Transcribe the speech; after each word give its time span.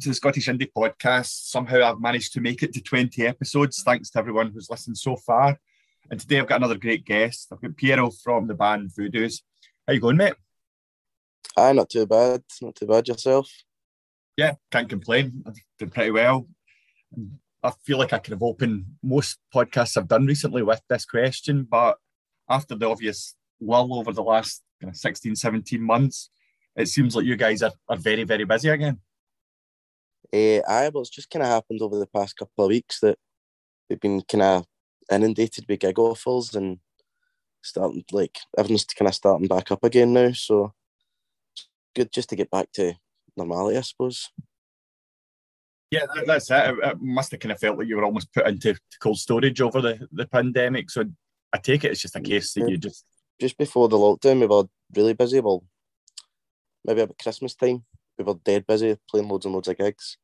welcome 0.00 0.04
to 0.04 0.08
the 0.08 0.14
Scottish 0.14 0.48
Indie 0.48 0.72
Podcast. 0.74 1.50
Somehow 1.50 1.84
I've 1.84 2.00
managed 2.00 2.32
to 2.32 2.40
make 2.40 2.62
it 2.62 2.72
to 2.72 2.80
20 2.80 3.26
episodes, 3.26 3.82
thanks 3.82 4.08
to 4.10 4.18
everyone 4.18 4.50
who's 4.50 4.70
listened 4.70 4.96
so 4.96 5.14
far. 5.14 5.58
And 6.10 6.18
today 6.18 6.38
I've 6.38 6.46
got 6.46 6.56
another 6.56 6.78
great 6.78 7.04
guest. 7.04 7.48
I've 7.52 7.60
got 7.60 7.76
Piero 7.76 8.10
from 8.10 8.46
the 8.46 8.54
band 8.54 8.92
Voodoos. 8.98 9.42
How 9.86 9.92
you 9.92 10.00
going, 10.00 10.16
mate? 10.16 10.32
Aye, 11.54 11.74
not 11.74 11.90
too 11.90 12.06
bad. 12.06 12.42
Not 12.62 12.76
too 12.76 12.86
bad 12.86 13.08
yourself. 13.08 13.50
Yeah, 14.38 14.54
can't 14.70 14.88
complain. 14.88 15.42
I've 15.46 15.56
done 15.78 15.90
pretty 15.90 16.12
well. 16.12 16.48
I 17.62 17.70
feel 17.84 17.98
like 17.98 18.14
I 18.14 18.20
could 18.20 18.32
have 18.32 18.42
opened 18.42 18.86
most 19.02 19.36
podcasts 19.54 19.98
I've 19.98 20.08
done 20.08 20.24
recently 20.24 20.62
with 20.62 20.80
this 20.88 21.04
question, 21.04 21.66
but 21.70 21.98
after 22.48 22.74
the 22.74 22.88
obvious 22.88 23.34
lull 23.60 23.98
over 23.98 24.14
the 24.14 24.22
last 24.22 24.62
kind 24.80 24.90
of 24.90 24.96
16, 24.96 25.36
17 25.36 25.82
months, 25.82 26.30
it 26.74 26.88
seems 26.88 27.14
like 27.14 27.26
you 27.26 27.36
guys 27.36 27.62
are, 27.62 27.72
are 27.86 27.98
very, 27.98 28.24
very 28.24 28.44
busy 28.44 28.70
again. 28.70 28.98
Uh, 30.32 30.60
aye, 30.68 30.90
but 30.92 31.00
it's 31.00 31.10
just 31.10 31.30
kind 31.30 31.42
of 31.42 31.48
happened 31.48 31.82
over 31.82 31.98
the 31.98 32.06
past 32.06 32.36
couple 32.36 32.64
of 32.64 32.68
weeks 32.68 33.00
that 33.00 33.18
we've 33.88 34.00
been 34.00 34.22
kind 34.22 34.42
of 34.42 34.64
inundated 35.10 35.64
with 35.68 35.80
gig 35.80 35.98
offers 35.98 36.54
and 36.54 36.78
starting 37.62 38.04
like 38.12 38.38
everyone's 38.56 38.84
kind 38.84 39.08
of 39.08 39.14
starting 39.14 39.48
back 39.48 39.70
up 39.72 39.82
again 39.82 40.12
now. 40.12 40.30
So 40.32 40.72
it's 41.52 41.68
good 41.94 42.12
just 42.12 42.28
to 42.30 42.36
get 42.36 42.50
back 42.50 42.70
to 42.74 42.94
normality, 43.36 43.78
I 43.78 43.80
suppose. 43.80 44.30
Yeah, 45.90 46.06
that's 46.24 46.50
it. 46.50 46.70
It, 46.70 46.78
it 46.84 47.00
must 47.00 47.32
have 47.32 47.40
kind 47.40 47.52
of 47.52 47.58
felt 47.58 47.78
like 47.78 47.88
you 47.88 47.96
were 47.96 48.04
almost 48.04 48.32
put 48.32 48.46
into 48.46 48.76
cold 49.00 49.18
storage 49.18 49.60
over 49.60 49.80
the, 49.80 50.06
the 50.12 50.26
pandemic. 50.26 50.90
So 50.90 51.04
I 51.52 51.58
take 51.58 51.84
it 51.84 51.90
it's 51.90 52.02
just 52.02 52.14
a 52.14 52.20
case 52.20 52.52
that 52.54 52.68
you 52.68 52.76
just 52.76 53.04
just 53.40 53.58
before 53.58 53.88
the 53.88 53.96
lockdown, 53.96 54.40
we 54.40 54.46
were 54.46 54.64
really 54.94 55.14
busy. 55.14 55.40
Well, 55.40 55.64
maybe 56.84 57.00
about 57.00 57.18
Christmas 57.18 57.54
time, 57.54 57.84
we 58.20 58.32
were 58.32 58.38
dead 58.44 58.66
busy 58.66 58.96
playing 59.08 59.28
loads 59.28 59.46
and 59.46 59.54
loads 59.54 59.68
of 59.68 59.78
gigs, 59.78 60.18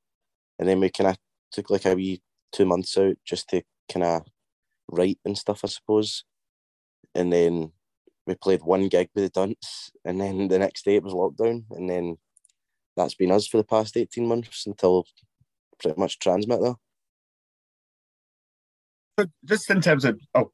and 0.58 0.68
then 0.68 0.80
we 0.80 0.90
kind 0.90 1.10
of 1.10 1.16
took 1.52 1.70
like 1.70 1.86
a 1.86 1.94
wee 1.94 2.22
two 2.52 2.66
months 2.66 2.96
out 2.98 3.16
just 3.24 3.48
to 3.48 3.62
kind 3.90 4.04
of 4.04 4.22
write 4.90 5.18
and 5.24 5.36
stuff, 5.36 5.60
I 5.64 5.68
suppose. 5.68 6.24
And 7.14 7.32
then 7.32 7.72
we 8.26 8.34
played 8.34 8.62
one 8.62 8.88
gig 8.88 9.08
with 9.14 9.32
the 9.32 9.40
Dunts, 9.40 9.90
and 10.04 10.20
then 10.20 10.48
the 10.48 10.58
next 10.58 10.84
day 10.84 10.96
it 10.96 11.02
was 11.02 11.14
lockdown, 11.14 11.64
and 11.70 11.88
then 11.88 12.18
that's 12.96 13.14
been 13.14 13.30
us 13.30 13.46
for 13.46 13.56
the 13.56 13.64
past 13.64 13.96
eighteen 13.96 14.26
months 14.26 14.66
until 14.66 15.06
pretty 15.80 15.98
much 15.98 16.18
TRNSMT 16.18 16.60
though. 16.60 16.78
So 19.18 19.26
just 19.44 19.70
in 19.70 19.80
terms 19.80 20.04
of, 20.04 20.20
oh, 20.34 20.40
I'll 20.40 20.52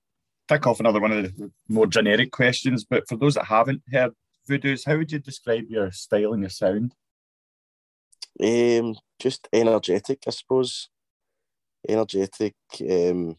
tick 0.48 0.66
off 0.66 0.78
another 0.78 1.00
one 1.00 1.10
of 1.12 1.36
the 1.36 1.50
more 1.68 1.86
generic 1.86 2.30
questions, 2.30 2.84
but 2.84 3.08
for 3.08 3.16
those 3.16 3.34
that 3.34 3.46
haven't 3.46 3.82
heard 3.92 4.12
Voodoos, 4.48 4.86
how 4.86 4.96
would 4.96 5.10
you 5.10 5.18
describe 5.18 5.64
your 5.68 5.90
style 5.90 6.32
and 6.32 6.42
your 6.42 6.50
sound? 6.50 6.94
Um, 8.40 8.96
just 9.18 9.48
energetic, 9.52 10.22
I 10.26 10.30
suppose. 10.30 10.88
Energetic, 11.88 12.54
um, 12.90 13.36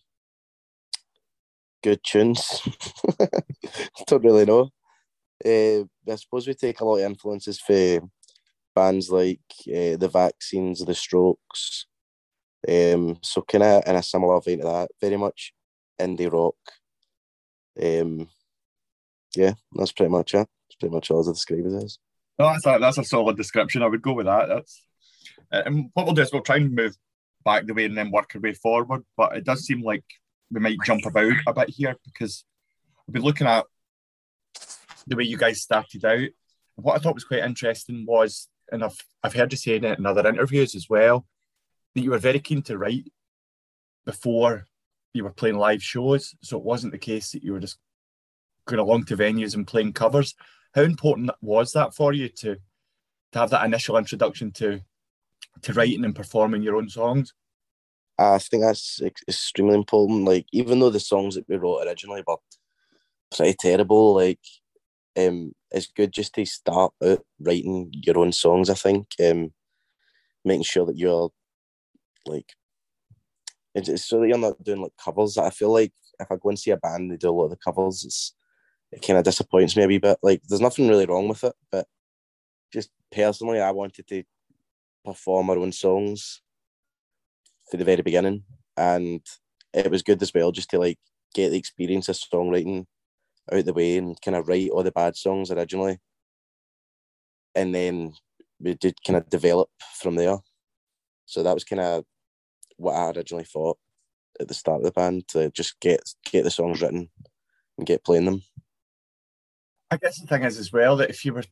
good 1.83 1.99
tunes. 2.03 2.61
Don't 4.07 4.23
really 4.23 4.45
know. 4.45 4.69
Uh, 5.45 5.83
I 6.11 6.15
suppose 6.15 6.47
we 6.47 6.53
take 6.53 6.79
a 6.79 6.85
lot 6.85 6.97
of 6.97 7.03
influences 7.03 7.59
for 7.59 8.01
bands 8.75 9.09
like 9.09 9.41
uh, 9.67 9.97
the 9.97 10.09
Vaccines, 10.11 10.83
the 10.83 10.95
Strokes. 10.95 11.85
Um, 12.67 13.17
so 13.21 13.41
kind 13.41 13.63
of 13.63 13.83
in 13.85 13.95
a 13.95 14.03
similar 14.03 14.39
vein 14.41 14.59
to 14.59 14.65
that, 14.65 14.89
very 15.01 15.17
much 15.17 15.53
indie 15.99 16.31
rock. 16.31 16.55
Um, 17.81 18.29
yeah, 19.35 19.53
that's 19.73 19.91
pretty 19.91 20.11
much 20.11 20.33
it. 20.33 20.47
That's 20.69 20.75
pretty 20.79 20.95
much 20.95 21.11
all 21.11 21.27
I 21.27 21.31
describe 21.31 21.65
it 21.65 21.83
as. 21.83 21.97
No, 22.39 22.45
that's 22.51 22.65
a, 22.65 22.77
that's 22.79 22.97
a 22.97 23.03
solid 23.03 23.37
description. 23.37 23.83
I 23.83 23.87
would 23.87 24.01
go 24.01 24.13
with 24.13 24.25
that. 24.25 24.47
That's 24.47 24.83
uh, 25.51 25.63
and 25.65 25.89
what 25.93 26.05
we'll 26.05 26.15
do 26.15 26.21
is 26.21 26.31
we'll 26.31 26.41
try 26.41 26.57
and 26.57 26.73
move 26.73 26.95
back 27.45 27.65
the 27.65 27.73
way 27.73 27.85
and 27.85 27.97
then 27.97 28.11
work 28.11 28.31
our 28.33 28.41
way 28.41 28.53
forward. 28.53 29.03
But 29.15 29.37
it 29.37 29.45
does 29.45 29.65
seem 29.65 29.81
like 29.81 30.03
we 30.51 30.59
might 30.59 30.77
jump 30.85 31.05
about 31.05 31.33
a 31.47 31.53
bit 31.53 31.69
here 31.69 31.95
because 32.05 32.43
I've 33.07 33.13
been 33.13 33.23
looking 33.23 33.47
at 33.47 33.65
the 35.07 35.15
way 35.15 35.23
you 35.23 35.37
guys 35.37 35.61
started 35.61 36.03
out. 36.05 36.29
What 36.75 36.95
I 36.95 36.99
thought 36.99 37.15
was 37.15 37.23
quite 37.23 37.43
interesting 37.43 38.05
was, 38.07 38.47
and 38.71 38.83
I've 38.83 38.97
I've 39.23 39.33
heard 39.33 39.51
you 39.51 39.57
saying 39.57 39.83
it 39.83 39.99
in 39.99 40.05
other 40.05 40.27
interviews 40.27 40.75
as 40.75 40.89
well, 40.89 41.25
that 41.93 42.01
you 42.01 42.11
were 42.11 42.17
very 42.17 42.39
keen 42.39 42.61
to 42.63 42.77
write 42.77 43.11
before 44.05 44.65
you 45.13 45.23
were 45.23 45.31
playing 45.31 45.57
live 45.57 45.83
shows. 45.83 46.35
So 46.41 46.57
it 46.57 46.63
wasn't 46.63 46.93
the 46.93 46.99
case 46.99 47.31
that 47.31 47.43
you 47.43 47.53
were 47.53 47.59
just 47.59 47.77
going 48.65 48.79
along 48.79 49.05
to 49.05 49.17
venues 49.17 49.55
and 49.55 49.67
playing 49.67 49.93
covers. 49.93 50.33
How 50.73 50.81
important 50.81 51.31
was 51.41 51.73
that 51.73 51.93
for 51.93 52.13
you 52.13 52.29
to 52.29 52.57
to 53.31 53.39
have 53.39 53.49
that 53.49 53.65
initial 53.65 53.97
introduction 53.97 54.51
to 54.53 54.81
to 55.61 55.73
writing 55.73 56.05
and 56.05 56.15
performing 56.15 56.63
your 56.63 56.75
own 56.75 56.89
songs? 56.89 57.33
I 58.17 58.37
think 58.37 58.63
that's 58.63 59.01
extremely 59.01 59.75
important. 59.75 60.25
Like 60.25 60.45
even 60.51 60.79
though 60.79 60.89
the 60.89 60.99
songs 60.99 61.35
that 61.35 61.47
we 61.47 61.57
wrote 61.57 61.85
originally 61.85 62.23
were 62.25 62.37
pretty 63.35 63.55
terrible, 63.59 64.15
like 64.15 64.39
um, 65.17 65.53
it's 65.71 65.87
good 65.87 66.11
just 66.11 66.33
to 66.35 66.45
start 66.45 66.93
out 67.03 67.25
writing 67.39 67.91
your 67.93 68.19
own 68.19 68.31
songs. 68.31 68.69
I 68.69 68.75
think 68.75 69.07
um, 69.23 69.53
making 70.45 70.63
sure 70.63 70.85
that 70.85 70.97
you're 70.97 71.29
like 72.25 72.53
it's, 73.75 74.05
so 74.05 74.19
that 74.19 74.27
you're 74.27 74.37
not 74.37 74.63
doing 74.63 74.81
like 74.81 74.93
covers. 75.03 75.37
I 75.37 75.49
feel 75.49 75.71
like 75.71 75.93
if 76.19 76.31
I 76.31 76.35
go 76.35 76.49
and 76.49 76.59
see 76.59 76.71
a 76.71 76.77
band, 76.77 77.11
they 77.11 77.17
do 77.17 77.29
a 77.29 77.31
lot 77.31 77.45
of 77.45 77.49
the 77.51 77.57
covers. 77.57 78.03
It's 78.05 78.33
it 78.93 79.05
kind 79.05 79.17
of 79.17 79.25
disappoints 79.25 79.75
me 79.75 79.83
a 79.83 79.87
wee 79.87 79.97
bit. 79.97 80.17
Like 80.21 80.41
there's 80.47 80.61
nothing 80.61 80.87
really 80.87 81.05
wrong 81.05 81.27
with 81.27 81.43
it, 81.43 81.53
but 81.71 81.87
just 82.71 82.89
personally, 83.11 83.59
I 83.59 83.71
wanted 83.71 84.07
to 84.07 84.23
perform 85.03 85.49
our 85.49 85.57
own 85.57 85.71
songs 85.71 86.41
for 87.69 87.77
the 87.77 87.85
very 87.85 88.01
beginning, 88.01 88.43
and 88.77 89.21
it 89.73 89.89
was 89.89 90.03
good 90.03 90.21
as 90.21 90.33
well 90.33 90.51
just 90.51 90.69
to 90.71 90.79
like 90.79 90.99
get 91.33 91.49
the 91.49 91.57
experience 91.57 92.07
of 92.09 92.15
songwriting 92.15 92.85
out 93.51 93.65
the 93.65 93.73
way 93.73 93.97
and 93.97 94.21
kind 94.21 94.37
of 94.37 94.47
write 94.47 94.69
all 94.69 94.83
the 94.83 94.91
bad 94.91 95.15
songs 95.15 95.51
originally, 95.51 95.99
and 97.55 97.73
then 97.73 98.13
we 98.59 98.75
did 98.75 99.03
kind 99.03 99.17
of 99.17 99.29
develop 99.29 99.69
from 99.95 100.15
there. 100.15 100.37
So 101.25 101.41
that 101.41 101.53
was 101.53 101.63
kind 101.63 101.81
of 101.81 102.05
what 102.77 102.93
I 102.93 103.11
originally 103.11 103.45
thought 103.45 103.77
at 104.39 104.47
the 104.47 104.53
start 104.53 104.79
of 104.79 104.83
the 104.83 104.91
band 104.91 105.27
to 105.29 105.49
just 105.51 105.79
get 105.79 106.01
get 106.25 106.43
the 106.43 106.51
songs 106.51 106.81
written 106.81 107.09
and 107.77 107.87
get 107.87 108.03
playing 108.03 108.25
them. 108.25 108.43
I 109.93 109.97
guess 109.97 110.19
the 110.19 110.25
thing 110.25 110.43
is 110.43 110.57
as 110.57 110.73
well 110.73 110.97
that 110.97 111.11
if 111.11 111.23
you 111.23 111.33
were 111.33 111.43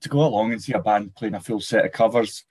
to 0.00 0.08
go 0.08 0.24
along 0.24 0.52
and 0.52 0.60
see 0.60 0.72
a 0.72 0.80
band 0.80 1.14
playing 1.14 1.34
a 1.34 1.40
full 1.40 1.60
set 1.60 1.84
of 1.84 1.92
covers, 1.92 2.44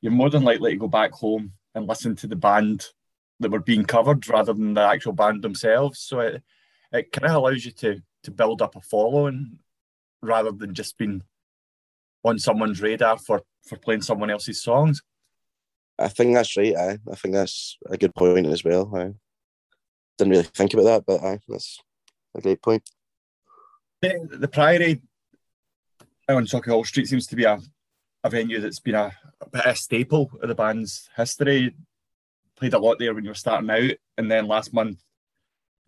you're 0.00 0.12
more 0.12 0.30
than 0.30 0.44
likely 0.44 0.72
to 0.72 0.78
go 0.78 0.86
back 0.86 1.10
home 1.10 1.54
and 1.74 1.88
listen 1.88 2.14
to 2.14 2.28
the 2.28 2.36
band 2.36 2.86
that 3.40 3.50
were 3.50 3.58
being 3.58 3.84
covered 3.84 4.28
rather 4.28 4.52
than 4.52 4.74
the 4.74 4.80
actual 4.80 5.12
band 5.12 5.42
themselves. 5.42 5.98
So 5.98 6.20
it 6.20 6.42
it 6.92 7.10
kind 7.10 7.26
of 7.26 7.34
allows 7.34 7.64
you 7.64 7.72
to 7.72 8.00
to 8.22 8.30
build 8.30 8.62
up 8.62 8.76
a 8.76 8.80
following 8.80 9.58
rather 10.22 10.52
than 10.52 10.72
just 10.72 10.96
being 10.98 11.22
on 12.22 12.38
someone's 12.38 12.80
radar 12.80 13.18
for 13.18 13.42
for 13.66 13.76
playing 13.76 14.02
someone 14.02 14.30
else's 14.30 14.62
songs. 14.62 15.02
I 15.98 16.06
think 16.06 16.34
that's 16.34 16.56
right. 16.56 16.76
I 16.76 16.98
I 17.10 17.16
think 17.16 17.34
that's 17.34 17.76
a 17.90 17.96
good 17.96 18.14
point 18.14 18.46
as 18.46 18.62
well. 18.62 18.88
I 18.94 19.14
didn't 20.16 20.30
really 20.30 20.44
think 20.44 20.74
about 20.74 20.84
that, 20.84 21.04
but 21.06 21.24
I 21.24 21.40
that's 21.48 21.80
a 22.36 22.40
great 22.40 22.62
point. 22.62 22.88
The, 24.04 24.36
the 24.36 24.48
Priory 24.48 25.00
on 26.28 26.44
Sauchiehall 26.44 26.86
Street 26.86 27.08
seems 27.08 27.26
to 27.28 27.36
be 27.36 27.44
a, 27.44 27.58
a 28.22 28.28
venue 28.28 28.60
that's 28.60 28.80
been 28.80 28.96
a, 28.96 29.12
a 29.64 29.74
staple 29.74 30.30
of 30.42 30.48
the 30.48 30.54
band's 30.54 31.08
history. 31.16 31.74
Played 32.56 32.74
a 32.74 32.78
lot 32.78 32.98
there 32.98 33.14
when 33.14 33.24
you 33.24 33.30
were 33.30 33.34
starting 33.34 33.70
out, 33.70 33.92
and 34.18 34.30
then 34.30 34.46
last 34.46 34.74
month, 34.74 35.02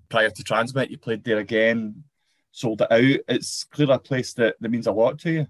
prior 0.08 0.30
to 0.30 0.42
TRNSMT, 0.42 0.88
you 0.90 0.96
played 0.96 1.24
there 1.24 1.38
again, 1.38 2.04
sold 2.52 2.80
it 2.80 2.90
out. 2.90 3.20
It's 3.28 3.64
clearly 3.64 3.94
a 3.94 3.98
place 3.98 4.32
that, 4.34 4.56
that 4.60 4.70
means 4.70 4.86
a 4.86 4.92
lot 4.92 5.18
to 5.20 5.30
you. 5.30 5.46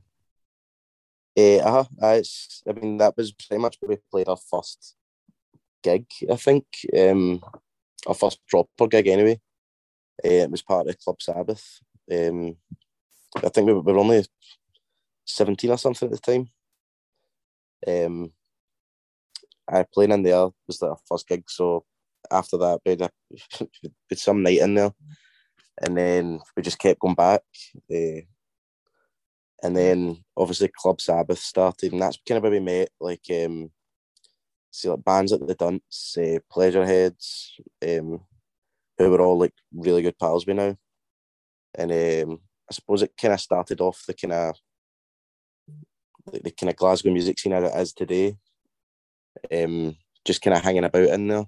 Uh, 1.39 1.59
uh-huh. 1.59 1.85
it's, 2.15 2.65
I 2.69 2.73
mean, 2.73 2.97
that 2.97 3.17
was 3.17 3.31
pretty 3.31 3.61
much 3.61 3.77
where 3.79 3.91
we 3.91 3.99
played 4.11 4.29
our 4.29 4.37
first 4.37 4.97
gig, 5.85 6.07
I 6.29 6.35
think. 6.35 6.67
Um, 6.99 7.43
our 8.09 8.15
first 8.15 8.41
proper 8.49 8.89
gig, 8.89 9.07
anyway. 9.07 9.41
Uh, 10.25 10.29
it 10.29 10.51
was 10.51 10.63
part 10.63 10.89
of 10.89 10.99
Club 10.99 11.23
Sabbath. 11.23 11.81
Um, 12.13 12.57
I 13.45 13.49
think 13.49 13.67
we 13.67 13.75
were 13.75 13.99
only 13.99 14.25
17 15.27 15.71
or 15.71 15.79
something 15.79 16.07
at 16.11 16.13
the 16.13 16.19
time. 16.19 16.49
Um, 17.87 18.33
I 19.69 19.85
playing 19.93 20.13
in 20.13 20.23
there 20.23 20.49
was 20.67 20.79
the 20.79 20.95
first 21.09 21.29
gig, 21.29 21.45
so 21.49 21.85
after 22.31 22.57
that 22.59 22.81
we 22.85 22.93
had, 22.93 23.11
some 24.15 24.43
night 24.43 24.59
in 24.59 24.75
there, 24.75 24.93
and 25.83 25.97
then 25.97 26.41
we 26.57 26.63
just 26.63 26.79
kept 26.79 27.01
going 27.01 27.15
back. 27.15 27.43
Uh, 27.93 28.23
and 29.63 29.77
then 29.77 30.25
obviously 30.37 30.71
Club 30.77 31.01
Sabbath 31.01 31.39
started, 31.39 31.93
and 31.93 32.01
that's 32.03 32.19
kind 32.29 32.37
of 32.37 32.43
where 32.43 32.53
we 32.53 32.61
met. 32.61 32.91
Like, 33.01 33.25
um, 33.31 33.71
see, 34.71 34.89
like 34.89 35.05
bands 35.05 35.33
like 35.33 35.47
the 35.47 35.55
Dunts, 35.55 36.17
uh, 36.17 36.41
Pleasureheads, 36.53 37.51
um, 37.83 38.21
who 38.99 39.11
were 39.11 39.21
all 39.21 39.39
like 39.39 39.55
really 39.75 40.03
good 40.03 40.19
pals 40.19 40.47
with 40.47 40.57
now. 40.57 40.77
And 41.77 41.93
um, 41.93 42.41
I 42.71 42.75
suppose 42.75 43.03
it 43.03 43.13
kind 43.21 43.35
of 43.35 43.41
started 43.41 43.81
off 43.81 44.05
the 44.07 44.15
kind 44.15 44.33
of 44.33 44.57
the, 46.33 46.41
the 46.45 46.51
kind 46.51 46.71
of 46.71 46.77
Glasgow 46.77 47.13
music 47.13 47.39
scene 47.39 47.53
as 47.53 47.65
it 47.65 47.81
is 47.81 47.93
today. 47.93 48.37
um, 49.53 49.97
just 50.25 50.43
kind 50.43 50.57
of 50.57 50.63
hanging 50.63 50.85
about 50.85 51.09
in 51.09 51.29
there. 51.29 51.45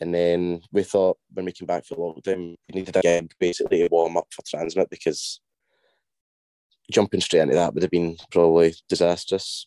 And 0.00 0.14
then 0.14 0.62
we 0.72 0.82
thought 0.82 1.18
when 1.32 1.44
we 1.44 1.52
came 1.52 1.66
back 1.66 1.84
for 1.84 1.96
lockdown, 1.96 2.56
we 2.68 2.80
needed 2.80 2.96
a 2.96 3.00
gig 3.00 3.32
basically 3.38 3.78
to 3.78 3.88
warm 3.90 4.16
up 4.16 4.26
for 4.30 4.42
TRNSMT 4.42 4.90
because 4.90 5.40
jumping 6.90 7.20
straight 7.20 7.40
into 7.40 7.54
that 7.54 7.72
would 7.74 7.82
have 7.82 7.90
been 7.90 8.16
probably 8.30 8.74
disastrous. 8.88 9.66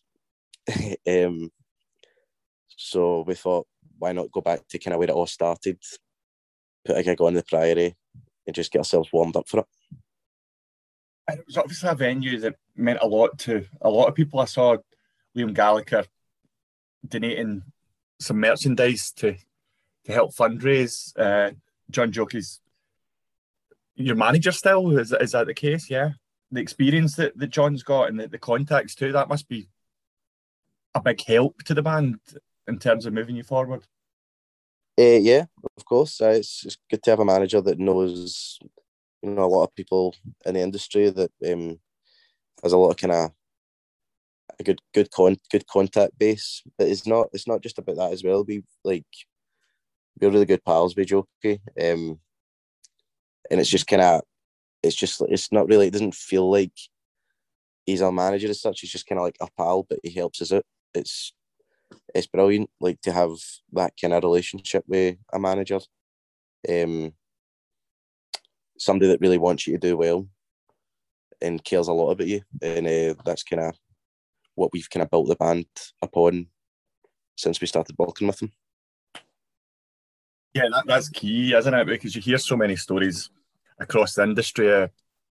um, 1.08 1.50
so 2.68 3.24
we 3.26 3.34
thought, 3.34 3.66
why 3.98 4.12
not 4.12 4.32
go 4.32 4.40
back 4.40 4.66
to 4.68 4.78
kind 4.78 4.94
of 4.94 4.98
where 4.98 5.08
it 5.08 5.14
all 5.14 5.26
started, 5.26 5.78
put 6.84 6.98
a 6.98 7.02
gig 7.02 7.20
on 7.20 7.34
the 7.34 7.42
Priory, 7.42 7.96
and 8.46 8.54
just 8.54 8.72
get 8.72 8.78
ourselves 8.80 9.12
warmed 9.12 9.36
up 9.36 9.48
for 9.48 9.60
it. 9.60 9.66
And 11.28 11.40
it 11.40 11.46
was 11.46 11.56
obviously 11.56 11.88
a 11.88 11.94
venue 11.94 12.38
that 12.40 12.54
meant 12.76 13.00
a 13.02 13.06
lot 13.06 13.38
to 13.40 13.66
a 13.80 13.90
lot 13.90 14.06
of 14.06 14.14
people. 14.14 14.40
I 14.40 14.44
saw 14.44 14.76
Liam 15.36 15.54
Gallagher 15.54 16.04
donating 17.06 17.62
some 18.20 18.40
merchandise 18.40 19.12
to 19.16 19.36
to 20.04 20.12
help 20.12 20.34
fundraise. 20.34 21.12
Uh, 21.18 21.52
John 21.90 22.12
Jokey's 22.12 22.60
your 23.96 24.16
manager 24.16 24.52
still 24.52 24.96
is, 24.98 25.12
is 25.12 25.32
that 25.32 25.46
the 25.46 25.54
case? 25.54 25.90
Yeah, 25.90 26.10
the 26.52 26.60
experience 26.60 27.16
that, 27.16 27.36
that 27.38 27.48
John's 27.48 27.82
got 27.82 28.08
and 28.08 28.20
the, 28.20 28.28
the 28.28 28.38
contacts 28.38 28.94
too 28.94 29.12
that 29.12 29.28
must 29.28 29.48
be 29.48 29.68
a 30.94 31.02
big 31.02 31.22
help 31.24 31.62
to 31.64 31.74
the 31.74 31.82
band 31.82 32.20
in 32.68 32.78
terms 32.78 33.06
of 33.06 33.12
moving 33.12 33.36
you 33.36 33.42
forward. 33.42 33.86
Uh, 34.98 35.18
yeah, 35.20 35.44
of 35.76 35.84
course. 35.84 36.20
Uh, 36.20 36.30
it's, 36.30 36.64
it's 36.64 36.78
good 36.90 37.02
to 37.02 37.10
have 37.10 37.20
a 37.20 37.24
manager 37.24 37.60
that 37.60 37.78
knows, 37.78 38.58
you 39.22 39.30
know, 39.30 39.44
a 39.44 39.46
lot 39.46 39.64
of 39.64 39.74
people 39.74 40.14
in 40.46 40.54
the 40.54 40.60
industry 40.60 41.10
that 41.10 41.30
um, 41.52 41.78
has 42.62 42.72
a 42.72 42.78
lot 42.78 42.90
of 42.90 42.96
kind 42.98 43.12
of 43.12 43.32
a 44.58 44.62
good 44.62 44.80
good 44.94 45.10
con 45.10 45.36
good 45.50 45.66
contact 45.66 46.18
base. 46.18 46.62
But 46.78 46.88
it's 46.88 47.06
not 47.06 47.28
it's 47.32 47.48
not 47.48 47.62
just 47.62 47.78
about 47.78 47.96
that 47.96 48.12
as 48.12 48.24
well. 48.24 48.44
We 48.44 48.62
like 48.84 49.06
we're 50.20 50.30
really 50.30 50.46
good 50.46 50.64
pals 50.64 50.96
with 50.96 51.08
Jokey. 51.08 51.60
Um, 51.80 52.20
and 53.50 53.60
it's 53.60 53.70
just 53.70 53.86
kind 53.86 54.02
of 54.02 54.22
it's 54.82 54.96
just 54.96 55.22
it's 55.28 55.52
not 55.52 55.68
really 55.68 55.88
it 55.88 55.92
doesn't 55.92 56.14
feel 56.14 56.50
like 56.50 56.72
he's 57.86 58.02
our 58.02 58.12
manager 58.12 58.48
as 58.48 58.60
such. 58.60 58.80
He's 58.80 58.90
just 58.90 59.06
kind 59.06 59.18
of 59.18 59.24
like 59.24 59.36
a 59.40 59.48
pal, 59.56 59.84
but 59.88 59.98
he 60.02 60.10
helps 60.10 60.42
us 60.42 60.52
out. 60.52 60.64
It's 60.94 61.32
it's 62.14 62.26
brilliant, 62.26 62.70
like 62.80 63.00
to 63.02 63.12
have 63.12 63.30
that 63.72 63.92
kind 64.00 64.14
of 64.14 64.24
relationship 64.24 64.84
with 64.86 65.16
a 65.32 65.38
manager. 65.38 65.80
Um, 66.68 67.12
somebody 68.78 69.10
that 69.10 69.20
really 69.20 69.38
wants 69.38 69.66
you 69.66 69.74
to 69.74 69.78
do 69.78 69.96
well 69.96 70.28
and 71.40 71.62
cares 71.62 71.88
a 71.88 71.92
lot 71.92 72.10
about 72.10 72.26
you, 72.26 72.42
and 72.62 72.86
uh, 72.86 73.14
that's 73.24 73.42
kind 73.42 73.62
of 73.62 73.74
what 74.54 74.70
we've 74.72 74.88
kind 74.90 75.02
of 75.02 75.10
built 75.10 75.28
the 75.28 75.36
band 75.36 75.66
upon 76.02 76.46
since 77.36 77.60
we 77.60 77.66
started 77.66 77.94
working 77.98 78.26
with 78.26 78.38
them. 78.38 78.52
Yeah, 80.54 80.68
that, 80.72 80.86
that's 80.86 81.10
key, 81.10 81.54
isn't 81.54 81.74
it? 81.74 81.86
Because 81.86 82.16
you 82.16 82.22
hear 82.22 82.38
so 82.38 82.56
many 82.56 82.76
stories 82.76 83.28
across 83.78 84.14
the 84.14 84.22
industry 84.22 84.72
of, 84.72 84.90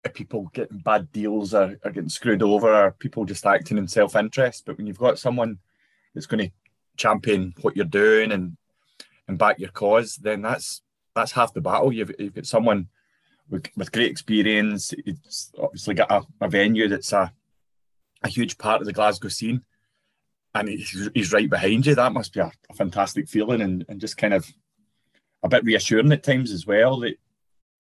of 0.04 0.12
people 0.12 0.50
getting 0.52 0.78
bad 0.78 1.10
deals 1.10 1.54
or, 1.54 1.78
or 1.82 1.90
getting 1.90 2.10
screwed 2.10 2.42
over 2.42 2.72
or 2.72 2.90
people 2.92 3.24
just 3.24 3.46
acting 3.46 3.78
in 3.78 3.88
self 3.88 4.14
interest. 4.14 4.64
But 4.66 4.76
when 4.76 4.86
you've 4.86 4.98
got 4.98 5.18
someone 5.18 5.58
that's 6.16 6.26
going 6.26 6.48
to 6.48 6.52
champion 6.96 7.52
what 7.60 7.76
you're 7.76 7.84
doing 7.84 8.32
and 8.32 8.56
and 9.28 9.38
back 9.38 9.58
your 9.58 9.70
cause, 9.70 10.16
then 10.16 10.40
that's 10.40 10.82
that's 11.14 11.32
half 11.32 11.52
the 11.52 11.60
battle. 11.60 11.92
You've, 11.92 12.12
you've 12.18 12.34
got 12.34 12.46
someone 12.46 12.88
with, 13.50 13.68
with 13.76 13.92
great 13.92 14.10
experience. 14.10 14.94
It's 15.04 15.52
obviously 15.60 15.94
got 15.94 16.10
a, 16.10 16.22
a 16.40 16.48
venue 16.48 16.88
that's 16.88 17.12
a, 17.12 17.32
a 18.22 18.28
huge 18.28 18.56
part 18.56 18.80
of 18.80 18.86
the 18.86 18.92
Glasgow 18.92 19.28
scene, 19.28 19.62
and 20.54 20.68
he's, 20.68 21.10
he's 21.14 21.32
right 21.32 21.50
behind 21.50 21.86
you. 21.86 21.94
That 21.94 22.12
must 22.12 22.32
be 22.32 22.40
a, 22.40 22.50
a 22.70 22.74
fantastic 22.74 23.28
feeling 23.28 23.60
and, 23.60 23.84
and 23.88 24.00
just 24.00 24.16
kind 24.16 24.32
of 24.32 24.50
a 25.42 25.48
bit 25.48 25.64
reassuring 25.64 26.12
at 26.12 26.22
times 26.22 26.52
as 26.52 26.66
well 26.66 27.00
that 27.00 27.16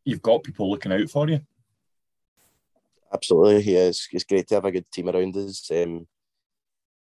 you've 0.04 0.22
got 0.22 0.44
people 0.44 0.70
looking 0.70 0.92
out 0.92 1.08
for 1.08 1.28
you. 1.28 1.40
Absolutely, 3.12 3.72
yeah. 3.72 3.84
It's, 3.84 4.08
it's 4.12 4.24
great 4.24 4.48
to 4.48 4.56
have 4.56 4.64
a 4.64 4.72
good 4.72 4.90
team 4.90 5.08
around 5.08 5.36
us. 5.36 5.70
Um, 5.70 6.06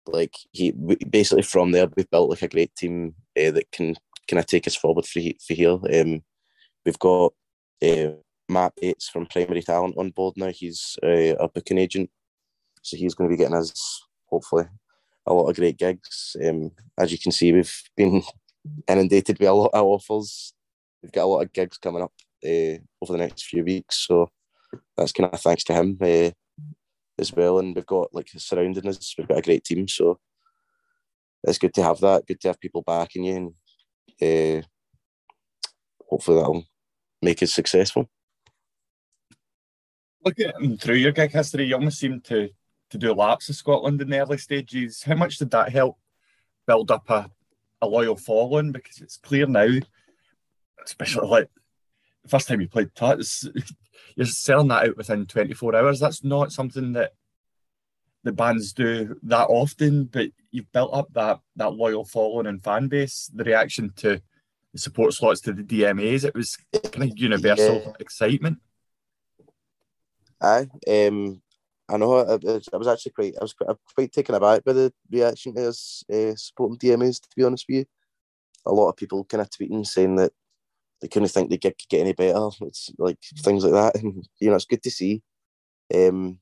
like 0.08 0.36
he 0.52 0.72
basically 1.10 1.44
from 1.44 1.72
there 1.72 1.88
we've 1.96 2.10
built 2.10 2.30
like 2.30 2.42
a 2.42 2.48
great 2.48 2.76
team 2.76 3.16
uh, 3.38 3.52
that 3.52 3.72
can 3.72 3.96
kind 4.28 4.40
of 4.40 4.46
take 4.46 4.68
us 4.68 4.76
forward 4.76 5.06
for, 5.06 5.22
for 5.46 5.54
here. 5.54 5.72
Um, 5.94 6.24
we've 6.86 7.00
got 7.00 7.34
uh, 7.82 8.12
Matt 8.50 8.74
Bates 8.80 9.10
from 9.10 9.26
Primary 9.26 9.62
Talent 9.62 9.96
on 9.98 10.12
board 10.12 10.36
now. 10.38 10.50
He's 10.50 10.98
uh, 11.04 11.36
a 11.40 11.48
booking 11.48 11.78
agent, 11.78 12.10
so 12.82 12.98
he's 12.98 13.14
going 13.14 13.30
to 13.30 13.34
be 13.36 13.42
getting 13.42 13.58
us 13.58 14.06
hopefully 14.28 14.66
a 15.26 15.34
lot 15.34 15.50
of 15.50 15.56
great 15.56 15.78
gigs. 15.78 16.36
Um, 16.46 16.72
as 16.98 17.12
you 17.12 17.18
can 17.18 17.32
see, 17.32 17.52
we've 17.52 17.84
been 17.96 18.22
inundated 18.88 19.40
with 19.40 19.50
a 19.50 19.54
lot 19.54 19.72
of 19.74 19.86
offers. 19.86 20.54
We've 21.02 21.12
got 21.12 21.24
a 21.24 21.26
lot 21.26 21.42
of 21.42 21.54
gigs 21.54 21.78
coming 21.78 22.04
up 22.04 22.14
uh, 22.46 22.80
over 23.02 23.14
the 23.14 23.18
next 23.18 23.46
few 23.46 23.64
weeks, 23.64 24.06
so 24.08 24.30
that's 24.98 25.12
kind 25.12 25.30
of 25.32 25.40
thanks 25.40 25.64
to 25.66 25.74
him. 25.74 25.98
Uh, 26.02 26.32
as 27.20 27.34
well. 27.34 27.60
And 27.60 27.76
we've 27.76 27.86
got 27.86 28.14
like 28.14 28.30
surrounding 28.36 28.88
us, 28.88 29.16
we've 29.18 29.28
got 29.28 29.40
a 29.40 29.42
great 29.42 29.64
team. 29.64 29.88
So 29.88 30.20
it's 31.44 31.58
good 31.58 31.74
to 31.76 31.84
have 31.84 32.00
that. 32.00 32.26
Good 32.26 32.40
to 32.42 32.50
have 32.50 32.60
people 32.60 32.82
backing 32.82 33.26
you, 33.26 33.54
and 34.22 34.62
uh, 34.62 34.66
hopefully 36.10 36.38
that'll 36.38 36.66
make 37.22 37.42
it 37.42 37.48
successful. 37.48 38.10
Looking 40.24 40.78
through 40.78 40.96
your 40.96 41.12
gig 41.12 41.32
history, 41.32 41.66
you 41.66 41.76
almost 41.76 42.00
seem 42.00 42.22
to 42.22 42.50
to 42.92 42.98
do 42.98 43.14
laps 43.14 43.50
of 43.50 43.56
Scotland 43.56 44.02
in 44.02 44.10
the 44.10 44.20
early 44.20 44.38
stages. 44.38 45.04
How 45.04 45.16
much 45.16 45.38
did 45.38 45.52
that 45.52 45.72
help 45.72 45.98
build 46.68 46.92
up 46.92 47.10
a, 47.10 47.30
a 47.82 47.88
loyal 47.88 48.16
following? 48.16 48.72
Because 48.72 49.00
it's 49.00 49.18
clear 49.18 49.48
now, 49.48 49.80
especially 50.86 51.28
like 51.28 51.50
the 52.24 52.30
first 52.30 52.48
time 52.48 52.62
you 52.62 52.70
played 52.70 52.94
Tuts, 52.96 53.48
you're 54.16 54.26
selling 54.26 54.68
that 54.70 54.90
out 54.90 54.98
within 54.98 55.26
24 55.26 55.76
hours. 55.76 56.00
That's 56.00 56.24
not 56.24 56.52
something 56.52 56.94
that 56.94 57.14
the 58.24 58.32
bands 58.32 58.74
do 58.74 59.20
that 59.24 59.48
often, 59.50 60.06
but 60.06 60.30
you've 60.52 60.72
built 60.72 60.94
up 60.94 61.08
that 61.14 61.40
that 61.58 61.74
loyal 61.74 62.06
following 62.06 62.48
and 62.48 62.64
fan 62.64 62.88
base. 62.88 63.30
The 63.34 63.44
reaction 63.44 63.92
to 63.98 64.22
the 64.72 64.80
support 64.80 65.14
slots 65.14 65.42
to 65.42 65.54
the 65.54 65.64
DMAs, 65.64 66.24
it 66.24 66.34
was 66.34 66.58
kind 66.92 67.12
of 67.12 67.18
universal 67.18 67.82
yeah. 67.86 67.92
excitement. 68.00 68.60
Aye, 70.42 70.68
um, 70.88 71.42
I 71.90 71.98
know. 71.98 72.18
I, 72.18 72.34
I, 72.34 72.78
was 72.78 72.88
actually 72.88 73.12
quite, 73.12 73.34
I 73.40 73.44
was 73.44 73.54
quite, 73.54 73.78
quite 73.94 74.12
taken 74.12 74.36
aback 74.36 74.64
by 74.64 74.74
the 74.74 74.94
reaction 75.12 75.54
to 75.56 75.70
us 75.70 76.04
uh, 76.12 76.36
supporting 76.36 76.78
DMAs. 76.78 77.22
To 77.22 77.30
be 77.36 77.44
honest 77.44 77.66
with 77.70 77.78
you, 77.78 77.86
a 78.66 78.72
lot 78.72 78.90
of 78.90 78.98
people 78.98 79.24
kind 79.26 79.42
of 79.42 79.50
tweeting 79.50 79.86
saying 79.86 80.16
that 80.18 80.32
they 81.02 81.08
couldn't 81.08 81.30
think 81.30 81.50
the 81.50 81.58
gig 81.58 81.76
could 81.78 81.90
get 81.90 82.02
any 82.02 82.14
better. 82.14 82.50
It's 82.62 82.92
like 82.98 83.18
things 83.40 83.64
like 83.64 83.74
that, 83.74 83.96
and 84.02 84.28
you 84.40 84.50
know, 84.50 84.56
it's 84.56 84.66
good 84.66 84.84
to 84.84 84.92
see. 84.92 85.22
Um, 85.94 86.40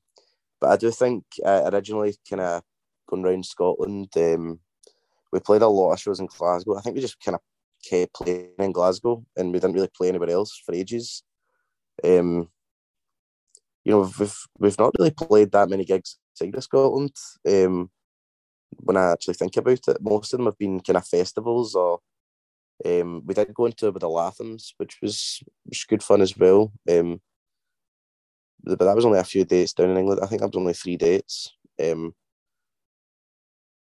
but 0.60 0.70
I 0.70 0.76
do 0.76 0.90
think 0.90 1.24
uh, 1.44 1.68
originally, 1.72 2.14
kind 2.28 2.42
of 2.42 2.62
going 3.08 3.24
around 3.24 3.44
Scotland, 3.44 4.08
um, 4.16 4.60
we 5.32 5.40
played 5.40 5.62
a 5.62 5.68
lot 5.68 5.92
of 5.92 6.00
shows 6.00 6.20
in 6.20 6.26
Glasgow. 6.26 6.76
I 6.76 6.80
think 6.80 6.94
we 6.94 7.02
just 7.02 7.20
kind 7.20 7.34
of 7.34 7.40
kept 7.88 8.14
playing 8.14 8.50
in 8.58 8.72
Glasgow, 8.72 9.24
and 9.36 9.52
we 9.52 9.58
didn't 9.58 9.74
really 9.74 9.90
play 9.94 10.08
anywhere 10.08 10.30
else 10.30 10.60
for 10.64 10.74
ages. 10.74 11.22
Um, 12.04 12.48
you 13.84 13.92
know, 13.92 14.10
we've 14.18 14.38
we've 14.58 14.78
not 14.78 14.94
really 14.98 15.10
played 15.10 15.52
that 15.52 15.68
many 15.68 15.84
gigs 15.84 16.18
outside 16.32 16.54
of 16.54 16.64
Scotland. 16.64 17.16
Um, 17.48 17.90
when 18.76 18.96
I 18.96 19.12
actually 19.12 19.34
think 19.34 19.56
about 19.56 19.88
it, 19.88 19.98
most 20.00 20.32
of 20.32 20.38
them 20.38 20.46
have 20.46 20.58
been 20.58 20.80
kind 20.80 20.96
of 20.96 21.06
festivals 21.06 21.74
or 21.74 22.00
um, 22.84 23.22
we 23.24 23.34
did 23.34 23.54
go 23.54 23.66
into 23.66 23.90
with 23.90 24.00
the 24.00 24.08
Lathums, 24.08 24.72
which 24.76 24.98
was, 25.02 25.42
was 25.66 25.84
good 25.84 26.02
fun 26.02 26.20
as 26.20 26.36
well. 26.36 26.72
Um, 26.90 27.20
but 28.64 28.78
that 28.78 28.96
was 28.96 29.04
only 29.04 29.18
a 29.18 29.24
few 29.24 29.44
dates 29.44 29.72
down 29.72 29.90
in 29.90 29.96
England. 29.96 30.20
I 30.22 30.26
think 30.26 30.40
that 30.40 30.48
was 30.48 30.56
only 30.56 30.72
three 30.72 30.96
dates. 30.96 31.50
Um, 31.82 32.14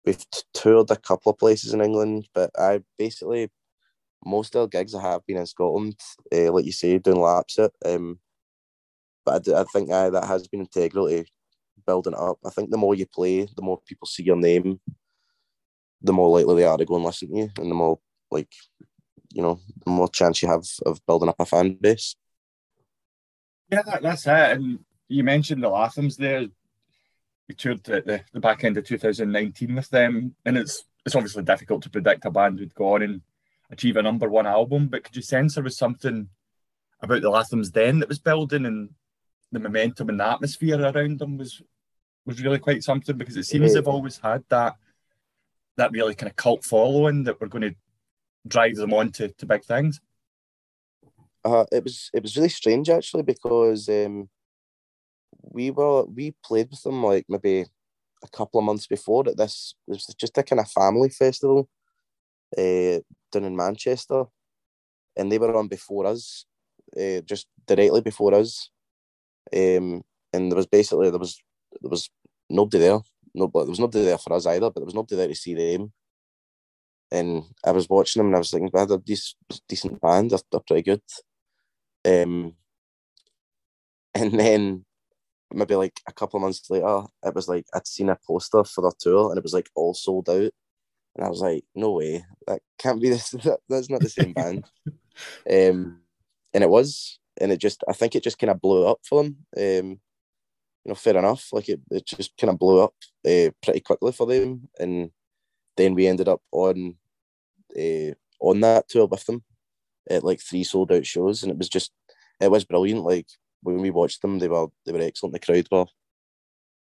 we've 0.04 0.24
toured 0.54 0.90
a 0.90 0.96
couple 0.96 1.30
of 1.32 1.38
places 1.38 1.74
in 1.74 1.80
England, 1.80 2.28
but 2.32 2.50
I 2.58 2.82
basically 2.96 3.50
most 4.24 4.54
of 4.56 4.70
the 4.70 4.78
gigs 4.78 4.94
I 4.94 5.02
have 5.02 5.24
been 5.26 5.36
in 5.36 5.46
Scotland, 5.46 5.98
uh, 6.32 6.52
like 6.52 6.64
you 6.64 6.72
say, 6.72 6.98
doing 6.98 7.20
laps 7.20 7.58
it. 7.58 7.72
Um, 7.84 8.18
but 9.24 9.48
I, 9.48 9.60
I 9.60 9.64
think 9.64 9.90
uh, 9.90 10.10
that 10.10 10.24
has 10.24 10.48
been 10.48 10.60
integral 10.60 11.08
to 11.08 11.24
building 11.86 12.14
up. 12.14 12.38
I 12.44 12.50
think 12.50 12.70
the 12.70 12.76
more 12.76 12.94
you 12.94 13.06
play, 13.06 13.46
the 13.56 13.62
more 13.62 13.80
people 13.86 14.06
see 14.06 14.22
your 14.22 14.36
name, 14.36 14.80
the 16.02 16.12
more 16.12 16.28
likely 16.36 16.56
they 16.56 16.64
are 16.64 16.76
to 16.76 16.84
go 16.84 16.96
and 16.96 17.04
listen 17.04 17.30
to 17.30 17.36
you, 17.36 17.50
and 17.58 17.70
the 17.70 17.74
more 17.74 17.98
like 18.30 18.52
you 19.30 19.42
know, 19.42 19.60
the 19.84 19.90
more 19.90 20.08
chance 20.08 20.42
you 20.42 20.48
have 20.48 20.64
of 20.86 21.04
building 21.06 21.28
up 21.28 21.40
a 21.40 21.46
fan 21.46 21.76
base. 21.80 22.16
Yeah, 23.70 23.82
that, 23.82 24.02
that's 24.02 24.26
it. 24.26 24.30
And 24.32 24.78
you 25.08 25.24
mentioned 25.24 25.62
the 25.62 25.68
Lathums 25.68 26.16
there. 26.16 26.46
We 27.48 27.54
toured 27.54 27.88
at 27.88 28.06
the, 28.06 28.22
the 28.32 28.40
back 28.40 28.64
end 28.64 28.76
of 28.76 28.84
2019 28.84 29.74
with 29.74 29.88
them, 29.90 30.34
and 30.44 30.58
it's 30.58 30.84
it's 31.06 31.14
obviously 31.14 31.42
difficult 31.42 31.82
to 31.82 31.90
predict 31.90 32.26
a 32.26 32.30
band 32.30 32.58
would 32.58 32.74
go 32.74 32.94
on 32.94 33.02
and 33.02 33.22
achieve 33.70 33.96
a 33.96 34.02
number 34.02 34.28
one 34.28 34.46
album. 34.46 34.88
But 34.88 35.04
could 35.04 35.16
you 35.16 35.22
sense 35.22 35.54
there 35.54 35.64
was 35.64 35.78
something 35.78 36.28
about 37.00 37.22
the 37.22 37.30
Lathums 37.30 37.72
then 37.72 38.00
that 38.00 38.08
was 38.08 38.18
building, 38.18 38.66
and 38.66 38.90
the 39.52 39.60
momentum 39.60 40.10
and 40.10 40.20
the 40.20 40.26
atmosphere 40.26 40.80
around 40.80 41.18
them 41.18 41.38
was 41.38 41.62
was 42.26 42.42
really 42.42 42.58
quite 42.58 42.82
something 42.82 43.16
because 43.16 43.36
it 43.38 43.44
seems 43.44 43.70
yeah. 43.70 43.80
they've 43.80 43.88
always 43.88 44.18
had 44.18 44.44
that 44.50 44.76
that 45.78 45.92
really 45.92 46.14
kind 46.14 46.28
of 46.28 46.36
cult 46.36 46.64
following 46.64 47.24
that 47.24 47.40
we're 47.40 47.48
going 47.48 47.62
to 47.62 47.74
drive 48.48 48.76
them 48.76 48.94
on 48.94 49.12
to, 49.12 49.28
to 49.28 49.46
big 49.46 49.64
things? 49.64 50.00
Uh, 51.44 51.64
it 51.70 51.84
was 51.84 52.10
it 52.12 52.22
was 52.22 52.36
really 52.36 52.48
strange 52.48 52.90
actually 52.90 53.22
because 53.22 53.88
um, 53.88 54.28
we 55.42 55.70
were 55.70 56.04
we 56.04 56.34
played 56.44 56.68
with 56.70 56.82
them 56.82 57.02
like 57.02 57.24
maybe 57.28 57.64
a 58.24 58.28
couple 58.36 58.58
of 58.58 58.66
months 58.66 58.86
before 58.86 59.28
at 59.28 59.36
this 59.36 59.74
it 59.86 59.92
was 59.92 60.06
just 60.18 60.36
a 60.36 60.42
kind 60.42 60.60
of 60.60 60.70
family 60.70 61.08
festival 61.08 61.68
uh, 62.56 62.98
down 63.30 63.44
in 63.44 63.56
Manchester, 63.56 64.24
and 65.16 65.30
they 65.30 65.38
were 65.38 65.54
on 65.56 65.68
before 65.68 66.06
us, 66.06 66.46
uh, 66.98 67.20
just 67.24 67.46
directly 67.66 68.00
before 68.00 68.34
us, 68.34 68.70
um, 69.54 70.02
and 70.32 70.50
there 70.50 70.56
was 70.56 70.66
basically 70.66 71.10
there 71.10 71.18
was 71.18 71.40
there 71.80 71.90
was 71.90 72.10
nobody 72.48 72.78
there, 72.78 73.00
no, 73.34 73.50
there 73.52 73.66
was 73.66 73.80
nobody 73.80 74.04
there 74.04 74.18
for 74.18 74.32
us 74.32 74.46
either, 74.46 74.70
but 74.70 74.76
there 74.76 74.86
was 74.86 74.94
nobody 74.94 75.16
there 75.16 75.28
to 75.28 75.34
see 75.34 75.54
them. 75.54 75.92
And 77.10 77.44
I 77.64 77.70
was 77.70 77.88
watching 77.88 78.20
them 78.20 78.26
and 78.28 78.36
I 78.36 78.38
was 78.38 78.50
thinking, 78.50 78.70
well, 78.72 78.86
they're 78.86 78.98
this 78.98 79.34
decent 79.68 80.00
band, 80.00 80.30
they're, 80.30 80.38
they're 80.50 80.60
pretty 80.60 80.82
good. 80.82 81.02
Um, 82.04 82.54
and 84.14 84.38
then 84.38 84.84
maybe 85.52 85.74
like 85.74 86.00
a 86.06 86.12
couple 86.12 86.38
of 86.38 86.42
months 86.42 86.68
later, 86.68 87.02
it 87.24 87.34
was 87.34 87.48
like 87.48 87.66
I'd 87.74 87.86
seen 87.86 88.10
a 88.10 88.18
poster 88.26 88.64
for 88.64 88.82
their 88.82 88.92
tour 88.98 89.30
and 89.30 89.38
it 89.38 89.44
was 89.44 89.54
like 89.54 89.70
all 89.74 89.94
sold 89.94 90.28
out. 90.28 90.50
And 91.16 91.26
I 91.26 91.28
was 91.28 91.40
like, 91.40 91.64
no 91.74 91.92
way, 91.92 92.24
that 92.46 92.60
can't 92.78 93.00
be 93.00 93.08
this. 93.10 93.30
That, 93.44 93.60
that's 93.68 93.90
not 93.90 94.00
the 94.00 94.08
same 94.08 94.32
band. 94.32 94.64
Um, 95.50 96.00
and 96.54 96.62
it 96.62 96.70
was, 96.70 97.18
and 97.40 97.50
it 97.50 97.58
just, 97.58 97.82
I 97.88 97.92
think 97.92 98.14
it 98.14 98.22
just 98.22 98.38
kind 98.38 98.50
of 98.50 98.60
blew 98.60 98.86
up 98.86 99.00
for 99.02 99.24
them. 99.24 99.36
Um, 99.56 100.00
you 100.84 100.90
know, 100.90 100.94
fair 100.94 101.16
enough. 101.16 101.48
Like 101.52 101.68
it, 101.68 101.80
it 101.90 102.06
just 102.06 102.36
kind 102.36 102.50
of 102.50 102.58
blew 102.58 102.80
up 102.80 102.94
uh, 103.26 103.50
pretty 103.62 103.80
quickly 103.80 104.12
for 104.12 104.26
them, 104.26 104.68
and 104.78 105.10
then 105.76 105.94
we 105.94 106.06
ended 106.06 106.28
up 106.28 106.40
on 106.52 106.96
uh, 107.76 108.14
on 108.40 108.60
that 108.60 108.88
tour 108.88 109.06
with 109.06 109.24
them 109.26 109.42
at 110.08 110.24
like 110.24 110.40
three 110.40 110.64
sold 110.64 110.92
out 110.92 111.06
shows, 111.06 111.42
and 111.42 111.52
it 111.52 111.58
was 111.58 111.68
just, 111.68 111.92
it 112.40 112.50
was 112.50 112.64
brilliant. 112.64 113.04
Like 113.04 113.26
when 113.62 113.80
we 113.80 113.90
watched 113.90 114.22
them, 114.22 114.38
they 114.38 114.48
were 114.48 114.68
they 114.86 114.92
were 114.92 115.00
excellent. 115.00 115.32
The 115.34 115.40
crowd 115.40 115.66
were 115.70 115.86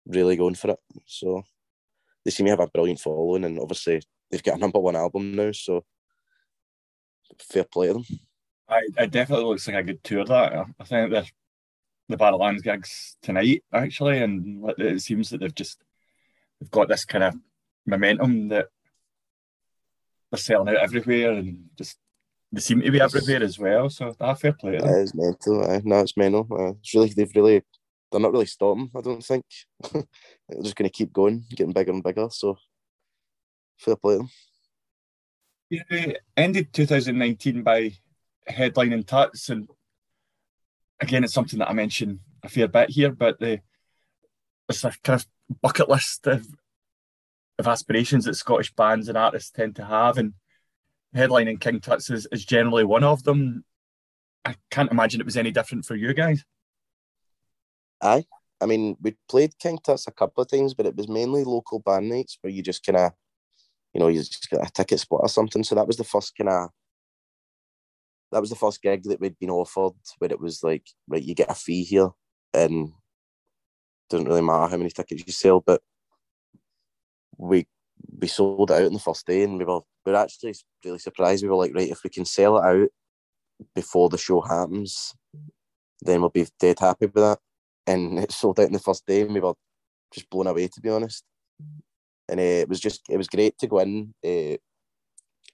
really 0.06 0.36
going 0.36 0.54
for 0.54 0.70
it. 0.70 0.78
So 1.06 1.42
they 2.24 2.30
seem 2.30 2.46
to 2.46 2.50
have 2.50 2.60
a 2.60 2.66
brilliant 2.66 3.00
following, 3.00 3.44
and 3.44 3.58
obviously 3.58 4.02
they've 4.30 4.42
got 4.42 4.56
a 4.56 4.60
number 4.60 4.78
one 4.78 4.96
album 4.96 5.34
now. 5.34 5.52
So 5.52 5.84
fair 7.38 7.64
play 7.64 7.88
to 7.88 7.94
them. 7.94 8.04
I, 8.68 8.80
it 8.98 9.10
definitely 9.10 9.44
looks 9.44 9.66
like 9.66 9.76
a 9.76 9.82
good 9.82 10.02
tour. 10.02 10.24
That 10.24 10.66
I 10.80 10.84
think 10.84 11.10
the 11.10 11.26
the 12.08 12.16
Barrowlands 12.16 12.62
gigs 12.62 13.16
tonight 13.22 13.62
actually, 13.72 14.22
and 14.22 14.64
it 14.78 15.02
seems 15.02 15.30
that 15.30 15.40
they've 15.40 15.54
just 15.54 15.82
they've 16.60 16.70
got 16.70 16.88
this 16.88 17.04
kind 17.04 17.24
of 17.24 17.34
momentum 17.86 18.48
that 18.48 18.68
they're 20.34 20.42
selling 20.42 20.68
out 20.68 20.82
everywhere, 20.82 21.32
and 21.32 21.64
just 21.76 21.98
they 22.52 22.60
seem 22.60 22.80
to 22.80 22.90
be 22.90 23.00
everywhere 23.00 23.42
as 23.42 23.58
well. 23.58 23.88
So 23.88 24.14
that 24.18 24.40
fair 24.40 24.52
play. 24.52 24.76
It 24.76 24.84
is 24.84 25.14
mental. 25.14 25.64
Uh, 25.64 25.80
no, 25.84 26.00
it's 26.00 26.16
mental. 26.16 26.46
Uh, 26.50 26.72
it's 26.80 26.94
really 26.94 27.08
they've 27.10 27.34
really 27.34 27.62
they're 28.10 28.20
not 28.20 28.32
really 28.32 28.46
stopping. 28.46 28.90
I 28.96 29.00
don't 29.00 29.24
think 29.24 29.44
they're 29.92 30.62
just 30.62 30.76
going 30.76 30.88
to 30.88 30.96
keep 30.96 31.12
going, 31.12 31.44
getting 31.50 31.72
bigger 31.72 31.92
and 31.92 32.02
bigger. 32.02 32.28
So 32.30 32.58
fair 33.78 33.96
play 33.96 34.18
them. 34.18 34.30
Yeah, 35.70 36.12
ended 36.36 36.72
2019 36.72 37.62
by 37.62 37.92
headlining 38.48 39.06
Tuts, 39.06 39.48
and 39.48 39.68
again, 41.00 41.24
it's 41.24 41.32
something 41.32 41.58
that 41.58 41.70
I 41.70 41.72
mentioned 41.72 42.20
a 42.42 42.48
fair 42.48 42.68
bit 42.68 42.90
here, 42.90 43.12
but 43.12 43.38
the 43.38 43.60
it's 44.68 44.84
a 44.84 44.92
kind 45.02 45.20
of 45.20 45.26
bucket 45.60 45.88
list 45.88 46.26
of, 46.26 46.46
of 47.58 47.68
aspirations 47.68 48.24
that 48.24 48.34
Scottish 48.34 48.72
bands 48.74 49.08
and 49.08 49.16
artists 49.16 49.50
tend 49.50 49.76
to 49.76 49.84
have, 49.84 50.18
and 50.18 50.34
headlining 51.14 51.60
King 51.60 51.80
Tuts 51.80 52.10
is, 52.10 52.26
is 52.32 52.44
generally 52.44 52.84
one 52.84 53.04
of 53.04 53.22
them. 53.22 53.64
I 54.44 54.56
can't 54.70 54.90
imagine 54.90 55.20
it 55.20 55.26
was 55.26 55.36
any 55.36 55.50
different 55.50 55.84
for 55.84 55.94
you 55.94 56.12
guys. 56.12 56.44
Aye. 58.02 58.24
I 58.60 58.66
mean, 58.66 58.96
we 59.00 59.16
played 59.28 59.58
King 59.58 59.78
Tuts 59.78 60.06
a 60.06 60.12
couple 60.12 60.42
of 60.42 60.50
times, 60.50 60.74
but 60.74 60.86
it 60.86 60.96
was 60.96 61.08
mainly 61.08 61.44
local 61.44 61.78
band 61.80 62.08
nights 62.08 62.38
where 62.40 62.52
you 62.52 62.62
just 62.62 62.84
kind 62.84 62.96
of, 62.96 63.12
you 63.92 64.00
know, 64.00 64.08
you 64.08 64.18
just 64.18 64.50
got 64.50 64.66
a 64.66 64.72
ticket 64.72 65.00
spot 65.00 65.20
or 65.22 65.28
something. 65.28 65.62
So 65.62 65.74
that 65.74 65.86
was 65.86 65.96
the 65.96 66.04
first 66.04 66.36
kind 66.36 66.50
of, 66.50 66.70
that 68.32 68.40
was 68.40 68.50
the 68.50 68.56
first 68.56 68.82
gig 68.82 69.04
that 69.04 69.20
we'd 69.20 69.38
been 69.38 69.50
offered 69.50 69.92
where 70.18 70.30
it 70.30 70.40
was 70.40 70.62
like, 70.62 70.86
right, 71.08 71.22
you 71.22 71.34
get 71.34 71.50
a 71.50 71.54
fee 71.54 71.84
here 71.84 72.10
and 72.52 72.92
doesn't 74.10 74.26
really 74.26 74.42
matter 74.42 74.70
how 74.70 74.76
many 74.76 74.90
tickets 74.90 75.22
you 75.26 75.32
sell, 75.32 75.60
but 75.60 75.80
we 77.48 77.66
we 78.20 78.28
sold 78.28 78.70
it 78.70 78.74
out 78.74 78.86
on 78.86 78.92
the 78.92 78.98
first 78.98 79.26
day 79.26 79.42
and 79.42 79.58
we 79.58 79.64
were 79.64 79.80
we 80.04 80.12
were 80.12 80.18
actually 80.18 80.54
really 80.84 80.98
surprised. 80.98 81.42
We 81.42 81.48
were 81.48 81.56
like, 81.56 81.74
right, 81.74 81.90
if 81.90 82.02
we 82.04 82.10
can 82.10 82.24
sell 82.24 82.58
it 82.58 82.64
out 82.64 82.88
before 83.74 84.08
the 84.08 84.18
show 84.18 84.40
happens, 84.40 85.14
then 86.02 86.20
we'll 86.20 86.30
be 86.30 86.46
dead 86.58 86.78
happy 86.78 87.06
with 87.06 87.14
that. 87.14 87.38
And 87.86 88.18
it 88.20 88.32
sold 88.32 88.60
out 88.60 88.66
in 88.66 88.72
the 88.72 88.78
first 88.78 89.06
day, 89.06 89.22
and 89.22 89.34
we 89.34 89.40
were 89.40 89.54
just 90.12 90.28
blown 90.30 90.46
away, 90.46 90.68
to 90.68 90.80
be 90.80 90.90
honest. 90.90 91.24
And 92.28 92.40
uh, 92.40 92.42
it 92.42 92.68
was 92.68 92.80
just, 92.80 93.02
it 93.10 93.16
was 93.16 93.28
great 93.28 93.58
to 93.58 93.66
go 93.66 93.80
in 93.80 94.14
uh, 94.24 94.56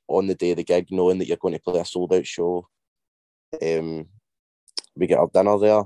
on 0.09 0.27
the 0.27 0.35
day 0.35 0.53
of 0.53 0.57
the 0.57 0.65
gig, 0.65 0.89
knowing 0.91 1.19
that 1.19 1.27
you're 1.27 1.37
going 1.37 1.55
to 1.55 1.61
play 1.61 1.81
a 1.81 1.85
sold 1.85 2.13
out 2.13 2.27
show. 2.27 2.69
Um, 3.61 4.07
we 4.97 5.07
get 5.07 5.19
our 5.19 5.31
dinner 5.33 5.59
there. 5.59 5.81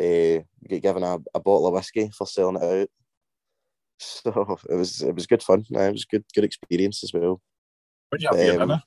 Uh, 0.00 0.42
we 0.62 0.68
get 0.68 0.82
given 0.82 1.02
a, 1.02 1.18
a 1.34 1.40
bottle 1.40 1.66
of 1.66 1.74
whiskey 1.74 2.10
for 2.16 2.26
selling 2.26 2.56
it 2.56 2.62
out. 2.62 2.88
So 3.98 4.58
it 4.70 4.74
was 4.76 5.02
it 5.02 5.14
was 5.14 5.26
good 5.26 5.42
fun. 5.42 5.64
It 5.68 5.92
was 5.92 6.04
good 6.04 6.24
good 6.34 6.44
experience 6.44 7.02
as 7.02 7.12
well. 7.12 7.40
What 8.08 8.20
did 8.20 8.22
you 8.22 8.28
have 8.28 8.38
for 8.38 8.62
um, 8.62 8.68
dinner? 8.68 8.82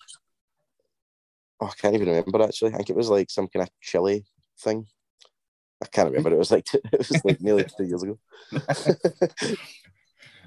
Oh, 1.60 1.68
I 1.68 1.74
can't 1.80 1.94
even 1.96 2.08
remember 2.08 2.42
actually. 2.44 2.74
I 2.74 2.78
think 2.78 2.90
it 2.90 2.96
was 2.96 3.10
like 3.10 3.30
some 3.30 3.48
kind 3.48 3.64
of 3.64 3.70
chili 3.82 4.26
thing. 4.60 4.88
I 5.84 5.88
can't 5.88 6.10
remember. 6.10 6.34
It 6.34 6.38
was 6.38 6.52
like 6.52 6.66
it 6.74 6.98
was 6.98 7.26
like 7.26 7.42
nearly 7.42 7.66
two 7.66 7.84
years 7.84 8.04
ago. 8.04 8.18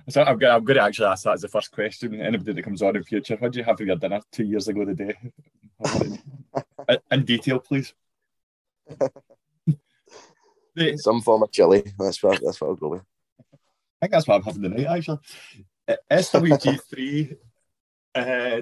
so 0.08 0.22
I'm 0.22 0.38
going, 0.38 0.54
I'm 0.54 0.64
going 0.64 0.76
to 0.76 0.82
actually 0.82 1.08
ask 1.08 1.24
that 1.24 1.34
as 1.34 1.42
the 1.42 1.48
first 1.48 1.70
question. 1.70 2.20
Anybody 2.20 2.52
that 2.54 2.62
comes 2.62 2.82
on 2.82 2.96
in 2.96 3.04
future, 3.04 3.36
what 3.36 3.52
did 3.52 3.58
you 3.58 3.64
have 3.64 3.76
for 3.76 3.84
your 3.84 3.96
dinner 3.96 4.20
two 4.32 4.44
years 4.44 4.68
ago 4.68 4.84
today? 4.84 5.14
in 7.10 7.24
detail, 7.24 7.58
please. 7.58 7.92
Some 10.96 11.20
form 11.20 11.42
of 11.42 11.52
chili. 11.52 11.84
That's 11.98 12.22
what 12.22 12.40
that's 12.42 12.60
what 12.60 12.68
I'll 12.68 12.76
go 12.76 12.88
with. 12.88 13.02
I 14.04 14.06
think 14.06 14.12
that's 14.12 14.28
what 14.28 14.34
I'm 14.34 14.42
having 14.42 14.62
tonight, 14.62 14.98
actually. 14.98 15.18
Uh, 15.88 15.96
SWG3, 16.10 17.36
uh, 18.14 18.60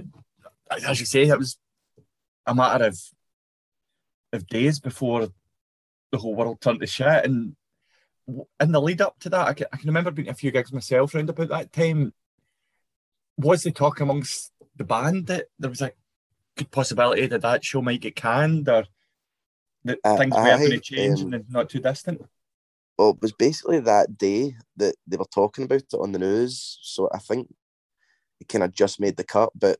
as 0.86 1.00
you 1.00 1.06
say, 1.06 1.22
it 1.22 1.36
was 1.36 1.58
a 2.46 2.54
matter 2.54 2.84
of 2.84 2.98
of 4.32 4.46
days 4.46 4.78
before 4.78 5.28
the 6.12 6.18
whole 6.18 6.36
world 6.36 6.60
turned 6.60 6.78
to 6.78 6.86
shit. 6.86 7.24
And 7.24 7.56
in 8.60 8.70
the 8.70 8.80
lead 8.80 9.00
up 9.00 9.18
to 9.18 9.30
that, 9.30 9.48
I 9.48 9.52
can, 9.52 9.66
I 9.72 9.78
can 9.78 9.88
remember 9.88 10.12
being 10.12 10.28
a 10.28 10.34
few 10.34 10.52
gigs 10.52 10.72
myself 10.72 11.12
around 11.12 11.28
about 11.28 11.48
that 11.48 11.72
time. 11.72 12.14
Was 13.36 13.64
the 13.64 13.72
talk 13.72 13.98
amongst 13.98 14.52
the 14.76 14.84
band 14.84 15.26
that 15.26 15.46
there 15.58 15.70
was 15.70 15.82
a 15.82 15.90
good 16.56 16.70
possibility 16.70 17.26
that 17.26 17.42
that 17.42 17.64
show 17.64 17.82
might 17.82 18.00
get 18.00 18.14
canned 18.14 18.68
or 18.68 18.84
that 19.86 19.98
uh, 20.04 20.16
things 20.16 20.36
were 20.36 20.44
going 20.44 20.70
to 20.70 20.78
change 20.78 21.22
um, 21.22 21.34
and 21.34 21.50
not 21.50 21.68
too 21.68 21.80
distant? 21.80 22.22
Well, 23.02 23.10
it 23.12 23.22
was 23.22 23.32
basically 23.32 23.80
that 23.80 24.16
day 24.16 24.54
that 24.76 24.94
they 25.08 25.16
were 25.16 25.24
talking 25.24 25.64
about 25.64 25.82
it 25.82 25.94
on 25.94 26.12
the 26.12 26.18
news. 26.20 26.78
So 26.82 27.08
I 27.12 27.18
think 27.18 27.52
it 28.40 28.48
kind 28.48 28.64
of 28.64 28.72
just 28.72 29.00
made 29.00 29.16
the 29.16 29.24
cut. 29.24 29.50
But 29.54 29.78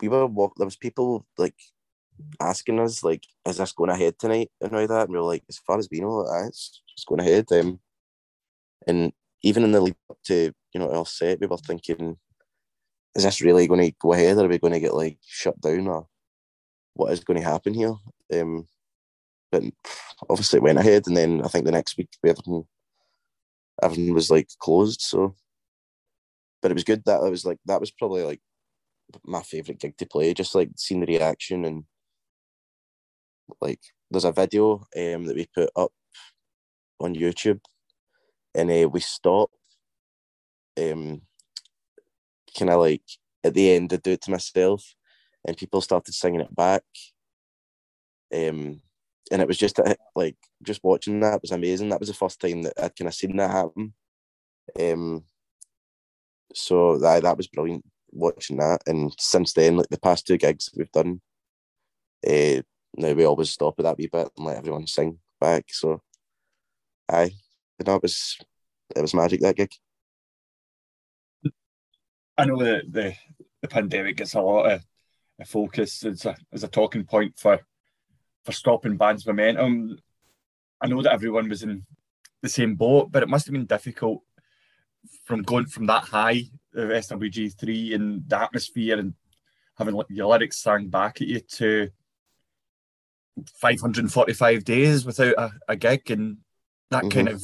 we 0.00 0.08
were 0.08 0.28
there 0.56 0.66
was 0.66 0.76
people 0.76 1.26
like 1.38 1.54
asking 2.40 2.80
us 2.80 3.04
like, 3.04 3.24
"Is 3.46 3.58
this 3.58 3.72
going 3.72 3.90
ahead 3.90 4.18
tonight?" 4.18 4.50
and 4.60 4.74
all 4.74 4.86
that, 4.86 5.02
and 5.04 5.10
we 5.12 5.18
were 5.18 5.24
like, 5.24 5.44
"As 5.48 5.58
far 5.58 5.78
as 5.78 5.88
we 5.90 6.00
know, 6.00 6.26
it's 6.46 6.82
just 6.96 7.06
going 7.06 7.20
ahead." 7.20 7.46
Um, 7.52 7.80
and 8.86 9.12
even 9.42 9.64
in 9.64 9.72
the 9.72 9.80
lead 9.80 9.96
up 10.10 10.18
to 10.24 10.52
you 10.72 10.80
know 10.80 10.90
our 10.90 11.06
set, 11.06 11.40
we 11.40 11.46
were 11.46 11.56
thinking, 11.58 12.16
"Is 13.14 13.24
this 13.24 13.40
really 13.42 13.66
going 13.66 13.80
to 13.80 13.96
go 14.00 14.12
ahead, 14.14 14.38
or 14.38 14.46
are 14.46 14.48
we 14.48 14.58
going 14.58 14.74
to 14.74 14.80
get 14.80 14.94
like 14.94 15.18
shut 15.26 15.60
down, 15.60 15.88
or 15.88 16.08
what 16.94 17.12
is 17.12 17.24
going 17.24 17.40
to 17.40 17.44
happen 17.48 17.74
here?" 17.74 17.94
Um, 18.34 18.68
but 19.52 19.62
obviously 20.28 20.56
it 20.56 20.62
went 20.62 20.78
ahead, 20.78 21.06
and 21.06 21.16
then 21.16 21.42
I 21.44 21.48
think 21.48 21.66
the 21.66 21.72
next 21.72 21.96
week 21.96 22.08
everything 22.24 22.64
everything 23.82 24.14
was 24.14 24.30
like 24.30 24.48
closed. 24.58 25.02
So, 25.02 25.34
but 26.60 26.70
it 26.70 26.74
was 26.74 26.84
good 26.84 27.04
that 27.04 27.22
it 27.22 27.30
was 27.30 27.44
like 27.44 27.58
that 27.66 27.80
was 27.80 27.90
probably 27.90 28.22
like 28.22 28.40
my 29.24 29.42
favorite 29.42 29.78
gig 29.78 29.96
to 29.98 30.06
play. 30.06 30.34
Just 30.34 30.54
like 30.54 30.70
seeing 30.76 31.00
the 31.00 31.06
reaction 31.06 31.64
and 31.64 31.84
like 33.60 33.80
there's 34.10 34.24
a 34.24 34.32
video 34.32 34.74
um 34.96 35.26
that 35.26 35.36
we 35.36 35.46
put 35.54 35.70
up 35.76 35.92
on 37.00 37.14
YouTube, 37.14 37.60
and 38.54 38.70
uh, 38.70 38.88
we 38.88 39.00
stopped 39.00 39.54
um 40.78 41.20
kind 42.58 42.70
of 42.70 42.80
like 42.80 43.02
at 43.44 43.54
the 43.54 43.72
end 43.72 43.90
to 43.90 43.98
do 43.98 44.12
it 44.12 44.22
to 44.22 44.30
myself, 44.30 44.94
and 45.46 45.56
people 45.56 45.80
started 45.80 46.14
singing 46.14 46.40
it 46.40 46.54
back. 46.54 46.84
Um, 48.34 48.80
and 49.30 49.40
it 49.40 49.48
was 49.48 49.58
just 49.58 49.78
uh, 49.78 49.94
like 50.14 50.36
just 50.62 50.82
watching 50.82 51.20
that 51.20 51.40
was 51.42 51.52
amazing. 51.52 51.90
That 51.90 52.00
was 52.00 52.08
the 52.08 52.14
first 52.14 52.40
time 52.40 52.62
that 52.62 52.74
I'd 52.76 52.96
kind 52.96 53.08
of 53.08 53.14
seen 53.14 53.36
that 53.36 53.50
happen. 53.50 53.94
Um, 54.78 55.24
so 56.54 56.98
that 56.98 57.22
that 57.22 57.36
was 57.36 57.46
brilliant 57.46 57.84
watching 58.10 58.58
that. 58.58 58.82
And 58.86 59.14
since 59.18 59.52
then, 59.52 59.76
like 59.76 59.88
the 59.88 59.98
past 59.98 60.26
two 60.26 60.36
gigs 60.36 60.70
we've 60.76 60.92
done, 60.92 61.20
uh, 62.26 62.62
now 62.96 63.12
we 63.12 63.24
always 63.24 63.50
stop 63.50 63.74
at 63.78 63.84
that 63.84 63.98
wee 63.98 64.08
bit 64.12 64.28
and 64.36 64.46
let 64.46 64.58
everyone 64.58 64.86
sing 64.86 65.18
back. 65.40 65.64
So, 65.68 66.02
aye, 67.10 67.32
you 67.78 67.84
know, 67.86 67.96
it 67.96 68.02
was 68.02 68.38
it 68.94 69.00
was 69.00 69.14
magic 69.14 69.40
that 69.40 69.56
gig. 69.56 69.70
I 72.36 72.44
know 72.44 72.58
the 72.58 72.82
the, 72.88 73.14
the 73.62 73.68
pandemic 73.68 74.16
gets 74.16 74.34
a 74.34 74.40
lot 74.40 74.70
of 74.70 74.82
focus 75.48 76.04
as 76.04 76.24
a 76.26 76.36
as 76.52 76.64
a 76.64 76.68
talking 76.68 77.04
point 77.04 77.38
for 77.38 77.60
for 78.44 78.52
stopping 78.52 78.96
bands' 78.96 79.26
momentum. 79.26 79.98
I 80.80 80.88
know 80.88 81.02
that 81.02 81.12
everyone 81.12 81.48
was 81.48 81.62
in 81.62 81.84
the 82.42 82.48
same 82.48 82.74
boat, 82.74 83.12
but 83.12 83.22
it 83.22 83.28
must 83.28 83.46
have 83.46 83.52
been 83.52 83.66
difficult 83.66 84.22
from 85.24 85.42
going 85.42 85.66
from 85.66 85.86
that 85.86 86.04
high 86.04 86.44
of 86.74 86.88
SWG 86.88 87.58
three 87.58 87.94
and 87.94 88.22
the 88.28 88.40
atmosphere 88.40 88.98
and 88.98 89.14
having 89.76 90.00
your 90.10 90.28
lyrics 90.28 90.58
sang 90.62 90.88
back 90.88 91.20
at 91.20 91.28
you 91.28 91.40
to 91.40 91.90
545 93.54 94.64
days 94.64 95.04
without 95.04 95.34
a, 95.38 95.50
a 95.68 95.76
gig 95.76 96.10
and 96.10 96.38
that 96.90 97.04
mm-hmm. 97.04 97.10
kind 97.10 97.28
of 97.28 97.42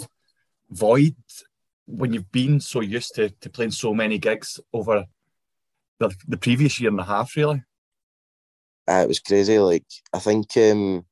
void 0.70 1.16
when 1.86 2.12
you've 2.12 2.30
been 2.30 2.60
so 2.60 2.80
used 2.80 3.14
to, 3.14 3.30
to 3.40 3.48
playing 3.48 3.70
so 3.70 3.94
many 3.94 4.18
gigs 4.18 4.60
over 4.72 5.06
the, 5.98 6.14
the 6.26 6.36
previous 6.36 6.78
year 6.80 6.90
and 6.90 7.00
a 7.00 7.04
half 7.04 7.34
really 7.36 7.62
uh, 8.88 9.02
it 9.02 9.08
was 9.08 9.20
crazy 9.20 9.58
like 9.58 9.84
i 10.12 10.18
think 10.18 10.56
um 10.56 11.04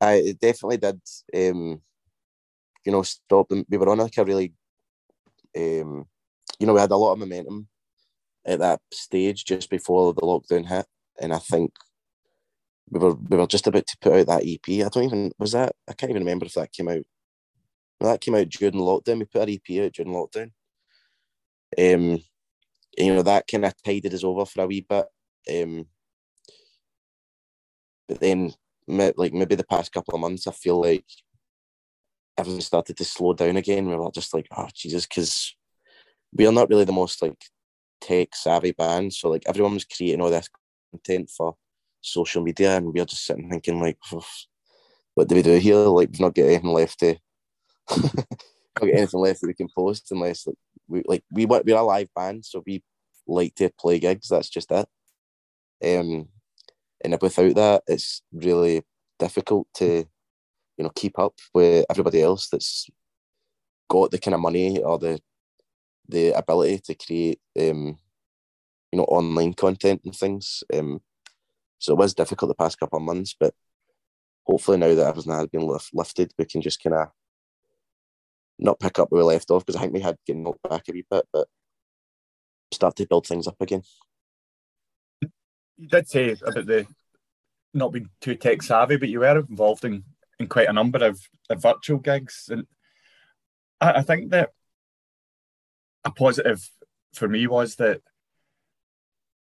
i 0.00 0.14
it 0.14 0.40
definitely 0.40 0.76
did 0.76 1.00
um 1.34 1.80
you 2.84 2.92
know 2.92 3.02
stop 3.02 3.48
them 3.48 3.64
we 3.68 3.76
were 3.78 3.88
on 3.88 3.98
like 3.98 4.16
a 4.18 4.24
really 4.24 4.52
um 5.56 6.06
you 6.58 6.66
know 6.66 6.74
we 6.74 6.80
had 6.80 6.90
a 6.90 6.96
lot 6.96 7.12
of 7.12 7.18
momentum 7.18 7.66
at 8.46 8.58
that 8.58 8.80
stage 8.92 9.44
just 9.44 9.68
before 9.70 10.12
the 10.14 10.20
lockdown 10.20 10.66
hit 10.66 10.86
and 11.20 11.32
i 11.32 11.38
think 11.38 11.72
we 12.90 12.98
were 12.98 13.14
we 13.14 13.36
were 13.36 13.46
just 13.46 13.66
about 13.66 13.86
to 13.86 13.96
put 14.00 14.12
out 14.12 14.26
that 14.26 14.46
EP. 14.46 14.84
I 14.84 14.88
don't 14.88 15.04
even 15.04 15.32
was 15.38 15.52
that 15.52 15.74
I 15.88 15.92
can't 15.92 16.10
even 16.10 16.22
remember 16.22 16.46
if 16.46 16.54
that 16.54 16.72
came 16.72 16.88
out. 16.88 17.02
Well, 18.00 18.12
that 18.12 18.20
came 18.20 18.34
out 18.34 18.48
during 18.48 18.74
lockdown. 18.74 19.20
We 19.20 19.24
put 19.26 19.42
our 19.42 19.48
EP 19.48 19.84
out 19.84 19.92
during 19.92 20.12
lockdown. 20.12 20.50
Um, 21.78 22.22
you 22.98 23.14
know 23.14 23.22
that 23.22 23.46
kind 23.46 23.64
of 23.64 23.74
tided 23.82 24.12
us 24.12 24.24
over 24.24 24.44
for 24.44 24.62
a 24.62 24.66
wee 24.66 24.84
bit. 24.88 25.06
Um, 25.48 25.86
but 28.08 28.20
then, 28.20 28.52
like 28.88 29.32
maybe 29.32 29.54
the 29.54 29.64
past 29.64 29.92
couple 29.92 30.14
of 30.14 30.20
months, 30.20 30.46
I 30.46 30.52
feel 30.52 30.80
like 30.80 31.04
everything 32.36 32.60
started 32.60 32.96
to 32.96 33.04
slow 33.04 33.34
down 33.34 33.56
again. 33.56 33.88
We 33.88 33.96
were 33.96 34.10
just 34.10 34.34
like, 34.34 34.48
oh 34.56 34.68
Jesus, 34.74 35.06
because 35.06 35.54
we 36.32 36.46
are 36.46 36.52
not 36.52 36.68
really 36.68 36.84
the 36.84 36.92
most 36.92 37.22
like 37.22 37.40
tech 38.00 38.34
savvy 38.34 38.72
band. 38.72 39.12
So 39.12 39.28
like 39.28 39.42
everyone 39.46 39.74
was 39.74 39.84
creating 39.84 40.20
all 40.20 40.30
this 40.30 40.48
content 40.90 41.30
for 41.30 41.54
social 42.00 42.42
media, 42.42 42.76
and 42.76 42.92
we're 42.92 43.04
just 43.04 43.24
sitting 43.24 43.50
thinking 43.50 43.80
like, 43.80 43.98
what 45.14 45.28
do 45.28 45.34
we 45.34 45.42
do 45.42 45.56
here? 45.58 45.76
Like, 45.76 46.10
we've 46.10 46.20
not 46.20 46.34
got 46.34 46.44
anything 46.44 46.70
left 46.70 46.98
to, 47.00 47.16
not 47.96 48.14
got 48.74 48.88
anything 48.88 49.20
left 49.20 49.40
that 49.40 49.46
we 49.46 49.54
can 49.54 49.68
post 49.74 50.10
unless 50.10 50.46
like 50.46 50.56
we 50.88 51.02
like 51.06 51.24
we 51.30 51.46
we're 51.46 51.62
a 51.76 51.82
live 51.82 52.08
band, 52.14 52.44
so 52.44 52.62
we 52.66 52.82
like 53.26 53.54
to 53.56 53.70
play 53.78 53.98
gigs. 53.98 54.28
That's 54.28 54.50
just 54.50 54.72
it. 54.72 54.88
Um, 55.84 56.28
and 57.02 57.18
without 57.20 57.54
that, 57.54 57.82
it's 57.86 58.22
really 58.32 58.82
difficult 59.18 59.68
to, 59.74 60.04
you 60.76 60.84
know, 60.84 60.90
keep 60.94 61.18
up 61.18 61.34
with 61.54 61.86
everybody 61.90 62.22
else 62.22 62.48
that's 62.48 62.88
got 63.88 64.10
the 64.10 64.18
kind 64.18 64.34
of 64.34 64.40
money 64.40 64.82
or 64.82 64.98
the 64.98 65.20
the 66.08 66.32
ability 66.32 66.80
to 66.80 66.94
create 66.94 67.40
um, 67.58 67.96
you 68.92 68.98
know, 68.98 69.04
online 69.04 69.54
content 69.54 70.02
and 70.04 70.14
things. 70.14 70.64
Um, 70.74 71.00
so 71.78 71.92
it 71.92 71.98
was 71.98 72.14
difficult 72.14 72.48
the 72.48 72.54
past 72.54 72.78
couple 72.78 72.98
of 72.98 73.04
months, 73.04 73.34
but 73.38 73.54
hopefully 74.44 74.78
now 74.78 74.94
that 74.94 75.06
everything 75.06 75.32
has 75.32 75.46
been 75.46 75.66
lift, 75.66 75.90
lifted, 75.94 76.32
we 76.38 76.44
can 76.44 76.60
just 76.60 76.82
kind 76.82 76.96
of 76.96 77.08
not 78.58 78.80
pick 78.80 78.98
up 78.98 79.10
where 79.10 79.24
we 79.24 79.32
left 79.32 79.50
off 79.50 79.64
because 79.64 79.76
I 79.76 79.82
think 79.82 79.94
we 79.94 80.00
had 80.00 80.16
getting 80.26 80.42
knocked 80.42 80.62
back 80.68 80.82
a 80.88 80.92
wee 80.92 81.06
bit, 81.10 81.26
but 81.32 81.46
start 82.72 82.96
to 82.96 83.06
build 83.06 83.26
things 83.26 83.46
up 83.46 83.56
again. 83.60 83.82
You 85.80 85.88
did 85.88 86.08
say 86.08 86.36
about 86.44 86.66
the 86.66 86.86
not 87.72 87.92
being 87.92 88.10
too 88.20 88.34
tech 88.34 88.62
savvy, 88.62 88.98
but 88.98 89.08
you 89.08 89.20
were 89.20 89.38
involved 89.38 89.86
in, 89.86 90.04
in 90.38 90.46
quite 90.46 90.68
a 90.68 90.74
number 90.74 91.02
of, 91.02 91.18
of 91.48 91.62
virtual 91.62 91.98
gigs, 91.98 92.50
and 92.52 92.66
I, 93.80 93.92
I 93.92 94.02
think 94.02 94.30
that 94.30 94.50
a 96.04 96.10
positive 96.10 96.68
for 97.14 97.28
me 97.28 97.46
was 97.46 97.76
that 97.76 98.02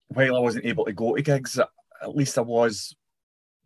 while 0.08 0.36
I 0.36 0.40
wasn't 0.40 0.66
able 0.66 0.84
to 0.84 0.92
go 0.92 1.16
to 1.16 1.22
gigs, 1.22 1.58
at 1.58 2.14
least 2.14 2.36
I 2.36 2.42
was 2.42 2.94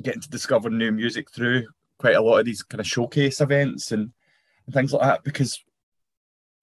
getting 0.01 0.21
to 0.21 0.31
discover 0.31 0.71
new 0.71 0.93
music 0.93 1.29
through 1.33 1.67
quite 1.99 2.15
a 2.15 2.23
lot 2.23 2.39
of 2.39 2.47
these 2.47 2.63
kind 2.63 2.81
of 2.81 2.87
showcase 2.87 3.41
events 3.41 3.91
and, 3.91 4.13
and 4.67 4.75
things 4.75 4.93
like 4.93 5.03
that 5.03 5.25
because 5.25 5.63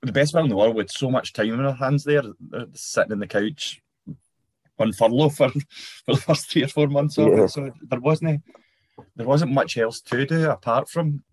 the 0.04 0.13
best 0.13 0.34
band 0.34 0.46
in 0.46 0.50
the 0.52 0.56
world 0.56 0.76
with 0.76 0.89
so 0.89 1.12
much 1.12 1.34
time 1.34 1.54
in 1.54 1.65
our 1.65 1.74
hands 1.74 2.06
there, 2.06 2.24
uh, 2.54 2.65
sitting 2.74 3.12
in 3.12 3.20
the 3.20 3.28
couch 3.28 3.82
on 4.80 4.94
furlough 4.94 5.30
for, 5.30 5.50
for 6.06 6.16
the 6.16 6.22
first 6.22 6.50
three 6.50 6.63
or 6.63 6.68
four 6.68 6.88
months 6.88 7.18
of 7.18 7.28
yeah. 7.28 7.44
it. 7.44 7.50
So 7.50 7.72
there 7.82 8.00
wasn't 8.00 8.44
there 9.16 9.28
wasn't 9.28 9.52
much 9.52 9.78
else 9.78 10.02
to 10.02 10.26
do 10.26 10.50
apart 10.50 10.90
from 10.90 11.24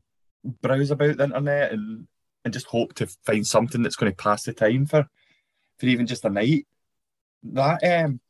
browse 0.62 0.90
about 0.90 1.16
the 1.16 1.24
internet 1.24 1.72
and 1.72 2.06
and 2.44 2.52
just 2.52 2.66
hope 2.66 2.94
to 2.94 3.06
find 3.24 3.46
something 3.46 3.82
that's 3.82 3.96
going 3.96 4.12
to 4.12 4.16
pass 4.16 4.42
the 4.42 4.52
time 4.52 4.86
for 4.86 5.08
for 5.78 5.86
even 5.86 6.06
just 6.06 6.24
a 6.24 6.30
night. 6.30 6.66
That 7.42 7.82
um, 7.84 8.20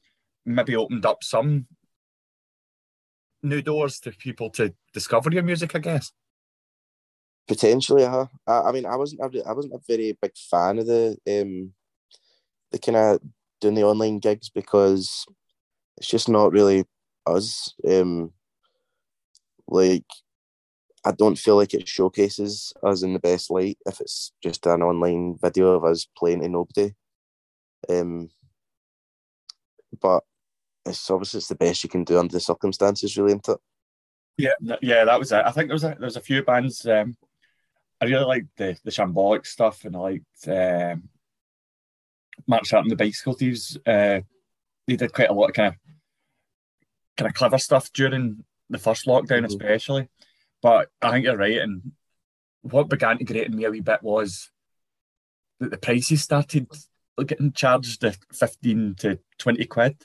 maybe 0.44 0.76
opened 0.76 1.06
up 1.06 1.22
some 1.22 1.66
new 3.42 3.62
doors 3.62 4.00
to 4.00 4.10
people 4.12 4.50
to 4.50 4.74
discover 4.92 5.30
your 5.30 5.42
music, 5.42 5.74
I 5.74 5.78
guess. 5.78 6.12
Potentially, 7.46 8.04
huh? 8.04 8.26
I, 8.46 8.60
I 8.60 8.72
mean, 8.72 8.86
I 8.86 8.96
wasn't, 8.96 9.20
I 9.20 9.52
wasn't 9.52 9.74
a 9.74 9.80
very 9.86 10.16
big 10.20 10.32
fan 10.36 10.78
of 10.78 10.86
the 10.86 11.18
um, 11.28 11.72
the 12.72 12.78
kind 12.78 12.96
of 12.96 13.20
doing 13.64 13.74
the 13.74 13.84
online 13.84 14.18
gigs 14.18 14.50
because 14.50 15.24
it's 15.96 16.06
just 16.06 16.28
not 16.28 16.52
really 16.52 16.84
us. 17.26 17.74
Um, 17.88 18.32
like, 19.66 20.04
I 21.04 21.12
don't 21.12 21.38
feel 21.38 21.56
like 21.56 21.72
it 21.72 21.88
showcases 21.88 22.74
us 22.82 23.02
in 23.02 23.14
the 23.14 23.18
best 23.18 23.50
light 23.50 23.78
if 23.86 24.00
it's 24.00 24.32
just 24.42 24.66
an 24.66 24.82
online 24.82 25.38
video 25.40 25.72
of 25.72 25.84
us 25.84 26.06
playing 26.16 26.42
to 26.42 26.48
nobody. 26.48 26.94
Um, 27.88 28.28
but 30.00 30.24
it's 30.84 31.10
obviously 31.10 31.38
it's 31.38 31.48
the 31.48 31.54
best 31.54 31.82
you 31.82 31.88
can 31.88 32.04
do 32.04 32.18
under 32.18 32.32
the 32.32 32.40
circumstances, 32.40 33.16
really, 33.16 33.30
isn't 33.30 33.48
it? 33.48 33.58
Yeah, 34.36 34.76
yeah, 34.82 35.04
that 35.04 35.18
was 35.18 35.32
it. 35.32 35.42
I 35.46 35.52
think 35.52 35.68
there 35.68 35.74
was 35.74 35.84
a 35.84 35.96
there 35.98 36.06
was 36.06 36.16
a 36.16 36.20
few 36.20 36.42
bands. 36.42 36.86
Um, 36.86 37.16
I 38.00 38.06
really 38.06 38.24
liked 38.24 38.56
the 38.56 38.76
the 38.84 38.90
Shambolic 38.90 39.46
stuff, 39.46 39.84
and 39.84 39.96
I 39.96 39.98
liked 40.00 40.48
um, 40.48 41.08
Mark 42.46 42.66
Sharp 42.66 42.82
and 42.82 42.90
the 42.90 42.96
Bicycle 42.96 43.34
Thieves. 43.34 43.78
Uh, 43.86 44.20
they 44.86 44.96
did 44.96 45.12
quite 45.12 45.30
a 45.30 45.32
lot 45.32 45.48
of 45.48 45.54
kind 45.54 45.68
of 45.68 45.74
kind 47.16 47.28
of 47.28 47.34
clever 47.34 47.58
stuff 47.58 47.92
during 47.92 48.44
the 48.70 48.78
first 48.78 49.06
lockdown, 49.06 49.42
mm-hmm. 49.42 49.44
especially. 49.46 50.08
But 50.62 50.88
I 51.00 51.10
think 51.10 51.24
you're 51.24 51.36
right, 51.36 51.58
and 51.58 51.92
what 52.62 52.88
began 52.88 53.18
to 53.18 53.24
grate 53.24 53.50
me 53.52 53.64
a 53.64 53.70
wee 53.70 53.80
bit 53.80 54.02
was 54.02 54.50
that 55.60 55.70
the 55.70 55.78
prices 55.78 56.22
started 56.22 56.66
getting 57.26 57.52
charged 57.52 58.02
at 58.04 58.18
fifteen 58.32 58.94
to 58.98 59.18
twenty 59.38 59.66
quid 59.66 59.96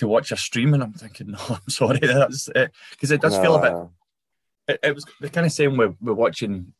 to 0.00 0.08
watch 0.08 0.32
a 0.32 0.36
stream, 0.36 0.74
and 0.74 0.82
I'm 0.82 0.94
thinking, 0.94 1.30
no, 1.32 1.38
I'm 1.48 1.68
sorry, 1.68 1.98
that's 1.98 2.48
because 2.48 3.10
it, 3.10 3.16
it 3.16 3.20
does 3.20 3.38
feel 3.38 3.56
a 3.56 3.62
bit. 3.62 4.74
It, 4.74 4.80
it 4.88 4.94
was 4.94 5.04
the 5.20 5.28
kind 5.28 5.46
of 5.46 5.52
same 5.52 5.76
with, 5.76 5.96
with 6.00 6.16
watching 6.16 6.72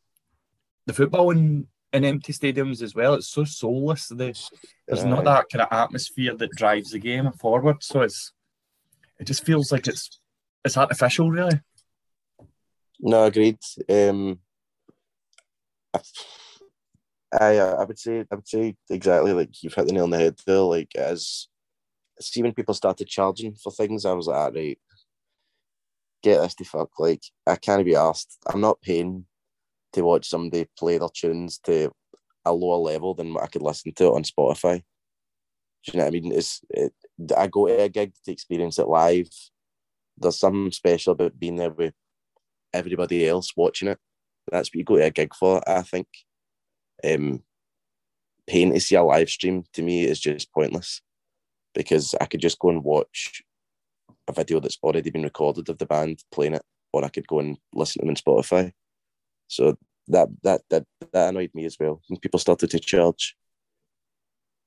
the 0.87 0.93
football 0.93 1.31
in, 1.31 1.67
in 1.93 2.05
empty 2.05 2.33
stadiums 2.33 2.83
as 2.83 2.95
well. 2.95 3.15
It's 3.15 3.29
so 3.29 3.45
soulless. 3.45 4.09
There's, 4.09 4.51
there's 4.87 5.05
not 5.05 5.25
that 5.25 5.47
kind 5.51 5.63
of 5.63 5.69
atmosphere 5.71 6.37
that 6.37 6.53
drives 6.53 6.91
the 6.91 6.99
game 6.99 7.31
forward. 7.33 7.83
So 7.83 8.03
it's 8.03 8.33
it 9.19 9.27
just 9.27 9.45
feels 9.45 9.71
like 9.73 9.87
it's 9.87 10.21
it's 10.65 10.77
artificial, 10.77 11.31
really. 11.31 11.61
No, 13.01 13.25
agreed. 13.25 13.59
Um, 13.89 14.39
I 17.33 17.59
I 17.59 17.85
would 17.85 17.99
say 17.99 18.25
I 18.31 18.35
would 18.35 18.49
say 18.49 18.77
exactly 18.89 19.33
like 19.33 19.63
you've 19.63 19.75
hit 19.75 19.87
the 19.87 19.93
nail 19.93 20.05
on 20.05 20.11
the 20.11 20.19
head 20.19 20.37
there. 20.47 20.59
Like 20.59 20.95
as 20.97 21.49
see 22.21 22.43
when 22.43 22.55
people 22.55 22.75
started 22.75 23.09
charging 23.09 23.55
for 23.55 23.73
things, 23.73 24.05
I 24.05 24.13
was 24.13 24.27
like, 24.27 24.37
ah, 24.37 24.51
right, 24.55 24.79
get 26.23 26.41
this 26.41 26.55
to 26.57 26.65
fuck. 26.65 26.91
Like, 26.99 27.23
I 27.47 27.57
can't 27.57 27.85
be 27.85 27.97
asked. 27.97 28.39
I'm 28.47 28.61
not 28.61 28.81
paying 28.81 29.27
to 29.93 30.03
watch 30.03 30.29
somebody 30.29 30.67
play 30.79 30.99
their 30.99 31.09
tunes 31.15 31.59
to 31.65 31.91
a 32.45 32.53
lower 32.53 32.79
level 32.79 33.15
than 33.15 33.35
what 33.35 33.45
I 33.45 33.49
could 33.49 33.63
listen 33.63 33.93
to 33.95 34.07
it 34.07 34.15
on 34.15 34.23
Spotify. 34.23 34.83
Do 35.85 35.93
you 35.93 35.99
know 35.99 36.05
what 36.05 36.15
I 36.15 36.21
mean? 36.21 36.33
It's 36.33 36.61
it, 36.71 36.93
I 37.37 37.47
go 37.47 37.67
to 37.67 37.83
a 37.83 37.89
gig 37.89 38.13
to 38.25 38.33
experience 38.33 38.79
it 38.79 38.89
live. 38.89 39.29
There's 40.19 40.39
something 40.39 40.71
special 40.73 41.13
about 41.13 41.39
being 41.39 41.57
there 41.57 41.71
with 41.71 41.95
everybody 42.73 43.27
else 43.27 43.53
watching 43.57 43.89
it. 43.89 43.99
That's 44.51 44.69
what 44.69 44.75
you 44.77 44.85
go 44.85 44.97
to 44.97 45.05
a 45.05 45.11
gig 45.11 45.35
for, 45.35 45.63
I 45.69 45.83
think. 45.83 46.09
Um, 47.05 47.43
paying 48.47 48.73
to 48.73 48.81
see 48.81 48.97
a 48.97 49.03
live 49.03 49.31
stream 49.31 49.65
to 49.73 49.83
me 49.83 50.05
is 50.05 50.21
just 50.21 50.53
pointless 50.53 51.01
because 51.75 52.15
I 52.21 52.27
could 52.27 52.41
just 52.41 52.59
go 52.59 52.69
and 52.69 52.85
watch 52.85 53.43
a 54.29 54.33
video 54.33 54.61
that's 54.61 54.79
already 54.83 55.11
been 55.11 55.23
recorded 55.23 55.69
of 55.69 55.79
the 55.79 55.87
band 55.87 56.23
playing 56.33 56.55
it, 56.55 56.63
or 56.93 57.05
I 57.05 57.09
could 57.09 57.27
go 57.27 57.39
and 57.39 57.57
listen 57.75 58.01
to 58.01 58.07
them 58.07 58.11
on 58.11 58.17
Spotify. 58.17 58.73
So 59.51 59.77
that 60.09 60.29
that 60.45 60.63
that 60.71 60.85
that 61.13 61.29
annoyed 61.29 61.51
me 61.55 61.65
as 61.65 61.77
well 61.79 62.01
when 62.07 62.21
people 62.21 62.39
started 62.39 62.71
to 62.71 62.79
charge. 62.79 63.37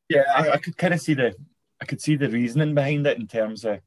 Yeah, 0.09 0.25
I, 0.35 0.51
I 0.51 0.57
could 0.57 0.77
kind 0.77 0.93
of 0.93 0.99
see 0.99 1.13
the 1.13 1.33
I 1.81 1.85
could 1.85 2.01
see 2.01 2.17
the 2.17 2.29
reasoning 2.29 2.75
behind 2.75 3.07
it 3.07 3.17
in 3.17 3.25
terms 3.27 3.63
of 3.63 3.79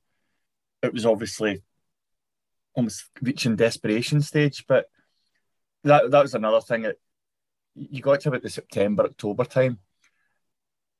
it 0.82 0.92
was 0.92 1.04
obviously 1.04 1.62
almost 2.74 3.04
reaching 3.20 3.56
desperation 3.56 4.22
stage, 4.22 4.64
but 4.66 4.86
that 5.84 6.10
that 6.10 6.22
was 6.22 6.34
another 6.34 6.62
thing 6.62 6.82
that 6.82 6.96
you 7.74 8.00
got 8.00 8.20
to 8.20 8.30
about 8.30 8.42
the 8.42 8.48
September 8.48 9.04
October 9.04 9.44
time, 9.44 9.78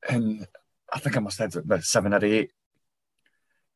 and 0.06 0.46
I 0.92 0.98
think 0.98 1.16
I 1.16 1.20
must 1.20 1.38
have 1.38 1.54
had 1.54 1.64
about 1.64 1.84
seven 1.84 2.12
or 2.12 2.22
eight 2.22 2.52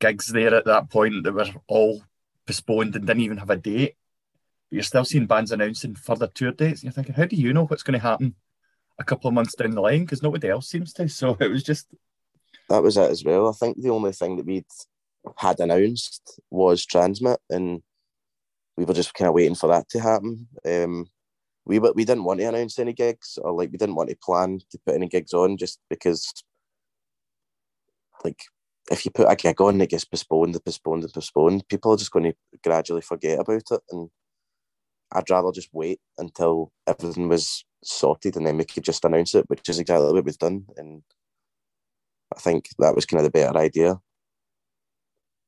gigs 0.00 0.26
there 0.26 0.54
at 0.54 0.66
that 0.66 0.90
point 0.90 1.24
that 1.24 1.33
were 1.33 1.46
all 1.66 2.02
postponed 2.46 2.94
and 2.94 3.06
didn't 3.06 3.22
even 3.22 3.38
have 3.38 3.50
a 3.50 3.56
date. 3.56 3.96
But 4.70 4.76
you're 4.76 4.83
still 4.83 5.04
seeing 5.04 5.26
bands 5.26 5.52
announcing 5.52 5.94
further 5.96 6.28
tour 6.28 6.52
dates, 6.52 6.80
and 6.80 6.85
you're 6.85 6.92
thinking, 6.92 7.14
how 7.14 7.26
do 7.26 7.37
you 7.37 7.52
know 7.52 7.66
what's 7.66 7.83
going 7.83 7.98
to 7.98 8.06
happen 8.06 8.35
a 8.98 9.04
couple 9.04 9.28
of 9.28 9.35
months 9.35 9.54
down 9.56 9.72
the 9.72 9.80
line? 9.80 10.00
Because 10.00 10.22
nobody 10.22 10.48
else 10.48 10.68
seems 10.68 10.92
to. 10.94 11.09
So 11.09 11.37
it 11.40 11.48
was 11.48 11.62
just 11.62 11.88
that 12.68 12.83
was 12.83 12.96
it 12.96 13.11
as 13.11 13.24
well. 13.24 13.48
I 13.48 13.52
think 13.52 13.80
the 13.80 13.90
only 13.90 14.12
thing 14.12 14.37
that 14.37 14.46
we'd 14.46 14.64
had 15.37 15.61
announced 15.61 16.40
was 16.50 16.87
TRNSMT, 16.87 17.37
and 17.50 17.83
we 18.76 18.85
were 18.85 18.94
just 18.94 19.12
kind 19.12 19.28
of 19.28 19.35
waiting 19.35 19.56
for 19.56 19.66
that 19.68 19.88
to 19.90 20.00
happen. 20.00 20.48
Um, 20.64 21.06
we 21.66 21.78
we 21.78 22.04
didn't 22.04 22.24
want 22.24 22.40
to 22.40 22.46
announce 22.46 22.78
any 22.78 22.92
gigs, 22.92 23.38
or 23.42 23.52
like 23.52 23.70
we 23.72 23.78
didn't 23.78 23.96
want 23.96 24.11
to 24.11 24.16
plan 24.16 24.61
to 24.70 24.78
put 24.87 24.94
any 24.94 25.09
gigs 25.09 25.35
on, 25.35 25.56
just 25.56 25.80
because, 25.90 26.33
like, 28.24 28.40
if 28.90 29.04
you 29.04 29.11
put 29.11 29.30
a 29.30 29.37
gig 29.37 29.61
on, 29.61 29.80
it 29.80 29.90
gets 29.90 30.04
postponed 30.04 30.54
and 30.54 30.64
postponed 30.64 31.02
and 31.02 31.12
postponed. 31.12 31.68
People 31.68 31.92
are 31.92 31.96
just 31.96 32.12
going 32.12 32.26
to 32.26 32.35
gradually 32.62 33.02
forget 33.02 33.40
about 33.40 33.64
it, 33.70 33.80
and 33.90 34.09
I'd 35.12 35.31
rather 35.31 35.53
just 35.53 35.68
wait 35.73 36.01
until 36.18 36.73
everything 36.87 37.29
was 37.29 37.64
sorted, 37.83 38.37
and 38.37 38.46
then 38.46 38.59
we 38.59 38.64
could 38.64 38.85
just 38.85 39.05
announce 39.05 39.35
it, 39.35 39.44
which 39.49 39.68
is 39.68 39.79
exactly 39.79 40.12
what 40.12 40.25
we've 40.25 40.38
done. 40.38 40.66
And 40.77 41.03
I 42.35 42.40
think 42.40 42.68
that 42.79 42.94
was 42.94 43.07
kind 43.07 43.18
of 43.18 43.25
the 43.25 43.31
better 43.31 43.57
idea. 43.59 44.01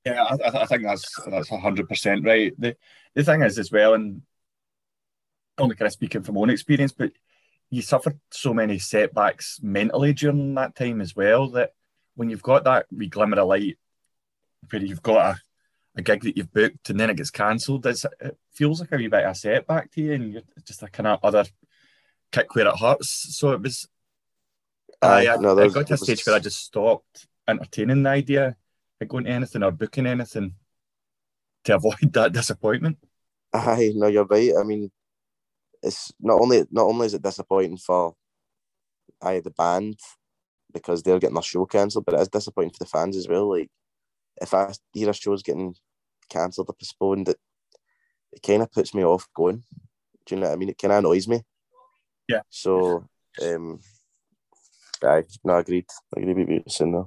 Yeah, 0.04 0.24
I, 0.24 0.62
I 0.62 0.66
think 0.66 0.82
that's 0.82 1.14
that's 1.26 1.48
hundred 1.48 1.88
percent 1.88 2.24
right. 2.24 2.52
The 2.58 2.76
the 3.14 3.22
thing 3.22 3.42
is 3.42 3.58
as 3.58 3.70
well, 3.70 3.94
and 3.94 4.22
only 5.58 5.76
kind 5.76 5.86
of 5.86 5.92
speaking 5.92 6.22
from 6.22 6.38
own 6.38 6.50
experience, 6.50 6.92
but 6.92 7.12
you 7.70 7.82
suffered 7.82 8.18
so 8.30 8.52
many 8.52 8.78
setbacks 8.78 9.60
mentally 9.62 10.12
during 10.12 10.54
that 10.54 10.74
time 10.74 11.00
as 11.00 11.14
well 11.14 11.48
that 11.50 11.72
when 12.16 12.28
you've 12.28 12.42
got 12.42 12.64
that 12.64 12.86
wee 12.90 13.08
glimmer 13.08 13.40
of 13.40 13.48
light 13.48 13.78
where 14.68 14.82
you've 14.82 15.02
got 15.02 15.36
a, 15.36 15.40
a 15.96 16.02
gig 16.02 16.22
that 16.22 16.36
you've 16.36 16.52
booked 16.52 16.90
and 16.90 16.98
then 16.98 17.10
it 17.10 17.16
gets 17.16 17.30
cancelled, 17.30 17.86
it 17.86 18.02
feels 18.52 18.80
like 18.80 18.92
a 18.92 18.96
wee 18.96 19.08
bit 19.08 19.24
of 19.24 19.32
a 19.32 19.34
setback 19.34 19.90
to 19.92 20.00
you 20.00 20.12
and 20.14 20.32
you're 20.32 20.42
just 20.64 20.82
a 20.82 20.88
kind 20.88 21.06
of 21.06 21.20
other 21.22 21.44
kick 22.30 22.54
where 22.54 22.66
it 22.66 22.78
hurts. 22.78 23.36
So 23.36 23.52
it 23.52 23.62
was 23.62 23.86
I, 25.02 25.28
I, 25.28 25.36
no, 25.36 25.58
I 25.58 25.68
got 25.68 25.86
to 25.88 25.94
a 25.94 25.98
stage 25.98 26.24
where 26.24 26.36
I 26.36 26.38
just 26.38 26.64
stopped 26.64 27.26
entertaining 27.48 28.04
the 28.04 28.10
idea 28.10 28.56
of 29.00 29.08
going 29.08 29.24
to 29.24 29.30
anything 29.30 29.62
or 29.62 29.72
booking 29.72 30.06
anything 30.06 30.54
to 31.64 31.74
avoid 31.74 31.96
that 32.12 32.32
disappointment. 32.32 32.98
Aye, 33.52 33.92
no, 33.94 34.06
you're 34.06 34.24
right. 34.24 34.52
I 34.58 34.62
mean, 34.62 34.90
it's 35.82 36.12
not 36.20 36.40
only 36.40 36.64
not 36.70 36.84
only 36.84 37.06
is 37.06 37.14
it 37.14 37.22
disappointing 37.22 37.76
for 37.76 38.14
I 39.20 39.40
the 39.40 39.50
band 39.50 39.98
because 40.72 41.02
they're 41.02 41.18
getting 41.18 41.34
their 41.34 41.42
show 41.42 41.66
cancelled, 41.66 42.04
but 42.04 42.14
it 42.14 42.20
is 42.20 42.28
disappointing 42.28 42.70
for 42.70 42.84
the 42.84 42.90
fans 42.90 43.16
as 43.16 43.28
well. 43.28 43.50
Like 43.50 43.68
if 44.40 44.54
I 44.54 44.72
hear 44.92 45.10
a 45.10 45.14
show's 45.14 45.42
getting 45.42 45.74
cancelled 46.28 46.68
or 46.68 46.74
postponed, 46.74 47.28
it 47.28 47.38
it 48.32 48.42
kind 48.42 48.62
of 48.62 48.72
puts 48.72 48.94
me 48.94 49.04
off 49.04 49.28
going. 49.34 49.62
Do 50.26 50.34
you 50.34 50.40
know 50.40 50.48
what 50.48 50.54
I 50.54 50.56
mean? 50.56 50.70
It 50.70 50.78
kind 50.78 50.92
of 50.92 50.98
annoys 50.98 51.28
me. 51.28 51.42
Yeah. 52.28 52.40
So 52.48 53.06
um, 53.42 53.80
I 55.02 55.24
no, 55.44 55.56
agreed. 55.56 55.86
I 56.16 56.20
agree 56.20 56.34
with 56.34 56.48
you 56.48 56.62
saying. 56.68 57.04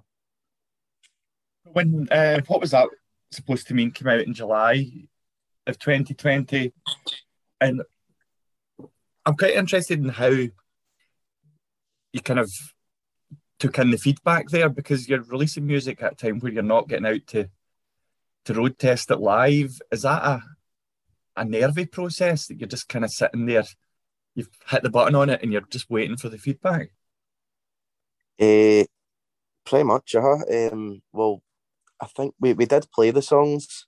When 1.63 2.07
uh, 2.11 2.41
what 2.47 2.61
was 2.61 2.71
that 2.71 2.87
supposed 3.31 3.67
to 3.67 3.73
mean? 3.73 3.91
Came 3.91 4.07
out 4.07 4.21
in 4.21 4.33
July 4.33 4.85
of 5.65 5.79
2020, 5.79 6.73
and 7.59 7.81
I'm 9.25 9.35
quite 9.35 9.55
interested 9.55 9.99
in 9.99 10.09
how 10.09 10.27
you 10.27 12.21
kind 12.23 12.39
of 12.39 12.51
took 13.59 13.79
in 13.79 13.91
the 13.91 13.97
feedback 13.97 14.49
there 14.49 14.69
because 14.69 15.07
you're 15.07 15.23
releasing 15.23 15.65
music 15.65 16.01
at 16.01 16.13
a 16.13 16.15
time 16.15 16.39
where 16.39 16.51
you're 16.51 16.63
not 16.63 16.87
getting 16.87 17.05
out 17.05 17.25
to 17.27 17.49
to 18.45 18.53
road 18.53 18.77
test 18.77 19.11
it 19.11 19.19
live. 19.19 19.79
Is 19.91 20.03
that 20.03 20.23
a 20.23 20.43
a 21.37 21.45
nervy 21.45 21.85
process 21.85 22.47
that 22.47 22.59
you're 22.59 22.67
just 22.67 22.89
kind 22.89 23.05
of 23.05 23.11
sitting 23.11 23.45
there? 23.45 23.63
You've 24.35 24.49
hit 24.67 24.83
the 24.83 24.89
button 24.89 25.15
on 25.15 25.29
it 25.29 25.41
and 25.41 25.51
you're 25.51 25.61
just 25.61 25.89
waiting 25.89 26.17
for 26.17 26.29
the 26.29 26.37
feedback. 26.37 26.91
Uh, 28.39 28.83
pretty 29.65 29.83
much, 29.85 30.13
uh 30.15 30.37
um, 30.51 31.01
well, 31.13 31.41
I 32.01 32.07
think 32.07 32.35
we, 32.39 32.53
we 32.53 32.65
did 32.65 32.91
play 32.91 33.11
the 33.11 33.21
songs 33.21 33.87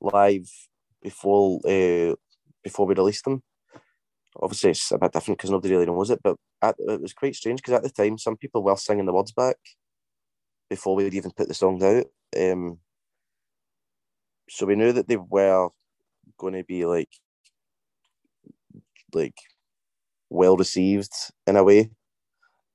live 0.00 0.48
before 1.02 1.60
uh, 1.66 2.14
before 2.62 2.86
we 2.86 2.94
released 2.94 3.24
them. 3.24 3.42
Obviously, 4.40 4.70
it's 4.70 4.90
a 4.92 4.98
bit 4.98 5.12
different 5.12 5.38
because 5.38 5.50
nobody 5.50 5.74
really 5.74 5.86
knows 5.86 6.10
it, 6.10 6.20
but 6.22 6.36
at, 6.60 6.76
it 6.78 7.00
was 7.00 7.14
quite 7.14 7.34
strange 7.34 7.60
because 7.60 7.74
at 7.74 7.82
the 7.82 7.90
time, 7.90 8.18
some 8.18 8.36
people 8.36 8.62
were 8.62 8.76
singing 8.76 9.06
the 9.06 9.12
words 9.12 9.32
back 9.32 9.56
before 10.68 10.94
we'd 10.94 11.14
even 11.14 11.30
put 11.30 11.48
the 11.48 11.54
songs 11.54 11.82
out. 11.82 12.04
Um, 12.38 12.78
so 14.48 14.66
we 14.66 14.76
knew 14.76 14.92
that 14.92 15.08
they 15.08 15.16
were 15.16 15.68
going 16.38 16.54
to 16.54 16.64
be 16.64 16.84
like 16.84 17.08
like 19.14 19.36
well 20.28 20.56
received 20.56 21.12
in 21.46 21.56
a 21.56 21.64
way 21.64 21.90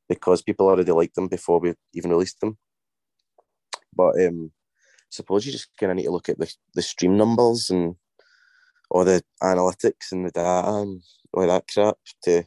because 0.10 0.41
people 0.41 0.67
already 0.67 0.91
liked 0.91 1.15
them 1.15 1.28
before 1.28 1.60
we 1.60 1.74
even 1.93 2.12
released 2.12 2.39
them. 2.39 2.58
But 3.95 4.19
um, 4.26 4.52
suppose 5.10 5.45
you 5.45 5.52
just 5.52 5.69
kind 5.80 5.91
of 5.91 5.97
need 5.97 6.06
to 6.06 6.12
look 6.12 6.30
at 6.30 6.39
the, 6.39 6.54
the 6.74 6.82
stream 6.82 7.17
numbers 7.17 7.69
and 7.69 7.95
all 8.89 9.06
the 9.06 9.21
analytics 9.41 10.12
and 10.12 10.26
the 10.26 10.32
data 10.32 10.67
and 10.67 11.02
all 11.34 11.48
that 11.48 11.65
crap 11.72 11.96
to 12.24 12.44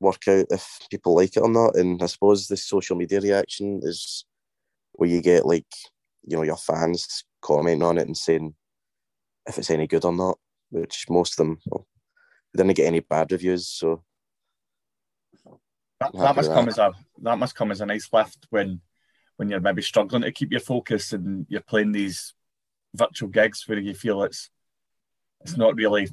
work 0.00 0.28
out 0.28 0.46
if 0.50 0.78
people 0.90 1.14
like 1.14 1.36
it 1.36 1.40
or 1.40 1.50
not. 1.50 1.76
And 1.76 2.02
I 2.02 2.06
suppose 2.06 2.46
the 2.46 2.56
social 2.56 2.96
media 2.96 3.20
reaction 3.20 3.80
is 3.82 4.24
where 4.92 5.08
you 5.08 5.20
get 5.20 5.46
like, 5.46 5.66
you 6.24 6.36
know, 6.36 6.42
your 6.42 6.56
fans 6.56 7.24
commenting 7.40 7.82
on 7.82 7.98
it 7.98 8.06
and 8.06 8.16
saying 8.16 8.54
if 9.46 9.58
it's 9.58 9.70
any 9.70 9.86
good 9.86 10.04
or 10.04 10.12
not, 10.12 10.38
which 10.70 11.06
most 11.08 11.34
of 11.34 11.46
them 11.46 11.58
well, 11.66 11.86
didn't 12.54 12.74
get 12.74 12.86
any 12.86 13.00
bad 13.00 13.30
reviews. 13.32 13.68
So 13.68 14.02
that, 16.00 16.12
that 16.12 16.36
must 16.36 16.52
come 16.52 16.68
as 16.68 16.78
a 16.78 16.92
that 17.22 17.38
must 17.38 17.54
come 17.54 17.70
as 17.70 17.80
a 17.80 17.86
nice 17.86 18.08
lift 18.12 18.46
when 18.50 18.80
when 19.36 19.48
you're 19.48 19.60
maybe 19.60 19.82
struggling 19.82 20.22
to 20.22 20.32
keep 20.32 20.50
your 20.50 20.60
focus 20.60 21.12
and 21.12 21.46
you're 21.48 21.60
playing 21.60 21.92
these 21.92 22.34
virtual 22.94 23.28
gigs 23.28 23.66
where 23.66 23.78
you 23.78 23.94
feel 23.94 24.22
it's 24.22 24.50
it's 25.42 25.56
not 25.56 25.76
really 25.76 26.08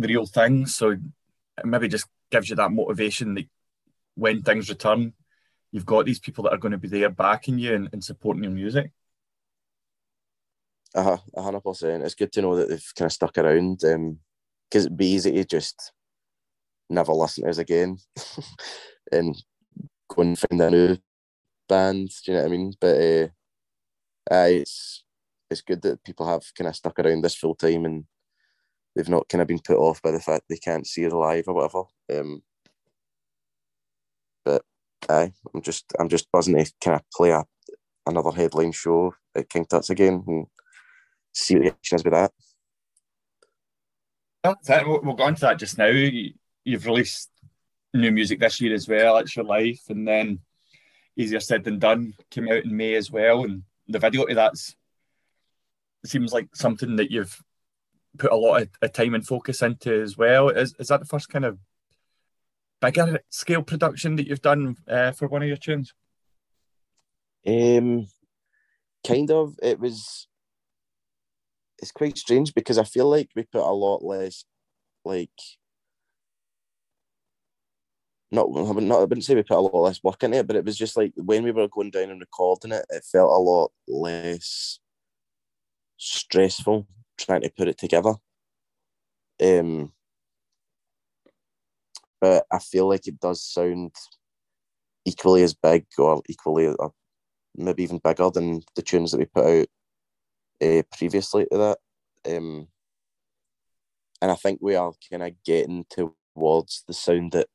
the 0.00 0.08
real 0.08 0.26
thing. 0.26 0.66
So 0.66 0.90
it 0.90 1.64
maybe 1.64 1.88
just 1.88 2.06
gives 2.30 2.48
you 2.48 2.56
that 2.56 2.72
motivation 2.72 3.34
that 3.34 3.46
when 4.14 4.42
things 4.42 4.68
return, 4.68 5.12
you've 5.72 5.86
got 5.86 6.06
these 6.06 6.18
people 6.18 6.44
that 6.44 6.52
are 6.52 6.58
going 6.58 6.72
to 6.72 6.78
be 6.78 6.88
there 6.88 7.10
backing 7.10 7.58
you 7.58 7.74
and, 7.74 7.88
and 7.92 8.02
supporting 8.02 8.44
your 8.44 8.52
music. 8.52 8.92
Uh 10.94 11.02
huh, 11.02 11.42
hundred 11.42 11.60
percent. 11.60 12.02
It's 12.02 12.14
good 12.16 12.32
to 12.32 12.42
know 12.42 12.56
that 12.56 12.68
they've 12.68 12.92
kind 12.96 13.06
of 13.06 13.12
stuck 13.12 13.38
around 13.38 13.78
because 13.78 13.94
um, 13.94 14.18
it'd 14.72 14.96
be 14.96 15.06
easy 15.06 15.32
to 15.32 15.44
just 15.44 15.92
never 16.88 17.12
listen 17.12 17.44
to 17.44 17.50
us 17.50 17.58
again 17.58 17.96
and 19.12 19.40
go 20.08 20.22
and 20.22 20.38
find 20.38 20.60
a 20.60 20.70
new 20.70 20.96
band. 21.68 22.10
Do 22.24 22.32
you 22.32 22.36
know 22.36 22.42
what 22.42 22.48
I 22.48 22.50
mean? 22.50 22.74
But 22.80 22.96
uh, 23.00 23.28
uh, 24.34 24.48
it's 24.50 25.04
it's 25.48 25.62
good 25.62 25.82
that 25.82 26.02
people 26.04 26.26
have 26.26 26.42
kind 26.56 26.68
of 26.68 26.76
stuck 26.76 26.98
around 26.98 27.22
this 27.22 27.36
full 27.36 27.54
time 27.54 27.84
and 27.84 28.04
they've 28.94 29.08
not 29.08 29.28
kind 29.28 29.42
of 29.42 29.48
been 29.48 29.60
put 29.60 29.76
off 29.76 30.02
by 30.02 30.10
the 30.10 30.20
fact 30.20 30.44
they 30.48 30.56
can't 30.56 30.86
see 30.86 31.06
us 31.06 31.12
live 31.12 31.44
or 31.48 31.54
whatever. 31.54 31.82
Um, 32.12 32.42
but 34.44 34.62
aye, 35.08 35.32
I'm 35.54 35.62
just 35.62 35.84
I'm 35.98 36.08
just 36.08 36.30
buzzing 36.32 36.56
to 36.56 36.72
kind 36.82 36.96
of 36.96 37.02
play 37.12 37.30
a, 37.30 37.44
another 38.06 38.30
headline 38.30 38.72
show 38.72 39.14
at 39.34 39.48
King 39.48 39.66
Tut's 39.66 39.90
again 39.90 40.24
and 40.26 40.46
see 41.32 41.54
what 41.54 41.64
the 41.64 41.70
action 41.70 41.96
is 41.96 42.04
with 42.04 42.12
that. 42.12 42.32
We'll, 44.86 45.02
we'll 45.02 45.16
go 45.16 45.24
on 45.24 45.34
to 45.34 45.40
that 45.42 45.58
just 45.58 45.78
now 45.78 45.88
you've 45.88 46.86
released 46.86 47.30
new 47.92 48.10
music 48.10 48.40
this 48.40 48.60
year 48.60 48.74
as 48.74 48.88
well. 48.88 49.18
It's 49.18 49.36
your 49.36 49.44
life, 49.44 49.82
and 49.88 50.06
then 50.06 50.40
easier 51.16 51.40
said 51.40 51.64
than 51.64 51.78
done 51.78 52.14
came 52.30 52.48
out 52.48 52.64
in 52.64 52.76
May 52.76 52.94
as 52.94 53.10
well, 53.10 53.44
and 53.44 53.62
the 53.88 53.98
video 53.98 54.24
to 54.26 54.34
that's 54.34 54.74
seems 56.06 56.32
like 56.32 56.48
something 56.54 56.96
that 56.96 57.10
you've 57.10 57.42
put 58.18 58.32
a 58.32 58.36
lot 58.36 58.68
of, 58.82 58.92
time 58.92 59.14
and 59.14 59.26
focus 59.26 59.62
into 59.62 60.02
as 60.02 60.16
well. 60.16 60.48
Is 60.48 60.74
is 60.78 60.88
that 60.88 61.00
the 61.00 61.06
first 61.06 61.28
kind 61.28 61.44
of 61.44 61.58
bigger 62.80 63.20
scale 63.30 63.62
production 63.62 64.16
that 64.16 64.26
you've 64.26 64.42
done 64.42 64.76
uh, 64.88 65.12
for 65.12 65.28
one 65.28 65.42
of 65.42 65.48
your 65.48 65.56
tunes? 65.56 65.94
Um, 67.46 68.06
kind 69.06 69.30
of. 69.30 69.56
It 69.62 69.78
was. 69.78 70.26
It's 71.78 71.92
quite 71.92 72.18
strange 72.18 72.52
because 72.52 72.76
I 72.76 72.84
feel 72.84 73.08
like 73.08 73.30
we 73.34 73.44
put 73.44 73.62
a 73.62 73.72
lot 73.72 74.04
less, 74.04 74.44
like. 75.04 75.30
Not, 78.32 78.48
not, 78.52 78.98
I 78.98 79.00
wouldn't 79.00 79.24
say 79.24 79.34
we 79.34 79.42
put 79.42 79.56
a 79.56 79.60
lot 79.60 79.74
less 79.74 80.04
work 80.04 80.22
into 80.22 80.38
it, 80.38 80.46
but 80.46 80.54
it 80.54 80.64
was 80.64 80.78
just 80.78 80.96
like 80.96 81.12
when 81.16 81.42
we 81.42 81.50
were 81.50 81.66
going 81.66 81.90
down 81.90 82.10
and 82.10 82.20
recording 82.20 82.70
it, 82.70 82.86
it 82.88 83.02
felt 83.02 83.28
a 83.28 83.42
lot 83.42 83.72
less 83.88 84.78
stressful 85.96 86.86
trying 87.24 87.42
to 87.42 87.50
put 87.56 87.68
it 87.68 87.78
together. 87.78 88.14
Um, 89.42 89.92
but 92.20 92.44
I 92.52 92.58
feel 92.58 92.88
like 92.88 93.06
it 93.06 93.20
does 93.20 93.42
sound 93.42 93.92
equally 95.04 95.42
as 95.42 95.54
big 95.54 95.86
or 95.98 96.22
equally 96.28 96.66
or 96.66 96.92
maybe 97.56 97.82
even 97.82 98.00
bigger 98.02 98.30
than 98.30 98.62
the 98.76 98.82
tunes 98.82 99.12
that 99.12 99.18
we 99.18 99.24
put 99.26 99.46
out 99.46 99.66
uh, 100.62 100.82
previously 100.96 101.46
to 101.50 101.58
that. 101.58 101.78
Um, 102.36 102.68
and 104.22 104.30
I 104.30 104.34
think 104.34 104.58
we 104.60 104.74
are 104.74 104.92
kind 105.10 105.22
of 105.22 105.32
getting 105.44 105.86
towards 105.88 106.84
the 106.86 106.92
sound 106.92 107.32
that 107.32 107.48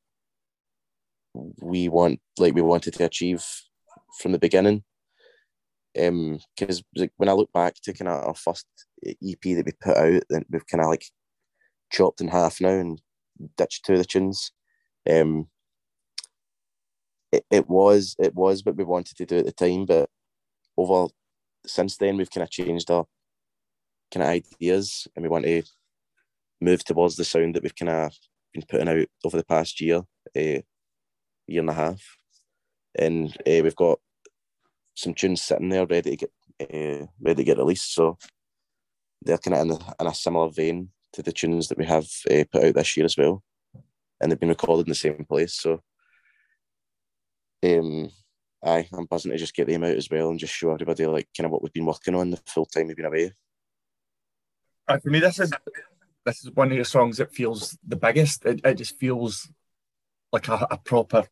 we 1.61 1.89
want, 1.89 2.19
like 2.39 2.55
we 2.55 2.61
wanted 2.61 2.95
to 2.95 3.05
achieve 3.05 3.45
from 4.19 4.31
the 4.31 4.39
beginning. 4.39 4.83
Um, 5.97 6.39
because 6.57 6.83
like, 6.95 7.11
when 7.17 7.29
I 7.29 7.33
look 7.33 7.51
back 7.53 7.75
to 7.83 7.93
kind 7.93 8.09
of 8.09 8.25
our 8.25 8.35
first 8.35 8.65
EP 9.05 9.41
that 9.41 9.65
we 9.65 9.71
put 9.81 9.97
out, 9.97 10.23
then 10.29 10.45
we've 10.49 10.67
kind 10.67 10.81
of 10.81 10.89
like 10.89 11.05
chopped 11.91 12.21
in 12.21 12.27
half 12.27 12.61
now 12.61 12.69
and 12.69 13.01
ditched 13.57 13.85
two 13.85 13.93
of 13.93 13.99
the 13.99 14.05
tunes. 14.05 14.51
Um, 15.09 15.47
it, 17.31 17.45
it 17.51 17.69
was 17.69 18.15
it 18.19 18.33
was 18.33 18.63
what 18.63 18.77
we 18.77 18.83
wanted 18.83 19.17
to 19.17 19.25
do 19.25 19.37
at 19.37 19.45
the 19.45 19.51
time, 19.51 19.85
but 19.85 20.09
over 20.77 21.07
since 21.65 21.97
then 21.97 22.17
we've 22.17 22.29
kind 22.29 22.43
of 22.43 22.49
changed 22.49 22.89
our 22.91 23.05
kind 24.13 24.23
of 24.23 24.29
ideas 24.29 25.07
and 25.15 25.23
we 25.23 25.29
want 25.29 25.45
to 25.45 25.63
move 26.61 26.83
towards 26.83 27.15
the 27.15 27.25
sound 27.25 27.55
that 27.55 27.63
we've 27.63 27.75
kind 27.75 27.89
of 27.89 28.11
been 28.53 28.63
putting 28.69 28.87
out 28.87 29.07
over 29.23 29.37
the 29.37 29.43
past 29.43 29.81
year, 29.81 29.97
uh, 30.35 30.61
year 31.47 31.61
and 31.61 31.69
a 31.69 31.73
half, 31.73 32.01
and 32.97 33.35
uh, 33.39 33.61
we've 33.61 33.75
got 33.75 33.99
some 34.95 35.13
tunes 35.13 35.41
sitting 35.41 35.69
there 35.69 35.85
ready 35.85 36.15
to 36.15 36.17
get 36.17 36.31
uh, 36.61 37.05
ready 37.19 37.35
to 37.35 37.43
get 37.43 37.57
released. 37.57 37.93
So 37.93 38.17
they're 39.25 39.37
kind 39.37 39.55
of 39.55 39.61
in 39.61 39.71
a, 39.71 39.95
in 40.01 40.07
a 40.07 40.13
similar 40.13 40.49
vein 40.49 40.89
to 41.13 41.21
the 41.21 41.31
tunes 41.31 41.67
that 41.67 41.77
we 41.77 41.85
have 41.85 42.07
uh, 42.29 42.43
put 42.51 42.63
out 42.63 42.75
this 42.75 42.95
year 42.95 43.05
as 43.05 43.17
well, 43.17 43.43
and 44.21 44.31
they've 44.31 44.39
been 44.39 44.49
recorded 44.49 44.87
in 44.87 44.91
the 44.91 44.95
same 44.95 45.25
place. 45.25 45.55
So, 45.55 45.81
um, 47.63 48.11
I 48.63 48.87
I'm 48.93 49.05
buzzing 49.05 49.31
to 49.31 49.37
just 49.37 49.55
get 49.55 49.67
them 49.67 49.83
out 49.83 49.95
as 49.95 50.09
well 50.09 50.29
and 50.29 50.39
just 50.39 50.53
show 50.53 50.71
everybody 50.71 51.05
like 51.05 51.27
kind 51.35 51.45
of 51.45 51.51
what 51.51 51.63
we've 51.63 51.73
been 51.73 51.85
working 51.85 52.15
on 52.15 52.31
the 52.31 52.39
full 52.47 52.65
time 52.65 52.87
we've 52.87 52.95
been 52.95 53.05
away. 53.05 53.31
Uh, 54.87 54.99
for 54.99 55.09
me, 55.09 55.19
this 55.19 55.39
is 55.39 55.51
this 56.25 56.43
is 56.43 56.51
one 56.51 56.71
of 56.71 56.77
the 56.77 56.85
songs 56.85 57.17
that 57.17 57.33
feels 57.33 57.77
the 57.87 57.95
biggest. 57.95 58.45
It, 58.45 58.61
it 58.63 58.75
just 58.75 58.99
feels 58.99 59.49
like 60.31 60.47
a, 60.47 60.67
a 60.69 60.77
proper 60.77 61.25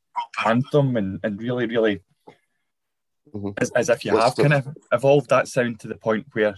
anthem 0.45 0.95
and, 0.95 1.19
and 1.23 1.39
really, 1.41 1.65
really 1.65 2.01
mm-hmm. 3.33 3.49
as, 3.57 3.71
as 3.71 3.89
if 3.89 4.05
you 4.05 4.13
What's 4.13 4.25
have 4.25 4.35
the... 4.35 4.41
kind 4.43 4.53
of 4.53 4.77
evolved 4.91 5.29
that 5.29 5.47
sound 5.47 5.79
to 5.81 5.87
the 5.87 5.95
point 5.95 6.27
where 6.33 6.55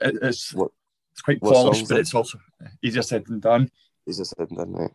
it, 0.00 0.18
it's 0.22 0.54
what, 0.54 0.70
it's 1.12 1.22
quite 1.22 1.40
polished, 1.40 1.88
but 1.88 1.98
it's 1.98 2.14
also 2.14 2.38
easier 2.82 3.02
said 3.02 3.26
than 3.26 3.40
done. 3.40 3.70
Easier 4.08 4.24
said 4.24 4.48
than 4.48 4.58
done, 4.58 4.72
right? 4.72 4.90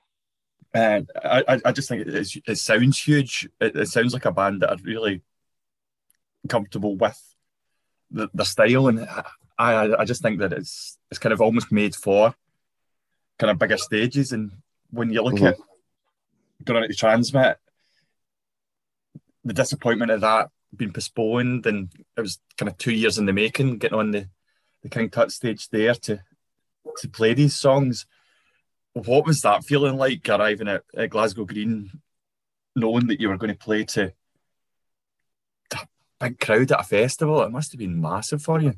And 0.73 1.09
I, 1.23 1.61
I 1.65 1.71
just 1.71 1.87
think 1.87 2.07
it, 2.07 2.35
it 2.47 2.57
sounds 2.57 2.99
huge. 2.99 3.47
It, 3.59 3.75
it, 3.75 3.87
sounds 3.89 4.13
like 4.13 4.25
a 4.25 4.31
band 4.31 4.61
that 4.61 4.71
are 4.71 4.83
really 4.83 5.21
comfortable 6.49 6.95
with 6.95 7.19
the, 8.09 8.27
the 8.33 8.43
style, 8.43 8.87
and 8.87 9.07
I, 9.57 9.93
I 9.99 10.05
just 10.05 10.23
think 10.23 10.39
that 10.39 10.51
it's 10.51 10.97
it's 11.11 11.19
kind 11.19 11.33
of 11.33 11.41
almost 11.41 11.71
made 11.71 11.95
for 11.95 12.33
kind 13.37 13.51
of 13.51 13.59
bigger 13.59 13.77
stages. 13.77 14.31
And 14.31 14.51
when 14.89 15.11
you 15.11 15.21
look 15.21 15.35
mm-hmm. 15.35 15.45
at 15.45 15.57
going 16.63 16.87
to 16.87 16.95
TRNSMT, 16.95 17.55
the 19.43 19.53
disappointment 19.53 20.11
of 20.11 20.21
that 20.21 20.49
being 20.75 20.93
postponed, 20.93 21.65
and 21.65 21.89
it 22.17 22.21
was 22.21 22.39
kind 22.57 22.69
of 22.69 22.77
two 22.77 22.93
years 22.93 23.17
in 23.17 23.25
the 23.25 23.33
making, 23.33 23.77
getting 23.77 23.99
on 23.99 24.11
the, 24.11 24.27
the 24.83 24.89
King 24.89 25.09
Tut 25.09 25.31
stage 25.31 25.69
there 25.69 25.95
to 25.95 26.19
to 26.97 27.09
play 27.09 27.33
these 27.33 27.55
songs. 27.55 28.05
What 28.93 29.25
was 29.25 29.41
that 29.41 29.63
feeling 29.63 29.97
like 29.97 30.27
arriving 30.29 30.67
at, 30.67 30.83
at 30.95 31.09
Glasgow 31.09 31.45
Green, 31.45 31.89
knowing 32.75 33.07
that 33.07 33.19
you 33.19 33.29
were 33.29 33.37
going 33.37 33.53
to 33.53 33.57
play 33.57 33.85
to 33.85 34.13
a 35.73 35.87
big 36.19 36.39
crowd 36.39 36.71
at 36.71 36.81
a 36.81 36.83
festival? 36.83 37.41
It 37.41 37.51
must 37.51 37.71
have 37.71 37.79
been 37.79 37.99
massive 37.99 38.43
for 38.43 38.61
you. 38.61 38.73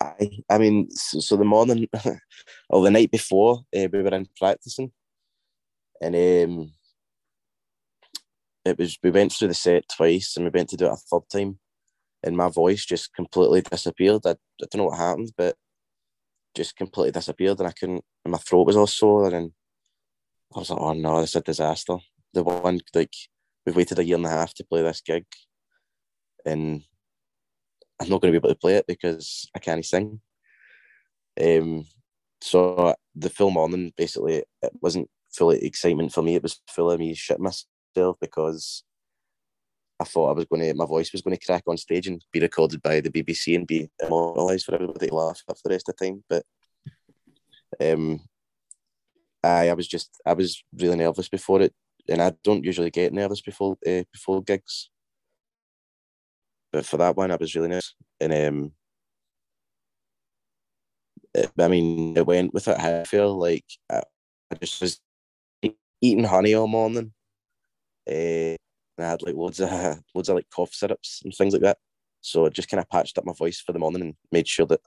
I, 0.00 0.30
I 0.50 0.58
mean, 0.58 0.90
so, 0.90 1.20
so 1.20 1.36
the 1.36 1.44
morning 1.44 1.88
or 2.68 2.82
the 2.82 2.90
night 2.90 3.12
before, 3.12 3.60
uh, 3.76 3.86
we 3.92 4.02
were 4.02 4.14
in 4.14 4.26
practicing, 4.36 4.90
and 6.00 6.16
um, 6.16 6.72
it 8.64 8.78
was 8.78 8.98
we 9.02 9.10
went 9.10 9.32
through 9.32 9.48
the 9.48 9.54
set 9.54 9.84
twice 9.88 10.36
and 10.36 10.44
we 10.46 10.50
went 10.50 10.70
to 10.70 10.76
do 10.76 10.86
it 10.86 10.92
a 10.92 10.96
third 10.96 11.28
time 11.30 11.58
and 12.24 12.36
my 12.36 12.48
voice 12.48 12.84
just 12.84 13.14
completely 13.14 13.60
disappeared. 13.60 14.22
I, 14.24 14.30
I 14.30 14.66
don't 14.70 14.76
know 14.76 14.84
what 14.86 14.98
happened, 14.98 15.32
but 15.36 15.56
just 16.54 16.76
completely 16.76 17.12
disappeared 17.12 17.58
and 17.58 17.68
I 17.68 17.72
couldn't 17.72 18.04
and 18.24 18.32
my 18.32 18.38
throat 18.38 18.66
was 18.66 18.76
all 18.76 18.86
sore 18.86 19.32
and 19.32 19.52
I 20.54 20.58
was 20.58 20.70
like, 20.70 20.80
oh 20.80 20.92
no, 20.92 21.20
this 21.20 21.30
is 21.30 21.36
a 21.36 21.40
disaster. 21.40 21.96
The 22.32 22.42
one 22.42 22.80
like 22.94 23.14
we've 23.66 23.76
waited 23.76 23.98
a 23.98 24.04
year 24.04 24.16
and 24.16 24.26
a 24.26 24.30
half 24.30 24.54
to 24.54 24.64
play 24.64 24.82
this 24.82 25.00
gig 25.00 25.24
and 26.46 26.82
I'm 28.00 28.08
not 28.08 28.20
going 28.20 28.32
to 28.32 28.40
be 28.40 28.44
able 28.44 28.54
to 28.54 28.60
play 28.60 28.74
it 28.74 28.86
because 28.86 29.48
I 29.54 29.58
can't 29.58 29.84
sing. 29.84 30.20
Um, 31.40 31.86
so 32.40 32.94
the 33.14 33.30
full 33.30 33.50
morning 33.50 33.92
basically 33.96 34.44
it 34.62 34.72
wasn't 34.80 35.08
full 35.32 35.50
of 35.50 35.58
excitement 35.58 36.12
for 36.12 36.22
me. 36.22 36.36
It 36.36 36.42
was 36.42 36.60
full 36.68 36.90
of 36.90 37.00
me 37.00 37.14
myself 37.14 37.40
myself 37.40 38.16
because 38.20 38.84
I 40.00 40.04
thought 40.04 40.30
I 40.30 40.32
was 40.32 40.44
going 40.46 40.62
to, 40.62 40.74
my 40.74 40.86
voice 40.86 41.12
was 41.12 41.22
going 41.22 41.36
to 41.36 41.46
crack 41.46 41.62
on 41.66 41.76
stage 41.76 42.06
and 42.08 42.24
be 42.32 42.40
recorded 42.40 42.82
by 42.82 43.00
the 43.00 43.10
BBC 43.10 43.54
and 43.54 43.66
be 43.66 43.88
immortalised 44.02 44.66
for 44.66 44.74
everybody 44.74 45.08
to 45.08 45.14
laugh 45.14 45.40
at 45.48 45.56
for 45.56 45.68
the 45.68 45.74
rest 45.74 45.88
of 45.88 45.96
the 45.96 46.04
time. 46.04 46.24
But 46.28 46.44
um, 47.80 48.20
I, 49.42 49.68
I 49.68 49.72
was 49.74 49.86
just, 49.86 50.10
I 50.26 50.32
was 50.32 50.62
really 50.76 50.96
nervous 50.96 51.28
before 51.28 51.62
it, 51.62 51.72
and 52.08 52.20
I 52.20 52.32
don't 52.42 52.64
usually 52.64 52.90
get 52.90 53.12
nervous 53.12 53.40
before 53.40 53.76
uh, 53.86 54.02
before 54.12 54.42
gigs. 54.42 54.90
But 56.72 56.86
for 56.86 56.96
that 56.96 57.16
one, 57.16 57.30
I 57.30 57.36
was 57.36 57.54
really 57.54 57.68
nervous, 57.68 57.94
and 58.20 58.32
um, 58.32 58.72
it, 61.34 61.50
I 61.58 61.68
mean, 61.68 62.16
it 62.16 62.26
went 62.26 62.52
without 62.52 62.80
how 62.80 63.00
I 63.00 63.04
feel 63.04 63.38
like 63.38 63.64
I, 63.90 64.02
I 64.50 64.56
just 64.60 64.80
was 64.80 65.00
eating 66.00 66.24
honey 66.24 66.54
all 66.54 66.66
morning 66.66 67.12
uh, 68.10 68.56
I 68.98 69.02
had 69.02 69.22
like 69.22 69.34
loads 69.34 69.60
of 69.60 69.70
loads 70.14 70.28
of 70.28 70.36
like 70.36 70.50
cough 70.50 70.72
syrups 70.72 71.22
and 71.24 71.34
things 71.34 71.52
like 71.52 71.62
that. 71.62 71.78
So 72.20 72.46
I 72.46 72.48
just 72.48 72.68
kind 72.68 72.80
of 72.80 72.88
patched 72.88 73.18
up 73.18 73.26
my 73.26 73.34
voice 73.34 73.60
for 73.60 73.72
the 73.72 73.78
morning 73.78 74.02
and 74.02 74.14
made 74.32 74.48
sure 74.48 74.66
that 74.66 74.80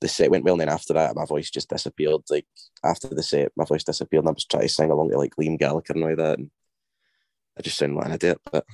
the 0.00 0.08
set 0.08 0.30
went 0.30 0.44
well. 0.44 0.54
And 0.54 0.62
then 0.62 0.68
after 0.68 0.94
that, 0.94 1.14
my 1.14 1.26
voice 1.26 1.50
just 1.50 1.68
disappeared. 1.68 2.22
Like 2.30 2.46
after 2.84 3.08
the 3.08 3.22
set, 3.22 3.52
my 3.56 3.64
voice 3.64 3.84
disappeared, 3.84 4.24
and 4.24 4.30
I 4.30 4.32
was 4.32 4.46
trying 4.46 4.62
to 4.62 4.68
sing 4.68 4.90
along 4.90 5.10
to 5.10 5.18
like 5.18 5.36
Liam 5.36 5.58
Gallagher 5.58 5.94
and 5.94 6.04
all 6.04 6.16
that. 6.16 6.38
And 6.38 6.50
I 7.58 7.62
just 7.62 7.76
sounded 7.76 7.96
like 7.96 8.06
an 8.06 8.12
idiot, 8.12 8.40
but 8.50 8.64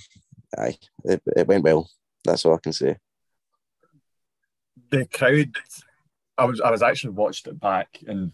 aye, 0.57 0.79
it, 1.05 1.23
it 1.37 1.49
went 1.49 1.65
well. 1.65 1.91
That's 2.25 2.45
all 2.45 2.55
I 2.55 2.59
can 2.63 2.73
say. 2.73 2.97
The 4.91 5.07
crowd, 5.07 5.57
I 6.39 6.45
was 6.45 6.61
I 6.61 6.71
was 6.71 6.83
actually 6.83 7.15
watched 7.15 7.47
it 7.49 7.59
back 7.59 7.99
and 8.07 8.33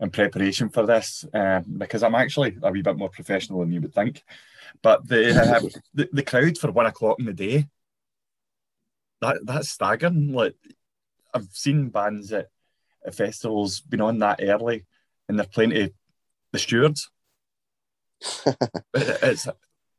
in 0.00 0.10
preparation 0.10 0.68
for 0.68 0.86
this 0.86 1.24
um, 1.34 1.64
because 1.78 2.02
I'm 2.02 2.14
actually 2.14 2.56
a 2.62 2.70
wee 2.70 2.82
bit 2.82 2.96
more 2.96 3.08
professional 3.08 3.60
than 3.60 3.72
you 3.72 3.80
would 3.80 3.94
think. 3.94 4.22
But 4.82 5.06
the, 5.08 5.30
uh, 5.30 5.60
the, 5.94 6.08
the 6.12 6.22
crowd 6.22 6.58
for 6.58 6.70
one 6.70 6.86
o'clock 6.86 7.18
in 7.18 7.26
the 7.26 7.32
day, 7.32 7.66
that 9.20 9.38
that's 9.44 9.70
staggering. 9.70 10.32
Like 10.32 10.54
I've 11.32 11.48
seen 11.52 11.88
bands 11.88 12.32
at, 12.32 12.48
at 13.04 13.14
festivals 13.14 13.80
been 13.80 14.00
on 14.00 14.18
that 14.18 14.40
early, 14.42 14.84
and 15.28 15.38
they're 15.38 15.46
playing 15.46 15.70
to 15.70 15.90
the 16.52 16.58
stewards. 16.58 17.10
it's 18.94 19.48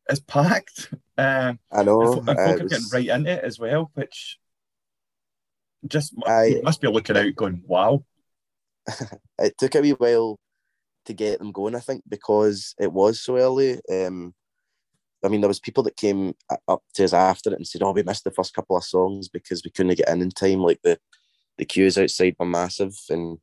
it's 0.10 0.20
packed. 0.28 0.94
Um, 1.18 1.60
I 1.72 1.84
know. 1.84 2.14
And, 2.14 2.26
folk 2.26 2.38
are 2.38 2.68
getting 2.68 2.86
right 2.92 3.08
into 3.08 3.32
it 3.32 3.44
as 3.44 3.60
well, 3.60 3.92
which 3.94 4.38
just 5.88 6.14
I, 6.26 6.62
must 6.64 6.82
be 6.82 6.88
looking 6.88 7.18
out, 7.18 7.36
going, 7.36 7.64
"Wow." 7.66 8.04
it 9.40 9.58
took 9.58 9.76
a 9.76 9.82
wee 9.82 9.92
while 9.92 10.40
to 11.06 11.14
get 11.14 11.40
them 11.40 11.52
going, 11.52 11.76
I 11.76 11.80
think, 11.80 12.04
because 12.08 12.76
it 12.80 12.92
was 12.92 13.22
so 13.22 13.38
early. 13.38 13.80
Um, 13.92 14.34
I 15.26 15.30
mean, 15.30 15.42
there 15.42 15.48
was 15.48 15.60
people 15.60 15.84
that 15.84 15.98
came 15.98 16.34
up 16.68 16.84
to 16.94 17.04
us 17.04 17.14
after 17.14 17.52
it 17.52 17.58
and 17.58 17.68
said, 17.68 17.84
"Oh, 17.84 17.92
we 17.92 18.04
missed 18.04 18.24
the 18.24 18.32
first 18.32 18.54
couple 18.54 18.78
of 18.78 18.84
songs 18.84 19.28
because 19.30 19.62
we 19.64 19.72
couldn't 19.72 19.98
get 19.98 20.10
in 20.10 20.22
in 20.22 20.30
time. 20.30 20.60
Like 20.60 20.80
the 20.84 21.00
the 21.58 21.66
queues 21.66 21.98
outside 21.98 22.36
were 22.40 22.46
massive, 22.46 22.96
and 23.10 23.40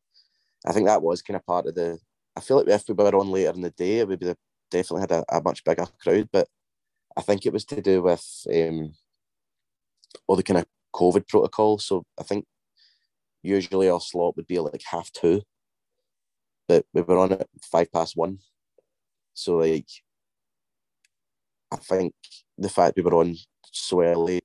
I 0.67 0.73
think 0.73 0.87
that 0.87 1.03
was 1.03 1.23
kind 1.23 1.37
of 1.37 1.47
part 1.47 1.67
of 1.67 1.75
the 1.75 1.99
I 2.37 2.41
feel 2.41 2.59
like 2.59 2.69
if 2.69 2.89
we 2.89 2.95
were 2.95 3.15
on 3.15 3.31
later 3.31 3.53
in 3.53 3.61
the 3.63 3.71
day, 3.71 3.99
it 3.99 4.09
would 4.09 4.21
be 4.21 4.35
definitely 4.71 5.03
had 5.03 5.13
a, 5.13 5.25
a 5.37 5.43
much 5.43 5.65
bigger 5.65 5.87
crowd. 6.03 6.29
But 6.33 6.49
I 7.17 7.23
think 7.23 7.45
it 7.45 7.53
was 7.53 7.65
to 7.67 7.83
do 7.83 8.03
with 8.03 8.25
um, 8.53 8.95
all 10.27 10.37
the 10.37 10.43
kind 10.43 10.59
of 10.59 10.67
COVID 10.95 11.29
protocol. 11.29 11.79
So 11.79 12.05
I 12.19 12.23
think 12.23 12.47
usually 13.43 13.91
our 13.91 14.01
slot 14.01 14.37
would 14.37 14.47
be 14.47 14.59
like 14.59 14.83
half 14.91 15.13
two, 15.13 15.43
but 16.69 16.87
we 16.95 17.03
were 17.03 17.19
on 17.19 17.33
at 17.33 17.49
five 17.63 17.93
past 17.93 18.17
one. 18.17 18.39
So 19.35 19.57
like, 19.57 19.89
I 21.73 21.77
think 21.77 22.15
the 22.59 22.69
fact 22.69 22.97
we 22.97 23.03
were 23.03 23.15
on 23.15 23.35
so 23.73 24.03
early, 24.03 24.41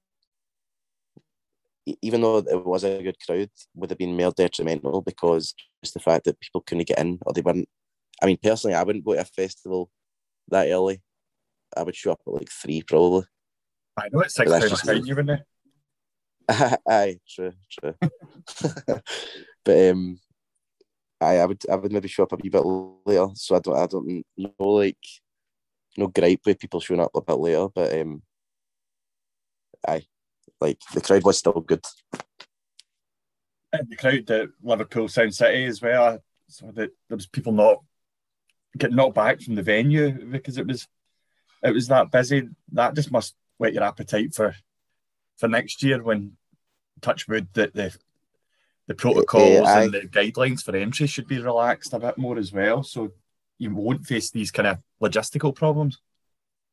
even 2.02 2.22
though 2.22 2.38
it 2.38 2.66
was 2.66 2.84
a 2.84 3.04
good 3.04 3.18
crowd, 3.26 3.50
would 3.76 3.90
have 3.90 4.00
been 4.00 4.16
more 4.16 4.32
detrimental 4.32 5.02
because 5.02 5.54
it's 5.84 5.92
the 5.92 6.00
fact 6.00 6.24
that 6.26 6.40
people 6.40 6.62
couldn't 6.62 6.88
get 6.88 7.00
in 7.00 7.20
or 7.26 7.34
they 7.34 7.42
weren't. 7.42 7.68
I 8.22 8.26
mean, 8.26 8.38
personally, 8.42 8.76
I 8.76 8.84
wouldn't 8.84 9.06
go 9.06 9.14
to 9.14 9.22
a 9.22 9.26
festival 9.26 9.90
that 10.48 10.70
early. 10.70 11.02
I 11.76 11.84
would 11.84 11.96
show 11.96 12.12
up 12.14 12.22
at 12.26 12.34
like 12.34 12.50
three 12.50 12.82
probably. 12.82 13.26
I 13.98 14.10
know 14.12 14.22
it's 14.22 14.36
six 14.36 14.50
times 14.50 14.82
behind 14.82 15.08
you, 15.08 15.16
wouldn't 15.16 15.42
it? 15.42 15.46
Aye, 16.88 17.20
true, 17.30 17.52
true. 17.70 17.96
but 19.66 19.90
um, 19.90 20.18
I, 21.20 21.38
I 21.38 21.46
would, 21.46 21.62
I 21.70 21.76
would 21.76 21.92
maybe 21.92 22.08
show 22.08 22.24
up 22.24 22.32
a 22.32 22.38
wee 22.38 22.50
bit 22.50 22.64
later. 23.06 23.28
So 23.34 23.56
I 23.56 23.60
don't, 23.60 23.78
I 23.78 23.86
don't 23.86 24.24
know, 24.38 24.54
like, 24.60 24.98
no 25.98 26.08
gripe 26.08 26.42
with 26.46 26.60
people 26.60 26.80
showing 26.80 27.00
up 27.00 27.12
a 27.16 27.22
bit 27.22 27.34
later. 27.34 27.68
But 27.74 28.00
um, 28.00 28.22
aye, 29.88 30.06
like 30.62 30.80
the 30.94 31.02
crowd 31.02 31.24
was 31.24 31.40
still 31.40 31.60
good. 31.62 31.84
And 33.74 33.90
the 33.90 33.96
crowd 33.96 34.30
at 34.32 34.50
Liverpool 34.64 35.08
Sound 35.08 35.36
City 35.36 35.66
as 35.66 35.82
well. 35.82 36.20
So 36.50 36.68
that 36.68 36.92
there 37.10 37.18
was 37.18 37.28
people 37.28 37.52
not 37.52 37.84
get 38.78 38.94
knocked 38.94 39.16
back 39.16 39.42
from 39.42 39.56
the 39.56 39.64
venue 39.64 40.12
because 40.12 40.58
it 40.58 40.68
was 40.68 40.88
it 41.64 41.74
was 41.74 41.88
that 41.88 42.12
busy. 42.12 42.50
That 42.72 42.96
just 42.96 43.12
must 43.12 43.36
whet 43.58 43.74
your 43.74 43.84
appetite 43.84 44.34
for 44.34 44.56
for 45.38 45.48
next 45.48 45.84
year 45.84 46.02
when 46.02 46.38
touch 47.02 47.28
wood 47.28 47.48
that 47.54 47.74
the 47.74 47.96
the 48.88 48.96
protocols 48.96 49.68
uh, 49.68 49.82
and 49.82 49.92
the 49.92 50.02
guidelines 50.02 50.64
for 50.64 50.76
entry 50.76 51.08
should 51.08 51.28
be 51.28 51.40
relaxed 51.40 51.94
a 51.94 52.00
bit 52.00 52.18
more 52.18 52.38
as 52.38 52.54
well. 52.54 52.84
So 52.84 53.12
you 53.58 53.74
won't 53.74 54.06
face 54.06 54.32
these 54.32 54.52
kind 54.52 54.68
of 54.68 54.78
logistical 55.02 55.56
problems. 55.56 56.00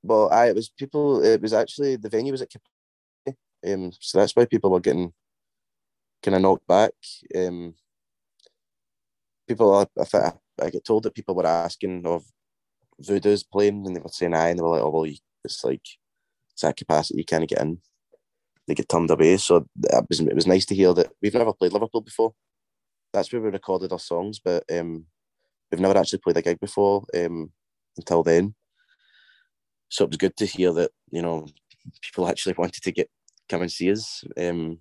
Well, 0.03 0.31
I 0.31 0.49
it 0.49 0.55
was 0.55 0.68
people. 0.68 1.25
It 1.25 1.40
was 1.40 1.53
actually 1.53 1.97
the 1.97 2.09
venue 2.09 2.33
was 2.33 2.42
at 2.42 2.51
Capacity, 2.51 3.38
um, 3.66 3.92
so 3.99 4.18
that's 4.18 4.37
why 4.37 4.44
people 4.44 4.70
were 4.70 4.81
getting 4.81 5.12
kind 6.23 6.35
of 6.35 6.42
knocked 6.42 6.66
back. 6.66 6.92
Um, 7.35 7.75
people, 9.49 9.75
I, 9.75 9.87
I, 10.01 10.33
I 10.62 10.70
get 10.70 10.85
told 10.85 11.05
that 11.05 11.14
people 11.14 11.35
were 11.35 11.47
asking 11.47 12.07
of 12.07 12.25
Voodoo's 13.01 13.42
playing, 13.42 13.87
and 13.87 13.97
they 13.97 14.01
were 14.01 14.09
saying 14.09 14.35
aye, 14.35 14.51
and 14.51 14.59
they 14.59 14.62
were 14.62 14.70
like, 14.70 14.83
oh 14.83 14.90
well, 14.90 15.11
it's 15.44 15.64
like 15.64 15.87
it's 16.53 16.62
that 16.62 16.77
capacity, 16.77 17.18
you 17.18 17.25
can't 17.25 17.49
get 17.49 17.61
in. 17.61 17.79
They 18.66 18.75
get 18.75 18.88
turned 18.88 19.11
away, 19.11 19.37
so 19.37 19.66
that 19.77 20.07
was 20.09 20.20
it 20.20 20.35
was 20.35 20.47
nice 20.47 20.66
to 20.66 20.75
hear 20.75 20.92
that 20.94 21.12
we've 21.20 21.35
never 21.35 21.53
played 21.53 21.73
Liverpool 21.73 22.01
before. 22.01 22.35
That's 23.12 23.33
where 23.33 23.42
we 23.42 23.51
recorded 23.51 23.92
our 23.92 23.99
songs, 23.99 24.38
but 24.38 24.64
um, 24.73 25.07
we've 25.75 25.81
never 25.81 25.99
actually 25.99 26.21
played 26.21 26.37
a 26.37 26.43
gig 26.43 26.61
before 26.61 27.05
um, 27.17 27.51
until 27.97 28.23
then. 28.23 28.55
So 29.89 30.05
it 30.05 30.11
was 30.11 30.17
good 30.17 30.37
to 30.37 30.47
hear 30.47 30.73
that 30.73 30.93
you 31.11 31.21
know 31.21 31.47
people 32.01 32.29
actually 32.29 32.55
wanted 32.57 32.83
to 32.83 32.93
get 32.93 33.11
come 33.49 33.63
and 33.63 33.71
see 33.71 33.91
us, 33.91 34.25
um, 34.37 34.79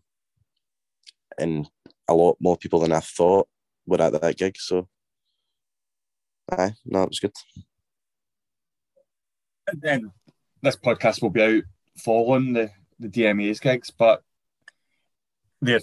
and 1.38 1.68
a 2.08 2.14
lot 2.14 2.38
more 2.40 2.58
people 2.58 2.80
than 2.80 2.92
I 2.92 3.00
thought 3.00 3.48
were 3.88 4.02
at 4.02 4.22
that 4.22 4.38
gig. 4.38 4.56
So, 4.60 4.88
aye, 6.52 6.76
no, 6.86 7.04
it 7.04 7.10
was 7.10 7.20
good. 7.20 7.34
And 9.68 9.82
then 9.82 10.12
this 10.62 10.76
podcast 10.76 11.22
will 11.22 11.32
be 11.32 11.42
out 11.42 11.64
following 11.98 12.54
the, 12.54 12.70
the 13.00 13.10
DMA's 13.10 13.60
gigs, 13.60 13.90
but 13.92 14.22
they're 15.62 15.82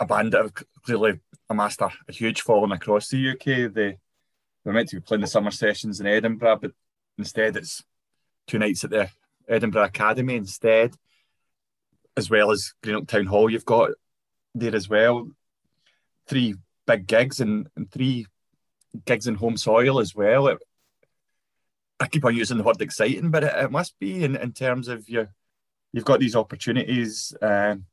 a 0.00 0.06
band 0.06 0.32
that 0.32 0.42
have 0.42 0.54
clearly 0.84 1.20
amassed 1.50 1.80
a, 1.80 1.90
a 2.08 2.12
huge 2.12 2.40
following 2.40 2.72
across 2.72 3.08
the 3.08 3.30
UK. 3.30 3.72
They 3.72 3.98
were 4.66 4.72
meant 4.72 4.88
to 4.88 4.96
be 4.96 5.00
playing 5.00 5.20
the 5.20 5.26
summer 5.28 5.52
sessions 5.52 6.00
in 6.00 6.06
Edinburgh, 6.06 6.58
but 6.60 6.72
instead 7.18 7.56
it's 7.56 7.84
two 8.46 8.58
nights 8.58 8.82
at 8.84 8.90
the 8.90 9.08
Edinburgh 9.48 9.84
Academy 9.84 10.34
instead, 10.34 10.94
as 12.16 12.28
well 12.28 12.50
as 12.50 12.74
Greenock 12.82 13.06
Town 13.06 13.26
Hall. 13.26 13.48
You've 13.48 13.64
got 13.64 13.92
there 14.54 14.74
as 14.74 14.88
well. 14.88 15.28
Three 16.26 16.56
big 16.86 17.06
gigs 17.06 17.40
and, 17.40 17.68
and 17.76 17.90
three 17.90 18.26
gigs 19.04 19.28
in 19.28 19.36
home 19.36 19.56
soil 19.56 20.00
as 20.00 20.14
well. 20.16 20.48
It, 20.48 20.58
I 22.00 22.08
keep 22.08 22.24
on 22.24 22.34
using 22.36 22.58
the 22.58 22.64
word 22.64 22.82
exciting, 22.82 23.30
but 23.30 23.44
it, 23.44 23.54
it 23.56 23.70
must 23.70 23.96
be 24.00 24.24
in, 24.24 24.34
in 24.34 24.52
terms 24.52 24.88
of 24.88 25.08
you. 25.08 25.28
You've 25.92 26.04
got 26.04 26.18
these 26.18 26.36
opportunities. 26.36 27.32
Um, 27.40 27.84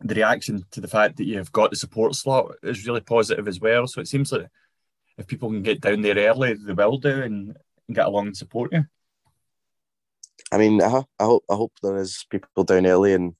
the 0.00 0.14
reaction 0.14 0.62
to 0.72 0.82
the 0.82 0.88
fact 0.88 1.16
that 1.16 1.24
you've 1.24 1.50
got 1.52 1.70
the 1.70 1.76
support 1.76 2.14
slot 2.14 2.52
is 2.62 2.86
really 2.86 3.00
positive 3.00 3.48
as 3.48 3.60
well. 3.60 3.86
So 3.86 4.02
it 4.02 4.08
seems 4.08 4.30
like 4.30 4.48
if 5.18 5.26
people 5.26 5.50
can 5.50 5.62
get 5.62 5.80
down 5.80 6.02
there 6.02 6.16
early, 6.16 6.54
they 6.54 6.72
will 6.72 6.98
do 6.98 7.22
and, 7.22 7.56
and 7.88 7.96
get 7.96 8.06
along 8.06 8.28
and 8.28 8.36
support 8.36 8.72
you. 8.72 8.84
I 10.52 10.58
mean, 10.58 10.80
I, 10.82 11.02
I 11.18 11.24
hope 11.24 11.44
I 11.50 11.54
hope 11.54 11.72
there 11.82 11.96
is 11.96 12.24
people 12.30 12.64
down 12.64 12.86
early 12.86 13.14
and 13.14 13.34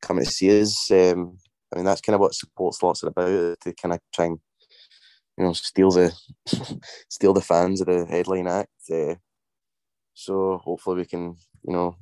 coming 0.00 0.24
to 0.24 0.30
see 0.30 0.60
us. 0.60 0.90
Um, 0.90 1.38
I 1.72 1.76
mean, 1.76 1.84
that's 1.84 2.00
kind 2.00 2.14
of 2.14 2.20
what 2.20 2.34
support 2.34 2.74
slots 2.74 3.04
are 3.04 3.08
about 3.08 3.60
to 3.60 3.72
kind 3.74 3.94
of 3.94 4.00
try 4.14 4.26
and 4.26 4.38
you 5.38 5.44
know 5.44 5.52
steal 5.52 5.90
the 5.90 6.12
steal 7.08 7.32
the 7.32 7.40
fans 7.40 7.80
of 7.80 7.86
the 7.86 8.06
headline 8.06 8.48
act. 8.48 8.70
Uh, 8.92 9.14
so 10.14 10.58
hopefully 10.58 10.96
we 10.96 11.04
can 11.06 11.36
you 11.66 11.72
know 11.72 11.96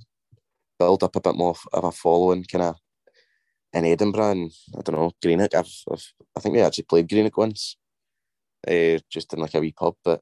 build 0.79 1.03
up 1.03 1.17
a 1.17 1.21
bit 1.21 1.35
more 1.35 1.55
of 1.73 1.85
a 1.85 1.93
following 1.93 2.45
kind 2.45 2.65
of 2.65 2.77
in 3.73 3.85
Edinburgh 3.85 4.31
and 4.31 4.51
I 4.77 4.81
don't 4.83 4.97
know 4.97 5.13
Greenock. 5.23 5.55
I've, 5.55 5.71
I've 5.93 6.13
I 6.37 6.41
think 6.41 6.55
we 6.55 6.61
actually 6.63 6.85
played 6.85 7.09
Greenock 7.09 7.37
once, 7.37 7.77
uh, 8.67 8.99
just 9.11 9.33
in 9.33 9.41
like 9.41 9.55
a 9.55 9.61
wee 9.61 9.73
pub. 9.73 9.95
But 10.05 10.21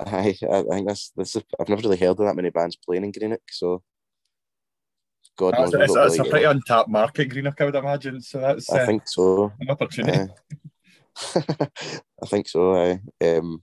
I 0.00 0.36
I 0.50 0.62
think 0.62 0.88
that's 0.88 1.12
this 1.16 1.36
is, 1.36 1.42
I've 1.60 1.68
never 1.68 1.82
really 1.82 1.98
heard 1.98 2.10
of 2.10 2.18
that 2.18 2.36
many 2.36 2.50
bands 2.50 2.76
playing 2.76 3.04
in 3.04 3.12
Greenock. 3.12 3.40
So 3.50 3.82
God 5.36 5.54
knows. 5.54 5.74
It's, 5.74 5.94
it's, 5.94 6.18
a 6.18 6.30
pretty 6.30 6.44
untapped 6.44 6.88
market, 6.88 7.30
Greenock, 7.30 7.60
I 7.60 7.64
would 7.64 7.74
imagine. 7.74 8.20
So 8.20 8.40
that's 8.40 8.70
I 8.70 8.82
uh, 8.82 8.86
think 8.86 9.02
so. 9.06 9.52
An 9.60 9.70
opportunity. 9.70 10.18
Uh, 10.18 10.26
I 12.22 12.26
think 12.26 12.48
so. 12.48 12.74
I 12.74 13.00
um, 13.26 13.62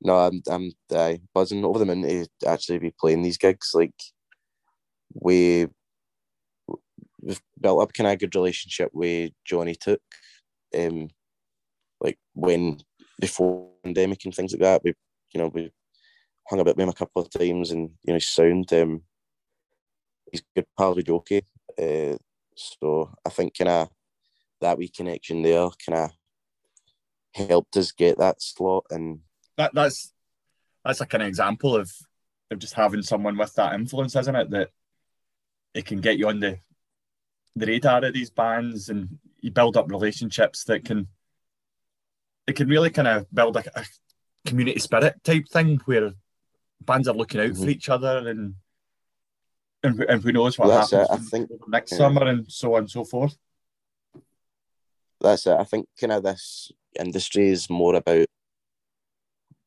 no, 0.00 0.16
I'm 0.16 0.42
I'm 0.48 0.72
I 0.92 1.20
buzzing 1.34 1.64
over 1.64 1.78
the 1.78 1.86
moon 1.86 2.02
to 2.02 2.48
actually 2.48 2.78
be 2.78 2.94
playing 2.98 3.22
these 3.22 3.38
gigs. 3.38 3.70
Like 3.74 3.94
we 5.14 5.66
we've 7.20 7.40
built 7.60 7.82
up 7.82 7.92
kind 7.92 8.08
of 8.08 8.14
a 8.14 8.16
good 8.16 8.34
relationship 8.34 8.90
with 8.92 9.32
Johnny 9.44 9.74
Took. 9.74 10.00
Um, 10.76 11.08
like 12.00 12.18
when 12.34 12.80
before 13.20 13.70
pandemic 13.82 14.24
and 14.24 14.34
things 14.34 14.52
like 14.52 14.60
that, 14.60 14.82
we 14.84 14.94
you 15.32 15.40
know 15.40 15.48
we 15.48 15.70
hung 16.48 16.60
about 16.60 16.76
with 16.76 16.82
him 16.82 16.88
a 16.88 16.94
couple 16.94 17.22
of 17.22 17.30
times, 17.30 17.70
and 17.70 17.90
you 18.02 18.12
know 18.12 18.14
his 18.14 18.28
sound. 18.28 18.72
Um, 18.72 19.02
he's 20.30 20.42
good 20.54 20.66
pal 20.78 20.94
with 20.94 21.06
Jokey. 21.06 21.42
Uh, 21.78 22.16
so 22.54 23.10
I 23.24 23.30
think 23.30 23.56
kind 23.56 23.70
of 23.70 23.88
that 24.60 24.78
wee 24.78 24.88
connection 24.88 25.42
there 25.42 25.68
kind 25.86 25.98
of 26.04 26.10
helped 27.34 27.76
us 27.76 27.92
get 27.92 28.18
that 28.18 28.42
slot 28.42 28.84
and 28.90 29.20
that 29.56 29.72
that's 29.72 30.12
that's 30.84 31.00
a 31.00 31.06
kind 31.06 31.22
of 31.22 31.28
example 31.28 31.76
of 31.76 31.92
of 32.50 32.58
just 32.58 32.74
having 32.74 33.02
someone 33.02 33.36
with 33.36 33.54
that 33.54 33.74
influence, 33.74 34.16
isn't 34.16 34.34
it? 34.34 34.50
That 34.50 34.68
it 35.74 35.86
can 35.86 36.00
get 36.00 36.18
you 36.18 36.28
on 36.28 36.40
the 36.40 36.58
the 37.56 37.66
radar 37.66 38.04
of 38.04 38.14
these 38.14 38.30
bands 38.30 38.88
and 38.88 39.18
you 39.40 39.50
build 39.50 39.76
up 39.76 39.90
relationships 39.90 40.64
that 40.64 40.84
can 40.84 41.08
it 42.46 42.56
can 42.56 42.68
really 42.68 42.90
kind 42.90 43.08
of 43.08 43.26
build 43.32 43.56
a, 43.56 43.78
a 43.78 43.84
community 44.46 44.78
spirit 44.78 45.22
type 45.22 45.46
thing 45.48 45.80
where 45.84 46.12
bands 46.80 47.08
are 47.08 47.14
looking 47.14 47.40
out 47.40 47.50
mm-hmm. 47.50 47.62
for 47.62 47.68
each 47.68 47.88
other 47.88 48.28
and 48.28 48.54
and, 49.82 50.00
and 50.00 50.22
who 50.22 50.32
knows 50.32 50.58
what 50.58 50.70
happens 50.70 50.92
it. 50.92 51.06
I 51.10 51.16
think 51.16 51.50
next 51.68 51.92
yeah. 51.92 51.98
summer 51.98 52.26
and 52.26 52.50
so 52.50 52.74
on 52.74 52.80
and 52.80 52.90
so 52.90 53.04
forth. 53.04 53.36
That's 55.20 55.46
it. 55.46 55.56
I 55.58 55.64
think 55.64 55.86
kind 55.98 56.12
of 56.12 56.22
this 56.22 56.70
industry 56.98 57.48
is 57.48 57.70
more 57.70 57.94
about 57.94 58.26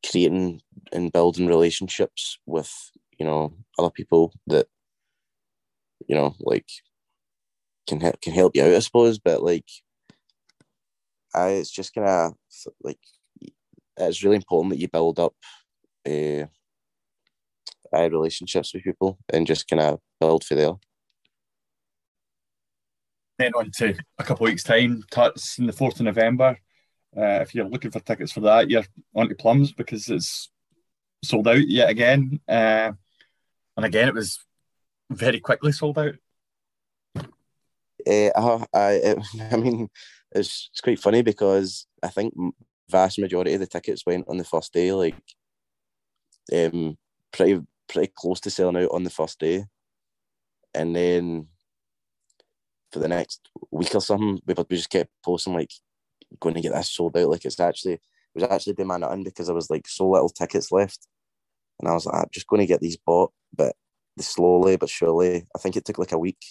creating 0.08 0.60
and 0.92 1.12
building 1.12 1.46
relationships 1.46 2.38
with 2.46 2.70
you 3.18 3.24
know 3.24 3.54
other 3.78 3.90
people 3.90 4.32
that 4.46 4.66
you 6.06 6.14
know 6.14 6.34
like 6.40 6.68
can 7.86 8.00
help 8.00 8.20
can 8.20 8.32
help 8.32 8.56
you 8.56 8.62
out, 8.62 8.74
I 8.74 8.78
suppose. 8.80 9.18
But 9.18 9.42
like, 9.42 9.68
I 11.34 11.48
it's 11.50 11.70
just 11.70 11.94
kind 11.94 12.06
of 12.06 12.34
like 12.82 12.98
it's 13.96 14.22
really 14.22 14.36
important 14.36 14.70
that 14.70 14.80
you 14.80 14.88
build 14.88 15.18
up 15.18 15.34
uh, 16.06 16.46
uh, 17.92 18.10
relationships 18.10 18.74
with 18.74 18.84
people 18.84 19.18
and 19.32 19.46
just 19.46 19.68
kind 19.68 19.80
of 19.80 20.00
build 20.20 20.44
for 20.44 20.54
there. 20.54 20.74
Then 23.38 23.52
on 23.54 23.70
to 23.78 23.94
a 24.18 24.24
couple 24.24 24.46
of 24.46 24.50
weeks' 24.50 24.62
time, 24.62 25.02
Tuts 25.10 25.58
in 25.58 25.66
the 25.66 25.72
4th 25.72 25.96
of 26.00 26.02
November 26.02 26.56
Uh, 27.16 27.40
if 27.42 27.54
you're 27.54 27.68
looking 27.68 27.90
for 27.90 28.00
tickets 28.00 28.32
for 28.32 28.40
that, 28.40 28.68
you're 28.70 28.84
on 29.14 29.28
to 29.28 29.34
Plums 29.34 29.72
because 29.72 30.08
it's 30.08 30.50
sold 31.24 31.46
out 31.46 31.68
yet 31.68 31.88
again. 31.88 32.40
Uh, 32.48 32.92
and 33.76 33.86
again, 33.86 34.08
it 34.08 34.14
was 34.14 34.38
very 35.10 35.40
quickly 35.40 35.72
sold 35.72 35.98
out. 35.98 36.14
Uh, 38.06 38.64
I, 38.74 39.16
I 39.52 39.56
mean, 39.56 39.88
it's, 40.34 40.70
it's 40.72 40.80
quite 40.80 40.98
funny 40.98 41.22
because 41.22 41.86
I 42.02 42.08
think 42.08 42.34
vast 42.90 43.18
majority 43.18 43.54
of 43.54 43.60
the 43.60 43.66
tickets 43.66 44.04
went 44.06 44.26
on 44.28 44.36
the 44.36 44.44
first 44.44 44.72
day, 44.72 44.92
like 44.92 45.16
um, 46.52 46.96
pretty 47.32 47.60
pretty 47.88 48.12
close 48.16 48.40
to 48.40 48.50
selling 48.50 48.82
out 48.82 48.90
on 48.92 49.04
the 49.04 49.10
first 49.10 49.38
day, 49.38 49.64
and 50.74 50.94
then 50.94 51.46
for 52.92 52.98
the 52.98 53.08
next 53.08 53.48
week 53.70 53.94
or 53.94 54.00
something, 54.00 54.40
we, 54.46 54.54
we 54.68 54.76
just 54.76 54.90
kept 54.90 55.10
posting 55.24 55.54
like 55.54 55.72
going 56.40 56.54
to 56.54 56.60
get 56.60 56.72
this 56.72 56.90
sold 56.90 57.16
out. 57.16 57.28
Like 57.28 57.44
it's 57.44 57.60
actually 57.60 57.94
it 57.94 58.00
was 58.34 58.44
actually 58.44 58.74
demanding 58.74 59.10
in 59.12 59.24
because 59.24 59.46
there 59.46 59.54
was 59.54 59.70
like 59.70 59.86
so 59.86 60.08
little 60.08 60.28
tickets 60.28 60.72
left, 60.72 61.06
and 61.80 61.88
I 61.88 61.94
was 61.94 62.06
like, 62.06 62.16
I'm 62.16 62.28
just 62.32 62.46
going 62.46 62.60
to 62.60 62.66
get 62.66 62.80
these 62.80 62.96
bought, 62.96 63.32
but 63.56 63.74
slowly 64.18 64.76
but 64.76 64.88
surely. 64.88 65.46
I 65.54 65.58
think 65.58 65.76
it 65.76 65.84
took 65.84 65.98
like 65.98 66.12
a 66.12 66.18
week, 66.18 66.42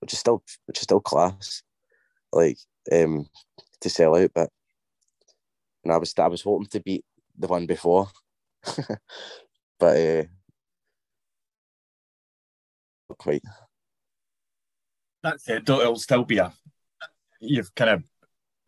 which 0.00 0.12
is 0.12 0.18
still 0.18 0.42
which 0.66 0.78
is 0.78 0.84
still 0.84 1.00
class, 1.00 1.62
like 2.32 2.58
um 2.92 3.26
to 3.80 3.90
sell 3.90 4.16
out. 4.16 4.30
But 4.34 4.50
and 5.84 5.92
I 5.92 5.96
was 5.96 6.14
I 6.18 6.26
was 6.26 6.42
hoping 6.42 6.68
to 6.68 6.80
beat 6.80 7.04
the 7.38 7.48
one 7.48 7.66
before, 7.66 8.08
but 9.78 9.96
uh, 9.96 10.24
not 13.08 13.18
quite. 13.18 13.42
That's 15.22 15.48
it. 15.48 15.68
It'll 15.68 15.96
still 15.96 16.24
be 16.24 16.38
a 16.38 16.52
you've 17.40 17.74
kind 17.74 17.90
of 17.90 18.04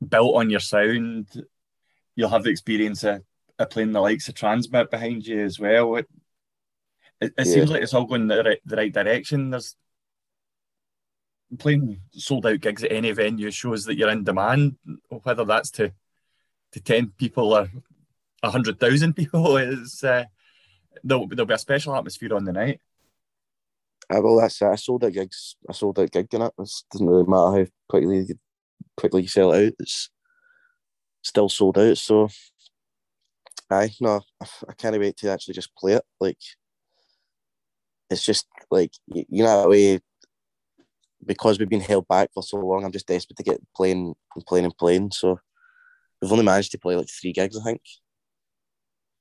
built 0.06 0.34
on 0.34 0.50
your 0.50 0.60
sound. 0.60 1.28
You'll 2.16 2.30
have 2.30 2.42
the 2.42 2.50
experience 2.50 3.04
of, 3.04 3.22
of 3.58 3.70
playing 3.70 3.92
the 3.92 4.00
likes 4.00 4.28
of 4.28 4.34
TRNSMT 4.34 4.90
behind 4.90 5.26
you 5.26 5.44
as 5.44 5.58
well. 5.58 5.96
It, 5.96 6.06
it, 7.20 7.32
it 7.38 7.46
yeah. 7.46 7.54
seems 7.54 7.70
like 7.70 7.82
it's 7.82 7.94
all 7.94 8.04
going 8.04 8.26
the 8.26 8.42
right, 8.42 8.60
the 8.64 8.76
right 8.76 8.92
direction. 8.92 9.50
There's 9.50 9.76
playing 11.58 12.00
sold 12.12 12.46
out 12.46 12.60
gigs 12.60 12.84
at 12.84 12.92
any 12.92 13.10
venue 13.12 13.50
shows 13.50 13.84
that 13.84 13.96
you're 13.96 14.10
in 14.10 14.24
demand, 14.24 14.76
whether 15.08 15.44
that's 15.44 15.70
to 15.72 15.92
to 16.72 16.80
ten 16.80 17.12
people 17.18 17.52
or 17.54 17.68
hundred 18.44 18.80
thousand 18.80 19.12
people 19.16 19.56
is 19.56 20.02
uh, 20.04 20.24
there'll, 21.04 21.26
there'll 21.28 21.46
be 21.46 21.54
a 21.54 21.58
special 21.58 21.94
atmosphere 21.94 22.34
on 22.34 22.44
the 22.44 22.52
night. 22.52 22.80
Uh, 24.10 24.20
well, 24.20 24.40
that's. 24.40 24.60
I 24.62 24.74
sold 24.74 25.04
out 25.04 25.12
gigs. 25.12 25.56
I 25.68 25.72
sold 25.72 25.98
out 25.98 26.10
gig 26.10 26.28
in 26.32 26.42
it. 26.42 26.52
Doesn't 26.56 27.06
really 27.06 27.24
matter 27.26 27.60
how 27.60 27.66
quickly 27.88 28.26
quickly 28.96 29.22
you 29.22 29.28
sell 29.28 29.52
it 29.52 29.66
out. 29.66 29.72
It's 29.78 30.10
still 31.22 31.48
sold 31.48 31.78
out. 31.78 31.96
So, 31.98 32.28
I 33.70 33.90
no, 34.00 34.20
I 34.40 34.72
can't 34.76 34.98
wait 34.98 35.16
to 35.18 35.30
actually 35.30 35.54
just 35.54 35.74
play 35.76 35.94
it. 35.94 36.04
Like, 36.20 36.38
it's 38.10 38.24
just 38.24 38.46
like 38.70 38.92
you 39.06 39.44
know 39.44 39.62
that 39.62 39.68
way. 39.68 40.00
Because 41.24 41.58
we've 41.58 41.68
been 41.68 41.80
held 41.80 42.08
back 42.08 42.30
for 42.34 42.42
so 42.42 42.56
long, 42.56 42.84
I'm 42.84 42.92
just 42.92 43.06
desperate 43.06 43.36
to 43.36 43.42
get 43.42 43.60
playing 43.76 44.14
and 44.34 44.46
playing 44.46 44.64
and 44.64 44.76
playing. 44.76 45.12
So, 45.12 45.38
we've 46.20 46.32
only 46.32 46.44
managed 46.44 46.72
to 46.72 46.78
play 46.78 46.96
like 46.96 47.08
three 47.08 47.32
gigs, 47.32 47.58
I 47.58 47.62
think, 47.62 47.80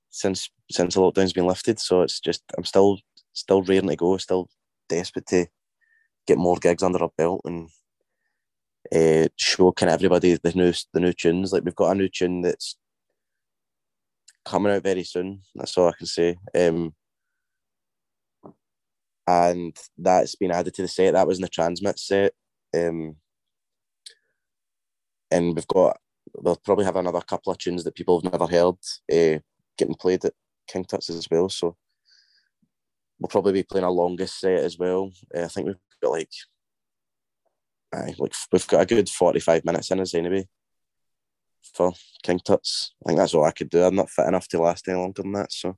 since 0.09 0.49
since 0.69 0.93
the 0.93 1.01
lockdown's 1.01 1.33
been 1.33 1.47
lifted. 1.47 1.79
So 1.79 2.01
it's 2.01 2.19
just 2.19 2.43
I'm 2.57 2.65
still 2.65 2.99
still 3.33 3.63
raring 3.63 3.89
to 3.89 3.95
go, 3.95 4.17
still 4.17 4.49
desperate 4.87 5.25
to 5.27 5.47
get 6.27 6.37
more 6.37 6.57
gigs 6.57 6.83
under 6.83 7.01
our 7.01 7.11
belt 7.17 7.41
and 7.45 7.69
uh, 8.93 9.27
show 9.37 9.71
kind 9.71 9.89
of 9.89 9.95
everybody 9.95 10.37
the 10.41 10.51
new 10.53 10.73
the 10.93 10.99
new 10.99 11.13
tunes. 11.13 11.51
Like 11.51 11.63
we've 11.63 11.75
got 11.75 11.91
a 11.91 11.95
new 11.95 12.09
tune 12.09 12.41
that's 12.41 12.77
coming 14.45 14.71
out 14.71 14.83
very 14.83 15.03
soon. 15.03 15.41
That's 15.55 15.77
all 15.77 15.89
I 15.89 15.93
can 15.97 16.07
say. 16.07 16.37
Um, 16.55 16.93
and 19.31 19.75
that's 19.97 20.35
been 20.35 20.51
added 20.51 20.73
to 20.75 20.81
the 20.83 20.87
set. 20.87 21.13
That 21.13 21.27
was 21.27 21.37
in 21.37 21.43
the 21.43 21.49
TRNSMT 21.49 21.99
set. 21.99 22.33
Um, 22.75 23.15
and 25.29 25.55
we've 25.55 25.67
got 25.67 25.97
we'll 26.35 26.55
probably 26.57 26.85
have 26.85 26.95
another 26.95 27.21
couple 27.21 27.51
of 27.51 27.57
tunes 27.57 27.83
that 27.83 27.95
people 27.95 28.19
have 28.21 28.31
never 28.31 28.47
heard 28.47 28.75
uh, 29.11 29.39
getting 29.77 29.95
played 29.99 30.23
at 30.25 30.33
King 30.67 30.85
Tut's 30.85 31.09
as 31.09 31.27
well. 31.29 31.49
So 31.49 31.75
we'll 33.19 33.29
probably 33.29 33.53
be 33.53 33.63
playing 33.63 33.85
our 33.85 33.91
longest 33.91 34.39
set 34.39 34.59
as 34.59 34.77
well. 34.77 35.11
Uh, 35.35 35.43
I 35.43 35.47
think 35.47 35.67
we've 35.67 35.75
got 36.01 36.11
like 36.11 36.29
Aye, 37.93 38.15
like 38.17 38.33
we've 38.51 38.67
got 38.67 38.81
a 38.81 38.85
good 38.85 39.09
forty-five 39.09 39.65
minutes 39.65 39.91
in 39.91 39.99
us 39.99 40.13
anyway 40.13 40.47
for 41.75 41.91
King 42.23 42.39
Tut's. 42.39 42.93
I 43.03 43.09
think 43.09 43.19
that's 43.19 43.33
all 43.33 43.43
I 43.43 43.51
could 43.51 43.69
do. 43.69 43.83
I'm 43.83 43.95
not 43.95 44.09
fit 44.09 44.27
enough 44.27 44.47
to 44.49 44.61
last 44.61 44.87
any 44.87 44.97
longer 44.97 45.21
than 45.21 45.33
that. 45.33 45.51
So 45.51 45.75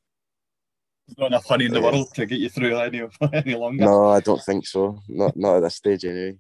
not 1.18 1.28
enough 1.28 1.46
honey 1.46 1.66
in 1.66 1.74
the 1.74 1.82
world 1.82 2.14
to 2.14 2.26
get 2.26 2.40
you 2.40 2.50
through 2.50 2.78
any 2.78 3.02
any 3.34 3.56
longer. 3.56 3.86
No, 3.86 4.10
I 4.10 4.20
don't 4.20 4.44
think 4.44 4.66
so. 4.66 5.00
Not 5.08 5.36
not 5.36 5.58
at 5.58 5.64
this 5.64 5.76
stage 5.76 6.06
anyway. 6.06 6.38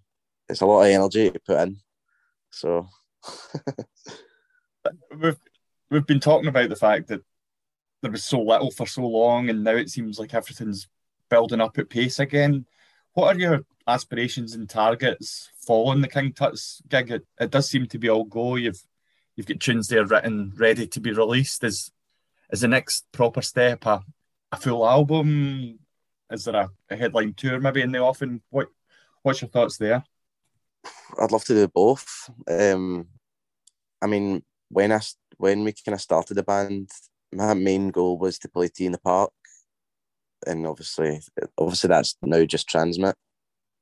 It's 0.49 0.61
a 0.61 0.65
lot 0.65 0.81
of 0.81 0.87
energy 0.87 1.31
to 1.31 1.39
put 1.39 1.61
in. 1.61 1.77
So 2.51 2.87
we've 5.19 5.37
we've 5.89 6.05
been 6.05 6.19
talking 6.19 6.47
about 6.47 6.69
the 6.69 6.75
fact 6.75 7.07
that 7.07 7.21
there 8.01 8.11
was 8.11 8.23
so 8.23 8.41
little 8.41 8.71
for 8.71 8.85
so 8.85 9.05
long, 9.05 9.49
and 9.49 9.63
now 9.63 9.75
it 9.75 9.89
seems 9.89 10.19
like 10.19 10.33
everything's 10.33 10.87
building 11.29 11.61
up 11.61 11.77
at 11.77 11.89
pace 11.89 12.19
again. 12.19 12.65
What 13.13 13.35
are 13.35 13.39
your 13.39 13.65
aspirations 13.87 14.55
and 14.55 14.69
targets 14.69 15.49
following 15.65 16.01
the 16.01 16.07
King 16.07 16.33
Tut's 16.33 16.81
gig? 16.89 17.11
It, 17.11 17.25
it 17.39 17.51
does 17.51 17.69
seem 17.69 17.87
to 17.87 17.99
be 17.99 18.09
all 18.09 18.25
go. 18.25 18.55
You've 18.55 18.81
you've 19.35 19.45
got 19.45 19.59
tunes 19.59 19.87
there 19.87 20.05
written, 20.05 20.53
ready 20.55 20.87
to 20.87 20.99
be 20.99 21.11
released. 21.11 21.63
Is 21.63 21.91
is 22.51 22.61
the 22.61 22.67
next 22.67 23.05
proper 23.11 23.41
step 23.41 23.85
a, 23.85 24.03
a 24.53 24.57
full 24.57 24.87
album? 24.87 25.79
Is 26.31 26.45
there 26.45 26.55
a, 26.55 26.69
a 26.89 26.95
headline 26.95 27.33
tour 27.33 27.59
maybe 27.59 27.81
in 27.81 27.91
the 27.91 27.99
offing? 27.99 28.41
What 28.49 28.67
what's 29.23 29.41
your 29.41 29.49
thoughts 29.49 29.77
there? 29.77 30.03
I'd 31.19 31.31
love 31.31 31.43
to 31.45 31.53
do 31.53 31.67
both. 31.67 32.29
Um, 32.49 33.07
I 34.01 34.07
mean, 34.07 34.43
when 34.69 34.91
I 34.91 35.01
when 35.37 35.63
we 35.63 35.73
kind 35.73 35.95
of 35.95 36.01
started 36.01 36.35
the 36.35 36.43
band, 36.43 36.89
my 37.33 37.53
main 37.53 37.89
goal 37.89 38.17
was 38.17 38.37
to 38.39 38.49
play 38.49 38.67
T 38.69 38.85
in 38.85 38.91
the 38.91 38.99
Park, 38.99 39.31
and 40.45 40.67
obviously, 40.67 41.19
obviously 41.57 41.87
that's 41.87 42.15
now 42.21 42.45
just 42.45 42.69
TRNSMT 42.69 43.13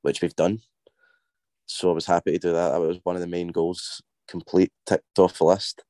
which 0.02 0.22
we've 0.22 0.36
done. 0.36 0.60
So 1.68 1.92
I 1.92 1.94
was 1.94 2.06
happy 2.06 2.32
to 2.34 2.40
do 2.40 2.54
that. 2.54 2.72
That 2.72 2.82
was 2.82 3.00
one 3.04 3.16
of 3.16 3.22
the 3.22 3.28
main 3.28 3.50
goals, 3.50 4.02
complete 4.28 4.72
ticked 4.86 5.20
off 5.20 5.38
the 5.38 5.46
list. 5.46 5.84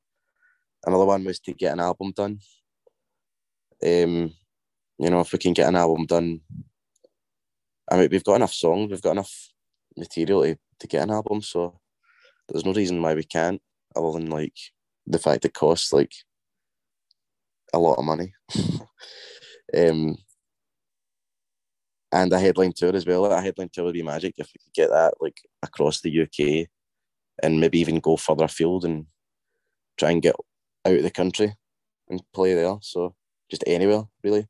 Another 0.86 1.06
one 1.06 1.24
was 1.24 1.40
to 1.40 1.54
get 1.54 1.72
an 1.74 1.80
album 1.80 2.12
done. 2.16 2.40
Um, 3.84 4.34
you 5.02 5.10
know, 5.10 5.20
if 5.20 5.34
we 5.34 5.40
can 5.40 5.54
get 5.54 5.68
an 5.68 5.76
album 5.76 6.06
done, 6.06 6.42
I 7.90 7.98
mean, 7.98 8.10
we've 8.12 8.24
got 8.24 8.36
enough 8.36 8.54
songs, 8.54 8.92
we've 8.92 9.02
got 9.02 9.12
enough 9.12 9.50
material 9.98 10.44
to, 10.44 10.58
to 10.80 10.88
get 10.88 11.02
an 11.02 11.10
album, 11.10 11.42
so 11.42 11.80
there's 12.48 12.66
no 12.66 12.74
reason 12.74 13.02
why 13.02 13.16
we 13.16 13.24
can't, 13.24 13.60
other 13.96 14.12
than 14.12 14.30
like 14.30 14.58
the 15.08 15.18
fact 15.18 15.46
it 15.46 15.56
costs 15.56 15.92
like 15.92 16.14
a 17.74 17.80
lot 17.80 17.98
of 17.98 18.06
money. 18.06 18.34
um, 19.76 20.16
and 22.12 22.34
a 22.34 22.40
headline 22.40 22.74
tour 22.74 22.96
as 22.96 23.06
well. 23.06 23.26
A 23.26 23.42
headline 23.42 23.70
tour 23.74 23.86
would 23.86 23.94
be 23.94 24.04
magic 24.04 24.36
if 24.38 24.48
we 24.54 24.60
could 24.60 24.74
get 24.74 24.90
that 24.92 25.16
like 25.20 25.42
across 25.64 26.02
the 26.02 26.22
UK 26.22 26.68
and 27.42 27.60
maybe 27.60 27.80
even 27.80 28.00
go 28.00 28.18
further 28.18 28.44
afield 28.44 28.86
and 28.86 29.06
try 29.98 30.12
and 30.12 30.22
get 30.22 30.36
out 30.86 30.96
of 30.96 31.04
the 31.04 31.10
country 31.10 31.56
and 32.10 32.22
play 32.34 32.54
there. 32.54 32.78
So 32.82 33.16
just 33.50 33.64
anywhere 33.66 34.04
really. 34.24 34.48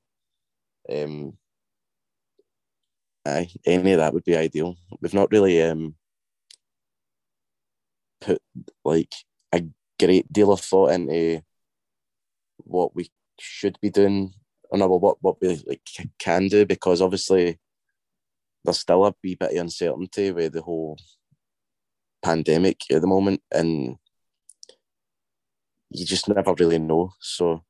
Um, 0.90 1.38
aye, 3.26 3.50
any 3.66 3.94
of 3.94 4.00
that 4.00 4.14
would 4.14 4.24
be 4.24 4.36
ideal. 4.36 4.76
We've 5.02 5.14
not 5.14 5.32
really 5.32 5.62
um 5.62 5.96
put 8.20 8.42
like 8.86 9.14
a 9.52 9.64
great 10.00 10.32
deal 10.32 10.52
of 10.52 10.62
thought 10.62 10.92
into 10.92 11.42
what 12.58 12.96
we 12.96 13.10
should 13.40 13.78
be 13.82 13.90
doing 13.90 14.34
or 14.70 14.78
no, 14.78 14.88
what 14.88 15.18
what 15.22 15.42
we 15.42 15.62
like 15.68 15.82
can 16.20 16.48
do 16.48 16.66
because 16.66 17.02
obviously 17.02 17.60
there's 18.64 18.80
still 18.80 19.06
a 19.06 19.14
wee 19.24 19.36
bit 19.36 19.52
of 19.52 19.58
uncertainty 19.58 20.32
with 20.32 20.54
the 20.54 20.62
whole 20.62 20.98
pandemic 22.24 22.82
at 22.92 23.02
the 23.02 23.08
moment, 23.08 23.42
and 23.52 23.98
you 25.90 26.06
just 26.06 26.28
never 26.28 26.54
really 26.54 26.80
know. 26.80 27.12
So 27.20 27.64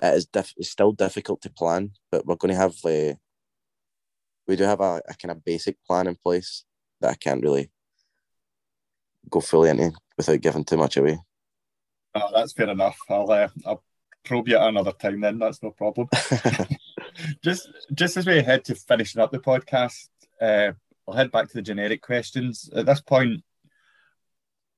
it 0.00 0.14
is 0.14 0.26
diff- 0.26 0.54
it's 0.56 0.70
still 0.70 0.92
difficult 0.92 1.42
to 1.42 1.50
plan, 1.50 1.92
but 2.10 2.26
we're 2.26 2.36
going 2.36 2.54
to 2.54 2.60
have 2.60 2.74
uh, 2.84 3.14
we 4.46 4.56
do 4.56 4.64
have 4.64 4.80
a, 4.80 5.00
a 5.08 5.14
kind 5.14 5.32
of 5.32 5.44
basic 5.44 5.76
plan 5.86 6.06
in 6.06 6.16
place 6.16 6.64
that 7.00 7.10
I 7.10 7.14
can't 7.14 7.42
really 7.42 7.70
go 9.30 9.40
fully 9.40 9.70
into 9.70 9.92
without 10.16 10.40
giving 10.40 10.64
too 10.64 10.76
much 10.76 10.96
away. 10.96 11.18
Oh, 12.14 12.30
that's 12.34 12.52
fair 12.52 12.68
enough. 12.68 12.98
I'll 13.08 13.30
uh, 13.30 13.48
I'll 13.66 13.82
probe 14.24 14.48
you 14.48 14.56
at 14.56 14.68
another 14.68 14.92
time 14.92 15.20
then. 15.20 15.38
That's 15.38 15.62
no 15.62 15.70
problem. 15.70 16.08
just 17.42 17.68
just 17.94 18.16
as 18.16 18.26
we 18.26 18.42
head 18.42 18.64
to 18.66 18.74
finishing 18.74 19.20
up 19.20 19.30
the 19.30 19.38
podcast, 19.38 20.08
uh, 20.40 20.72
I'll 21.06 21.14
head 21.14 21.30
back 21.30 21.48
to 21.48 21.54
the 21.54 21.62
generic 21.62 22.02
questions. 22.02 22.68
At 22.74 22.86
this 22.86 23.00
point 23.00 23.42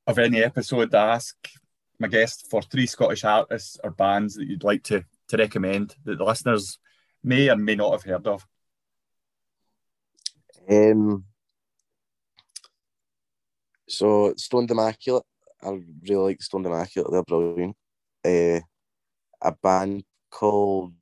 of 0.06 0.18
any 0.18 0.42
episode, 0.42 0.94
I 0.94 1.14
ask 1.14 1.36
my 1.98 2.08
guest 2.08 2.48
for 2.50 2.62
three 2.62 2.86
Scottish 2.86 3.24
artists 3.24 3.78
or 3.82 3.90
bands 3.90 4.34
that 4.34 4.46
you'd 4.46 4.64
like 4.64 4.82
to 4.84 5.04
to 5.28 5.36
recommend 5.36 5.94
that 6.04 6.18
the 6.18 6.24
listeners 6.24 6.78
may 7.22 7.48
or 7.48 7.56
may 7.56 7.74
not 7.74 7.92
have 7.92 8.02
heard 8.02 8.26
of. 8.26 8.46
Um, 10.68 11.24
so 13.88 14.34
Stoned 14.36 14.70
Immaculate, 14.70 15.24
I 15.62 15.80
really 16.08 16.32
like 16.32 16.42
Stoned 16.42 16.66
Immaculate. 16.66 17.10
They're 17.10 17.22
brilliant. 17.22 17.76
Uh, 18.24 18.60
a 19.40 19.52
band 19.62 20.04
called 20.30 20.94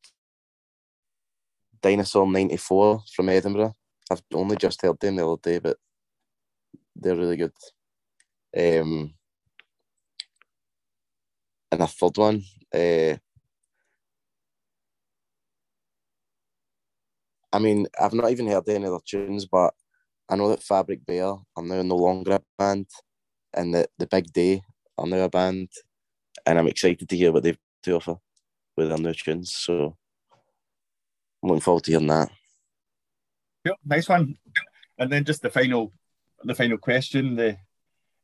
Dinosaur 1.80 2.30
'94 2.30 3.02
from 3.14 3.28
Edinburgh. 3.28 3.74
I've 4.10 4.22
only 4.34 4.56
just 4.56 4.82
heard 4.82 4.98
them 5.00 5.16
the 5.16 5.26
other 5.26 5.40
day, 5.42 5.58
but 5.58 5.78
they're 6.94 7.16
really 7.16 7.36
good. 7.36 7.52
Um, 8.56 9.14
and 11.72 11.80
a 11.80 11.86
third 11.86 12.18
one, 12.18 12.42
uh, 12.74 13.16
I 17.52 17.58
mean, 17.58 17.86
I've 18.00 18.12
not 18.12 18.30
even 18.30 18.46
heard 18.46 18.68
any 18.68 18.86
other 18.86 18.98
tunes, 19.04 19.46
but 19.46 19.74
I 20.28 20.36
know 20.36 20.48
that 20.50 20.62
Fabric 20.62 21.04
Bear 21.04 21.34
are 21.56 21.62
now 21.62 21.82
no 21.82 21.96
longer 21.96 22.32
a 22.32 22.40
band, 22.58 22.86
and 23.54 23.74
that 23.74 23.90
the 23.98 24.06
Big 24.06 24.32
Day 24.32 24.62
are 24.98 25.06
now 25.06 25.24
a 25.24 25.28
band, 25.28 25.68
and 26.46 26.58
I'm 26.58 26.68
excited 26.68 27.08
to 27.08 27.16
hear 27.16 27.32
what 27.32 27.42
they've 27.42 27.58
to 27.82 27.96
offer 27.96 28.16
with 28.76 28.88
their 28.88 28.98
new 28.98 29.12
tunes. 29.12 29.52
So 29.52 29.96
I'm 31.42 31.48
looking 31.48 31.60
forward 31.60 31.84
to 31.84 31.90
hearing 31.90 32.06
that. 32.06 32.30
Yep, 33.64 33.76
nice 33.84 34.08
one. 34.08 34.36
And 34.98 35.12
then 35.12 35.24
just 35.24 35.42
the 35.42 35.50
final, 35.50 35.92
the 36.44 36.54
final 36.54 36.78
question, 36.78 37.34
the, 37.34 37.56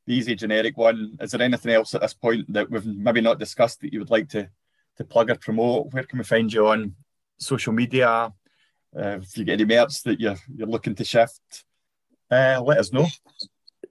the 0.09 0.15
easy 0.15 0.33
generic 0.33 0.75
one. 0.75 1.15
Is 1.21 1.31
there 1.31 1.41
anything 1.41 1.71
else 1.71 1.93
at 1.93 2.01
this 2.01 2.15
point 2.15 2.51
that 2.51 2.69
we've 2.69 2.85
maybe 2.85 3.21
not 3.21 3.37
discussed 3.37 3.79
that 3.81 3.93
you 3.93 3.99
would 3.99 4.09
like 4.09 4.27
to 4.29 4.49
to 4.97 5.03
plug 5.03 5.29
or 5.29 5.35
promote? 5.35 5.93
Where 5.93 6.03
can 6.03 6.17
we 6.17 6.25
find 6.25 6.51
you 6.51 6.67
on 6.67 6.95
social 7.37 7.73
media? 7.73 8.33
Uh, 8.97 9.19
if 9.21 9.37
you 9.37 9.45
get 9.45 9.61
any 9.61 9.65
merch 9.65 10.01
that 10.03 10.19
you're 10.19 10.35
you're 10.51 10.67
looking 10.67 10.95
to 10.95 11.05
shift, 11.05 11.63
uh, 12.31 12.59
let 12.65 12.79
us 12.79 12.91
know. 12.91 13.05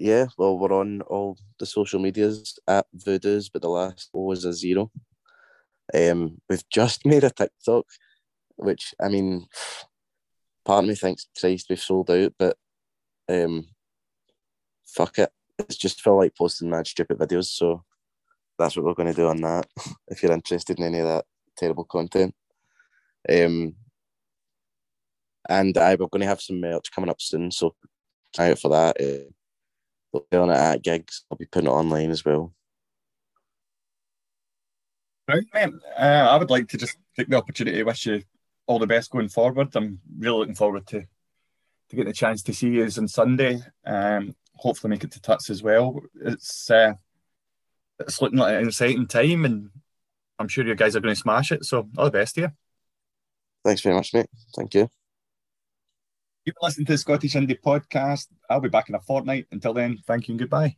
Yeah, 0.01 0.27
well, 0.37 0.59
we're 0.59 0.73
on 0.73 1.03
all 1.03 1.39
the 1.61 1.67
social 1.67 2.01
medias 2.01 2.59
at 2.67 2.87
Voodoos, 2.97 3.49
but 3.53 3.63
the 3.63 3.69
last 3.69 4.11
O 4.13 4.33
is 4.33 4.45
a 4.45 4.53
zero. 4.53 4.91
Um, 5.95 6.41
we've 6.49 6.69
just 6.69 7.07
made 7.13 7.23
a 7.23 7.31
TikTok, 7.31 7.87
which 8.57 8.93
I 9.01 9.09
mean, 9.09 9.47
part 10.65 10.83
of 10.83 10.89
me 10.89 10.97
thinks 10.97 11.29
Christ 11.39 11.67
we've 11.71 11.79
sold 11.79 12.11
out, 12.11 12.33
but 12.37 12.57
um, 13.29 13.69
fuck 14.85 15.21
it. 15.21 15.31
It's 15.59 15.77
just 15.77 16.03
feel 16.03 16.17
like 16.17 16.37
posting 16.37 16.71
mad 16.71 16.87
stupid 16.87 17.19
videos, 17.19 17.47
so 17.47 17.85
that's 18.59 18.77
what 18.77 18.85
we're 18.85 18.95
going 18.95 19.09
to 19.09 19.15
do 19.15 19.29
on 19.29 19.41
that. 19.43 19.67
if 20.09 20.23
you're 20.23 20.33
interested 20.33 20.79
in 20.79 20.85
any 20.85 20.99
of 20.99 21.07
that 21.07 21.25
terrible 21.57 21.85
content, 21.85 22.35
um, 23.29 23.75
and 25.49 25.77
I 25.77 25.97
we're 25.97 26.07
going 26.07 26.21
to 26.21 26.27
have 26.27 26.41
some 26.41 26.61
merch 26.61 26.91
coming 26.93 27.11
up 27.11 27.21
soon, 27.21 27.51
so 27.51 27.75
try 28.35 28.51
out 28.51 28.59
for 28.59 28.71
that. 28.71 29.01
Uh, 29.01 29.31
we'll 30.13 30.27
be 30.31 30.37
on 30.37 30.51
it 30.51 30.57
at 30.57 30.83
gigs. 30.83 31.25
I'll 31.31 31.39
be 31.39 31.47
putting 31.47 31.69
it 31.69 31.73
online 31.73 32.11
as 32.11 32.25
well. 32.25 32.53
Right, 35.27 35.45
man. 35.53 35.81
Uh, 35.99 36.29
I 36.31 36.37
would 36.37 36.51
like 36.51 36.69
to 36.69 36.79
just 36.79 36.97
take 37.17 37.29
the 37.29 37.37
opportunity 37.37 37.77
to 37.77 37.85
wish 37.85 38.07
you 38.07 38.23
all 38.67 38.79
the 38.79 38.87
best 38.87 39.11
going 39.11 39.29
forward. 39.29 39.75
I'm 39.75 40.01
really 40.19 40.39
looking 40.39 40.55
forward 40.55 40.87
to 40.89 41.01
to 41.01 41.97
getting 41.97 42.11
the 42.11 42.13
chance 42.13 42.43
to 42.43 42.53
see 42.53 42.69
you 42.69 42.85
on 42.85 43.09
Sunday. 43.09 43.61
Um, 43.85 44.35
hopefully 44.59 44.91
make 44.91 45.05
it 45.05 45.13
to 45.13 45.21
Tuts 45.21 45.51
as 45.51 45.63
well. 45.63 46.01
It's 46.21 46.71
uh, 46.71 46.95
it's 47.99 48.21
looking 48.21 48.39
like 48.39 48.55
an 48.61 48.69
exciting 48.69 49.07
time, 49.07 49.45
and 49.45 49.71
I'm 50.39 50.49
sure 50.49 50.67
you 50.67 50.75
guys 50.75 50.97
are 50.97 51.01
going 51.01 51.15
to 51.15 51.21
smash 51.21 51.53
it. 51.53 51.65
So 51.65 51.89
all 51.97 52.07
the 52.07 52.11
best 52.11 52.35
to 52.37 52.41
you. 52.43 52.53
Thanks 53.65 53.81
very 53.81 53.95
much, 53.95 54.15
mate. 54.15 54.27
Thank 54.57 54.75
you. 54.75 54.89
You've 56.45 56.55
been 56.55 56.67
listening 56.67 56.87
to 56.87 56.93
the 56.93 56.99
Scottish 56.99 57.35
Indie 57.35 57.61
Podcast. 57.61 58.29
I'll 58.49 58.61
be 58.61 58.69
back 58.69 58.89
in 58.89 58.95
a 58.95 59.01
fortnight. 59.01 59.47
Until 59.51 59.75
then, 59.75 59.99
thank 60.07 60.29
you 60.29 60.33
and 60.33 60.39
goodbye. 60.39 60.77